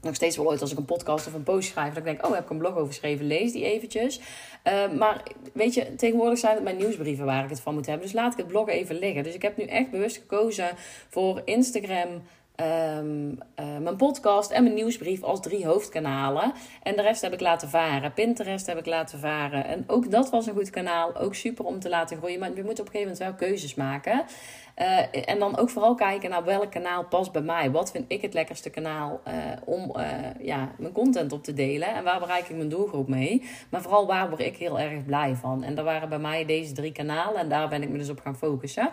nog 0.00 0.14
steeds 0.14 0.36
wel 0.36 0.46
ooit 0.46 0.60
als 0.60 0.72
ik 0.72 0.78
een 0.78 0.84
podcast 0.84 1.26
of 1.26 1.34
een 1.34 1.42
post 1.42 1.68
schrijf, 1.68 1.88
dat 1.88 1.96
ik 1.96 2.04
denk, 2.04 2.26
oh, 2.26 2.34
heb 2.34 2.44
ik 2.44 2.50
een 2.50 2.58
blog 2.58 2.74
over 2.74 2.86
geschreven, 2.86 3.26
lees 3.26 3.52
die 3.52 3.64
eventjes. 3.64 4.20
Uh, 4.64 4.98
maar 4.98 5.22
weet 5.52 5.74
je, 5.74 5.94
tegenwoordig 5.94 6.38
zijn 6.38 6.54
het 6.54 6.64
mijn 6.64 6.76
nieuwsbrieven 6.76 7.24
waar 7.24 7.44
ik 7.44 7.50
het 7.50 7.60
van 7.60 7.74
moet 7.74 7.86
hebben. 7.86 8.04
Dus 8.04 8.14
laat 8.14 8.32
ik 8.32 8.38
het 8.38 8.46
blog 8.46 8.68
even 8.68 8.98
liggen. 8.98 9.22
Dus 9.22 9.34
ik 9.34 9.42
heb 9.42 9.56
nu 9.56 9.64
echt 9.64 9.90
bewust 9.90 10.16
gekozen 10.16 10.68
voor 11.08 11.42
Instagram, 11.44 12.22
Um, 12.60 13.38
uh, 13.60 13.78
mijn 13.80 13.96
podcast 13.96 14.50
en 14.50 14.62
mijn 14.62 14.74
nieuwsbrief 14.74 15.22
als 15.22 15.40
drie 15.40 15.66
hoofdkanalen. 15.66 16.52
En 16.82 16.96
de 16.96 17.02
rest 17.02 17.22
heb 17.22 17.32
ik 17.32 17.40
laten 17.40 17.68
varen. 17.68 18.12
Pinterest 18.12 18.66
heb 18.66 18.78
ik 18.78 18.86
laten 18.86 19.18
varen. 19.18 19.64
En 19.64 19.84
ook 19.86 20.10
dat 20.10 20.30
was 20.30 20.46
een 20.46 20.54
goed 20.54 20.70
kanaal. 20.70 21.16
Ook 21.16 21.34
super 21.34 21.64
om 21.64 21.80
te 21.80 21.88
laten 21.88 22.16
groeien. 22.16 22.38
Maar 22.38 22.54
je 22.54 22.64
moet 22.64 22.80
op 22.80 22.86
een 22.86 22.92
gegeven 22.92 23.00
moment 23.00 23.18
wel 23.18 23.48
keuzes 23.48 23.74
maken. 23.74 24.24
Uh, 24.76 25.28
en 25.28 25.38
dan 25.38 25.56
ook 25.56 25.70
vooral 25.70 25.94
kijken 25.94 26.30
naar 26.30 26.44
welk 26.44 26.70
kanaal 26.70 27.04
past 27.04 27.32
bij 27.32 27.42
mij. 27.42 27.70
Wat 27.70 27.90
vind 27.90 28.04
ik 28.08 28.22
het 28.22 28.34
lekkerste 28.34 28.70
kanaal 28.70 29.20
uh, 29.28 29.34
om 29.64 29.92
ja, 30.40 30.70
mijn 30.78 30.92
content 30.92 31.32
op 31.32 31.44
te 31.44 31.52
delen. 31.52 31.94
En 31.94 32.04
waar 32.04 32.20
bereik 32.20 32.48
ik 32.48 32.56
mijn 32.56 32.68
doelgroep 32.68 33.08
mee. 33.08 33.42
Maar 33.70 33.82
vooral 33.82 34.06
waar 34.06 34.28
word 34.28 34.40
ik 34.40 34.56
heel 34.56 34.78
erg 34.78 35.04
blij 35.04 35.34
van. 35.34 35.62
En 35.62 35.74
dat 35.74 35.84
waren 35.84 36.08
bij 36.08 36.18
mij 36.18 36.44
deze 36.44 36.72
drie 36.72 36.92
kanalen. 36.92 37.40
En 37.40 37.48
daar 37.48 37.68
ben 37.68 37.82
ik 37.82 37.88
me 37.88 37.98
dus 37.98 38.10
op 38.10 38.20
gaan 38.20 38.36
focussen. 38.36 38.90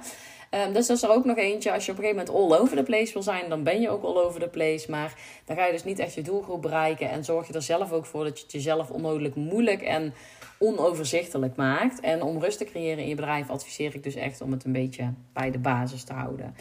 Um, 0.52 0.74
dus 0.74 0.88
dat 0.88 0.98
is 0.98 1.04
er 1.04 1.10
ook 1.10 1.26
nog 1.26 1.38
eentje. 1.38 1.72
Als 1.72 1.86
je 1.86 1.92
op 1.92 1.98
een 1.98 2.04
gegeven 2.04 2.26
moment 2.26 2.52
all 2.52 2.60
over 2.60 2.78
the 2.78 2.84
place 2.84 3.14
wil 3.14 3.22
zijn, 3.22 3.50
dan 3.50 3.64
ben 3.64 3.82
je 3.82 3.90
ook 3.90 4.04
all 4.04 4.18
over 4.18 4.40
the 4.40 4.48
place. 4.48 4.92
Maar 4.92 5.14
dan 5.46 5.56
ga 5.56 5.66
je 5.66 5.72
dus 5.72 5.84
niet 5.84 6.00
echt 6.00 6.14
je 6.14 6.22
doelgroep 6.22 6.62
bereiken. 6.62 7.10
En 7.10 7.24
zorg 7.24 7.48
je 7.48 7.54
er 7.54 7.62
zelf 7.62 7.92
ook 7.92 8.06
voor 8.06 8.24
dat 8.24 8.38
je 8.38 8.44
het 8.44 8.54
jezelf 8.54 8.90
onnodig 8.90 9.36
moeilijk 9.36 9.82
en 9.82 10.14
onoverzichtelijk 10.60 11.56
maakt. 11.56 12.00
En 12.00 12.22
om 12.22 12.40
rust 12.40 12.58
te 12.58 12.66
creëren 12.66 13.04
in 13.04 13.10
je 13.10 13.16
bedrijf 13.16 13.50
adviseer 13.50 13.96
ik 13.96 14.04
dus 14.04 14.16
echt 14.16 14.42
om 14.42 14.52
het 14.52 14.64
een 14.64 14.72
beetje 14.72 15.14
bij 15.34 15.52
de 15.52 15.60
basis 15.60 16.04
te 16.04 16.14
houden. 16.14 16.56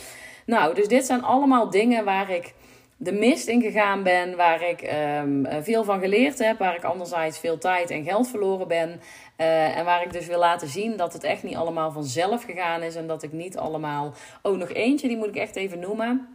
Nou, 0.47 0.75
dus 0.75 0.88
dit 0.88 1.07
zijn 1.07 1.23
allemaal 1.23 1.70
dingen 1.70 2.05
waar 2.05 2.31
ik 2.31 2.55
de 2.96 3.12
mist 3.12 3.48
in 3.48 3.62
gegaan 3.62 4.02
ben, 4.02 4.37
waar 4.37 4.68
ik 4.68 4.92
um, 5.22 5.46
veel 5.62 5.85
van 5.85 6.00
geleerd 6.00 6.38
heb, 6.38 6.59
waar 6.59 6.76
ik 6.76 6.85
anderzijds 6.85 7.38
veel 7.38 7.59
tijd 7.59 7.90
en 7.90 8.04
geld 8.04 8.28
verloren 8.28 8.68
ben. 8.68 9.00
Uh, 9.38 9.76
en 9.76 9.85
waar 9.85 10.02
ik 10.02 10.12
dus 10.12 10.26
wil 10.26 10.38
laten 10.38 10.68
zien 10.68 10.96
dat 10.96 11.12
het 11.12 11.24
echt 11.24 11.42
niet 11.42 11.57
allemaal 11.57 11.92
vanzelf 11.92 12.44
gegaan 12.44 12.83
is 12.83 12.94
en 12.94 13.07
dat 13.07 13.22
ik 13.22 13.33
niet 13.33 13.57
allemaal. 13.57 14.14
Oh, 14.42 14.59
nog 14.59 14.72
eentje, 14.72 15.09
die 15.09 15.16
moet 15.16 15.28
ik 15.28 15.37
echt 15.37 15.57
even 15.57 15.78
noemen. 15.78 16.28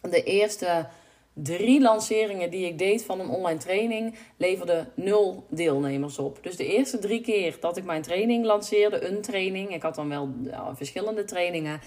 De 0.00 0.22
eerste 0.22 0.86
drie 1.32 1.80
lanceringen 1.80 2.50
die 2.50 2.66
ik 2.66 2.78
deed 2.78 3.04
van 3.04 3.20
een 3.20 3.28
online 3.28 3.58
training 3.58 4.14
leverde 4.36 4.86
nul 4.94 5.44
deelnemers 5.48 6.18
op. 6.18 6.38
Dus 6.42 6.56
de 6.56 6.66
eerste 6.66 6.98
drie 6.98 7.20
keer 7.20 7.56
dat 7.60 7.76
ik 7.76 7.84
mijn 7.84 8.02
training 8.02 8.44
lanceerde, 8.44 9.06
een 9.08 9.20
training, 9.20 9.74
ik 9.74 9.82
had 9.82 9.94
dan 9.94 10.08
wel 10.08 10.28
verschillende 10.74 11.24
trainingen, 11.24 11.80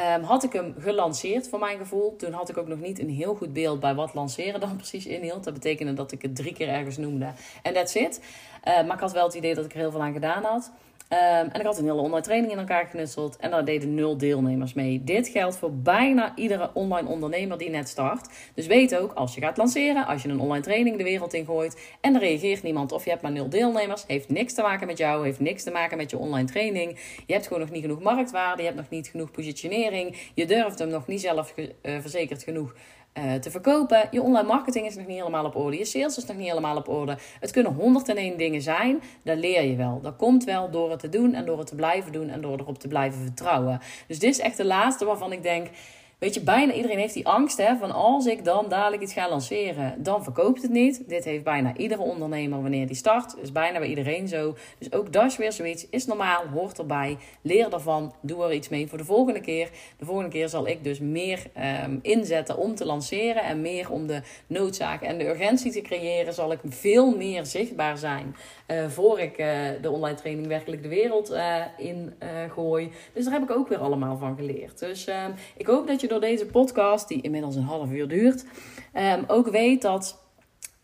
um, 0.00 0.22
had 0.22 0.44
ik 0.44 0.52
hem 0.52 0.74
gelanceerd 0.78 1.48
voor 1.48 1.58
mijn 1.58 1.78
gevoel. 1.78 2.16
Toen 2.16 2.32
had 2.32 2.48
ik 2.48 2.56
ook 2.56 2.68
nog 2.68 2.80
niet 2.80 2.98
een 2.98 3.10
heel 3.10 3.34
goed 3.34 3.52
beeld 3.52 3.80
bij 3.80 3.94
wat 3.94 4.14
lanceren 4.14 4.60
dan 4.60 4.76
precies 4.82 5.06
inhield. 5.06 5.44
Dat 5.44 5.54
betekende 5.54 5.92
dat 5.92 6.12
ik 6.12 6.22
het 6.22 6.36
drie 6.36 6.52
keer 6.52 6.68
ergens 6.68 6.96
noemde 6.96 7.32
en 7.62 7.74
that's 7.74 7.94
it. 7.94 8.20
Uh, 8.64 8.86
maar 8.86 8.94
ik 8.94 9.00
had 9.00 9.12
wel 9.12 9.24
het 9.24 9.34
idee 9.34 9.54
dat 9.54 9.64
ik 9.64 9.72
er 9.72 9.78
heel 9.78 9.90
veel 9.90 10.02
aan 10.02 10.12
gedaan 10.12 10.44
had. 10.44 10.70
Um, 11.12 11.18
en 11.18 11.60
ik 11.60 11.66
had 11.66 11.78
een 11.78 11.84
hele 11.84 12.00
online 12.00 12.20
training 12.20 12.52
in 12.52 12.58
elkaar 12.58 12.84
geknutseld. 12.84 13.36
En 13.36 13.50
daar 13.50 13.64
deden 13.64 13.94
nul 13.94 14.18
deelnemers 14.18 14.74
mee. 14.74 15.04
Dit 15.04 15.28
geldt 15.28 15.56
voor 15.56 15.74
bijna 15.74 16.32
iedere 16.36 16.70
online 16.74 17.08
ondernemer 17.08 17.58
die 17.58 17.70
net 17.70 17.88
start. 17.88 18.28
Dus 18.54 18.66
weet 18.66 18.96
ook, 18.96 19.12
als 19.12 19.34
je 19.34 19.40
gaat 19.40 19.56
lanceren, 19.56 20.06
als 20.06 20.22
je 20.22 20.28
een 20.28 20.40
online 20.40 20.62
training 20.62 20.96
de 20.96 21.04
wereld 21.04 21.34
in 21.34 21.44
gooit. 21.44 21.96
en 22.00 22.14
er 22.14 22.20
reageert 22.20 22.62
niemand 22.62 22.92
of 22.92 23.04
je 23.04 23.10
hebt 23.10 23.22
maar 23.22 23.32
nul 23.32 23.48
deelnemers. 23.48 24.04
heeft 24.06 24.28
niks 24.28 24.52
te 24.52 24.62
maken 24.62 24.86
met 24.86 24.98
jou, 24.98 25.24
heeft 25.24 25.40
niks 25.40 25.62
te 25.62 25.70
maken 25.70 25.96
met 25.96 26.10
je 26.10 26.18
online 26.18 26.48
training. 26.48 26.98
Je 27.26 27.32
hebt 27.32 27.46
gewoon 27.46 27.62
nog 27.62 27.70
niet 27.70 27.82
genoeg 27.82 28.02
marktwaarde, 28.02 28.62
je 28.62 28.68
hebt 28.68 28.80
nog 28.80 28.90
niet 28.90 29.08
genoeg 29.08 29.30
positionering. 29.30 30.16
Je 30.34 30.46
durft 30.46 30.78
hem 30.78 30.88
nog 30.88 31.06
niet 31.06 31.20
zelf 31.20 31.54
uh, 31.56 31.64
verzekerd 32.00 32.42
genoeg 32.42 32.74
uh, 33.18 33.34
te 33.34 33.50
verkopen. 33.50 34.08
Je 34.10 34.22
online 34.22 34.46
marketing 34.46 34.86
is 34.86 34.96
nog 34.96 35.06
niet 35.06 35.18
helemaal 35.18 35.44
op 35.44 35.56
orde. 35.56 35.78
Je 35.78 35.84
sales 35.84 36.16
is 36.16 36.24
nog 36.24 36.36
niet 36.36 36.48
helemaal 36.48 36.76
op 36.76 36.88
orde. 36.88 37.18
Het 37.40 37.50
kunnen 37.50 37.72
101 37.72 38.36
dingen 38.36 38.62
zijn. 38.62 39.02
Daar 39.22 39.36
leer 39.36 39.62
je 39.62 39.76
wel. 39.76 40.00
Dat 40.02 40.16
komt 40.16 40.44
wel 40.44 40.70
door 40.70 40.90
het 40.90 41.00
te 41.00 41.08
doen 41.08 41.34
en 41.34 41.44
door 41.44 41.58
het 41.58 41.66
te 41.66 41.74
blijven 41.74 42.12
doen 42.12 42.28
en 42.28 42.40
door 42.40 42.58
erop 42.58 42.78
te 42.78 42.88
blijven 42.88 43.20
vertrouwen. 43.20 43.80
Dus 44.06 44.18
dit 44.18 44.30
is 44.30 44.40
echt 44.40 44.56
de 44.56 44.64
laatste 44.64 45.04
waarvan 45.04 45.32
ik 45.32 45.42
denk. 45.42 45.68
Weet 46.18 46.34
je, 46.34 46.40
bijna 46.40 46.72
iedereen 46.72 46.98
heeft 46.98 47.14
die 47.14 47.26
angst 47.26 47.56
hè, 47.56 47.76
van 47.76 47.90
als 47.90 48.26
ik 48.26 48.44
dan 48.44 48.68
dadelijk 48.68 49.02
iets 49.02 49.12
ga 49.12 49.28
lanceren, 49.28 50.02
dan 50.02 50.22
verkoopt 50.24 50.62
het 50.62 50.70
niet. 50.70 51.08
Dit 51.08 51.24
heeft 51.24 51.44
bijna 51.44 51.76
iedere 51.76 52.02
ondernemer 52.02 52.62
wanneer 52.62 52.86
die 52.86 52.96
start. 52.96 53.34
Is 53.42 53.52
bijna 53.52 53.78
bij 53.78 53.88
iedereen 53.88 54.28
zo. 54.28 54.56
Dus 54.78 54.92
ook 54.92 55.12
dat 55.12 55.24
is 55.24 55.36
weer 55.36 55.52
zoiets. 55.52 55.88
Is 55.90 56.06
normaal, 56.06 56.46
hoort 56.46 56.78
erbij. 56.78 57.16
Leer 57.42 57.72
ervan, 57.72 58.14
doe 58.20 58.44
er 58.44 58.52
iets 58.52 58.68
mee 58.68 58.88
voor 58.88 58.98
de 58.98 59.04
volgende 59.04 59.40
keer. 59.40 59.70
De 59.98 60.04
volgende 60.04 60.30
keer 60.30 60.48
zal 60.48 60.66
ik 60.66 60.84
dus 60.84 60.98
meer 60.98 61.42
um, 61.84 61.98
inzetten 62.02 62.56
om 62.56 62.74
te 62.74 62.86
lanceren 62.86 63.42
en 63.42 63.60
meer 63.60 63.90
om 63.90 64.06
de 64.06 64.22
noodzaak 64.46 65.02
en 65.02 65.18
de 65.18 65.28
urgentie 65.28 65.72
te 65.72 65.80
creëren. 65.80 66.34
Zal 66.34 66.52
ik 66.52 66.60
veel 66.68 67.16
meer 67.16 67.46
zichtbaar 67.46 67.98
zijn 67.98 68.36
uh, 68.68 68.88
voor 68.88 69.20
ik 69.20 69.38
uh, 69.38 69.46
de 69.82 69.90
online 69.90 70.16
training 70.16 70.46
werkelijk 70.46 70.82
de 70.82 70.88
wereld 70.88 71.30
uh, 71.30 71.62
in 71.76 72.14
gooi. 72.52 72.92
Dus 73.12 73.24
daar 73.24 73.32
heb 73.32 73.42
ik 73.42 73.50
ook 73.50 73.68
weer 73.68 73.78
allemaal 73.78 74.16
van 74.16 74.36
geleerd. 74.36 74.78
Dus 74.78 75.06
ehm, 75.06 75.30
ik 75.56 75.66
hoop 75.66 75.86
dat 75.86 76.00
je 76.00 76.05
door 76.08 76.20
deze 76.20 76.46
podcast, 76.46 77.08
die 77.08 77.20
inmiddels 77.20 77.56
een 77.56 77.62
half 77.62 77.90
uur 77.90 78.08
duurt, 78.08 78.44
um, 78.94 79.24
ook 79.26 79.48
weet 79.48 79.82
dat 79.82 80.24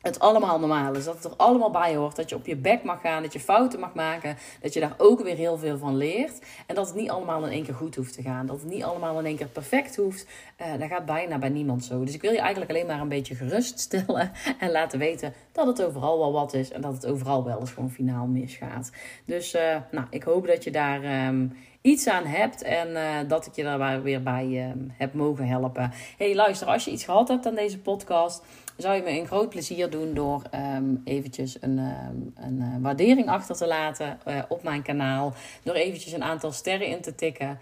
het 0.02 0.18
allemaal 0.18 0.58
normaal 0.58 0.94
is. 0.94 1.04
Dat 1.04 1.14
het 1.14 1.24
er 1.24 1.36
allemaal 1.36 1.70
bij 1.70 1.96
hoort. 1.96 2.16
Dat 2.16 2.28
je 2.28 2.34
op 2.34 2.46
je 2.46 2.56
bek 2.56 2.82
mag 2.82 3.00
gaan. 3.00 3.22
Dat 3.22 3.32
je 3.32 3.40
fouten 3.40 3.80
mag 3.80 3.94
maken. 3.94 4.36
Dat 4.60 4.72
je 4.72 4.80
daar 4.80 4.94
ook 4.98 5.22
weer 5.22 5.36
heel 5.36 5.58
veel 5.58 5.78
van 5.78 5.96
leert. 5.96 6.42
En 6.66 6.74
dat 6.74 6.86
het 6.86 6.96
niet 6.96 7.10
allemaal 7.10 7.44
in 7.46 7.52
één 7.52 7.64
keer 7.64 7.74
goed 7.74 7.96
hoeft 7.96 8.14
te 8.14 8.22
gaan. 8.22 8.46
Dat 8.46 8.60
het 8.60 8.70
niet 8.70 8.82
allemaal 8.82 9.18
in 9.18 9.24
één 9.24 9.36
keer 9.36 9.46
perfect 9.46 9.96
hoeft. 9.96 10.26
Uh, 10.60 10.78
dat 10.78 10.88
gaat 10.88 11.06
bijna 11.06 11.38
bij 11.38 11.48
niemand 11.48 11.84
zo. 11.84 12.04
Dus 12.04 12.14
ik 12.14 12.22
wil 12.22 12.32
je 12.32 12.40
eigenlijk 12.40 12.70
alleen 12.70 12.86
maar 12.86 13.00
een 13.00 13.08
beetje 13.08 13.34
geruststellen. 13.34 14.30
En 14.58 14.70
laten 14.70 14.98
weten 14.98 15.34
dat 15.52 15.66
het 15.66 15.82
overal 15.82 16.18
wel 16.18 16.32
wat 16.32 16.54
is. 16.54 16.70
En 16.70 16.80
dat 16.80 16.92
het 16.92 17.06
overal 17.06 17.44
wel 17.44 17.60
eens 17.60 17.70
gewoon 17.70 17.90
finaal 17.90 18.26
misgaat. 18.26 18.90
Dus 19.24 19.54
uh, 19.54 19.76
nou, 19.90 20.06
ik 20.10 20.22
hoop 20.22 20.46
dat 20.46 20.64
je 20.64 20.70
daar 20.70 21.26
um, 21.26 21.52
iets 21.82 22.08
aan 22.08 22.24
hebt. 22.24 22.62
En 22.62 22.88
uh, 22.88 23.18
dat 23.28 23.46
ik 23.46 23.54
je 23.54 23.62
daar 23.62 24.02
weer 24.02 24.22
bij 24.22 24.70
um, 24.70 24.92
heb 24.96 25.14
mogen 25.14 25.46
helpen. 25.46 25.92
hey, 26.18 26.34
luister. 26.34 26.66
Als 26.66 26.84
je 26.84 26.90
iets 26.90 27.04
gehad 27.04 27.28
hebt 27.28 27.46
aan 27.46 27.54
deze 27.54 27.78
podcast 27.78 28.42
zou 28.76 28.96
je 28.96 29.02
me 29.02 29.10
een 29.10 29.26
groot 29.26 29.48
plezier 29.48 29.90
doen 29.90 30.14
door 30.14 30.42
um, 30.54 31.00
eventjes 31.04 31.56
een, 31.60 31.78
um, 31.78 32.32
een 32.36 32.58
uh, 32.58 32.74
waardering 32.80 33.28
achter 33.28 33.56
te 33.56 33.66
laten 33.66 34.18
uh, 34.28 34.42
op 34.48 34.62
mijn 34.62 34.82
kanaal. 34.82 35.34
Door 35.62 35.74
eventjes 35.74 36.12
een 36.12 36.22
aantal 36.22 36.52
sterren 36.52 36.86
in 36.86 37.00
te 37.00 37.14
tikken. 37.14 37.60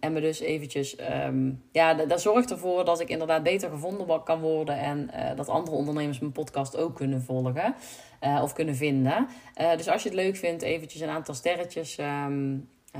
En 0.00 0.12
me 0.12 0.20
dus 0.20 0.40
eventjes, 0.40 0.96
ja, 1.72 1.94
dat 1.94 2.20
zorgt 2.20 2.50
ervoor 2.50 2.84
dat 2.84 3.00
ik 3.00 3.08
inderdaad 3.08 3.42
beter 3.42 3.70
gevonden 3.70 4.22
kan 4.22 4.40
worden. 4.40 4.78
En 4.78 5.10
dat 5.36 5.48
andere 5.48 5.76
ondernemers 5.76 6.18
mijn 6.18 6.32
podcast 6.32 6.76
ook 6.76 6.94
kunnen 6.94 7.22
volgen 7.22 7.74
of 8.42 8.52
kunnen 8.52 8.76
vinden. 8.76 9.28
dus 9.76 9.88
als 9.88 10.02
je 10.02 10.08
het 10.08 10.18
leuk 10.18 10.36
vindt, 10.36 10.62
eventjes 10.62 11.00
een 11.00 11.08
aantal 11.08 11.34
sterretjes 11.34 11.98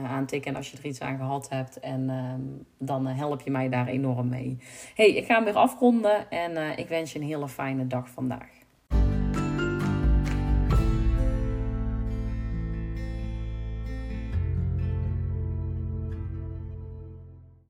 aantikken 0.03 0.57
als 0.57 0.71
je 0.71 0.77
er 0.77 0.87
iets 0.87 1.01
aan 1.01 1.17
gehad 1.17 1.49
hebt. 1.49 1.81
En 1.81 2.03
uh, 2.09 2.35
dan 2.79 3.09
uh, 3.09 3.17
help 3.17 3.41
je 3.41 3.51
mij 3.51 3.69
daar 3.69 3.87
enorm 3.87 4.29
mee. 4.29 4.59
hey, 4.95 5.15
ik 5.15 5.25
ga 5.25 5.35
hem 5.35 5.45
weer 5.45 5.57
afronden 5.57 6.31
en 6.31 6.53
uh, 6.53 6.79
ik 6.79 6.89
wens 6.89 7.13
je 7.13 7.19
een 7.19 7.25
hele 7.25 7.49
fijne 7.49 7.87
dag 7.87 8.09
vandaag. 8.09 8.54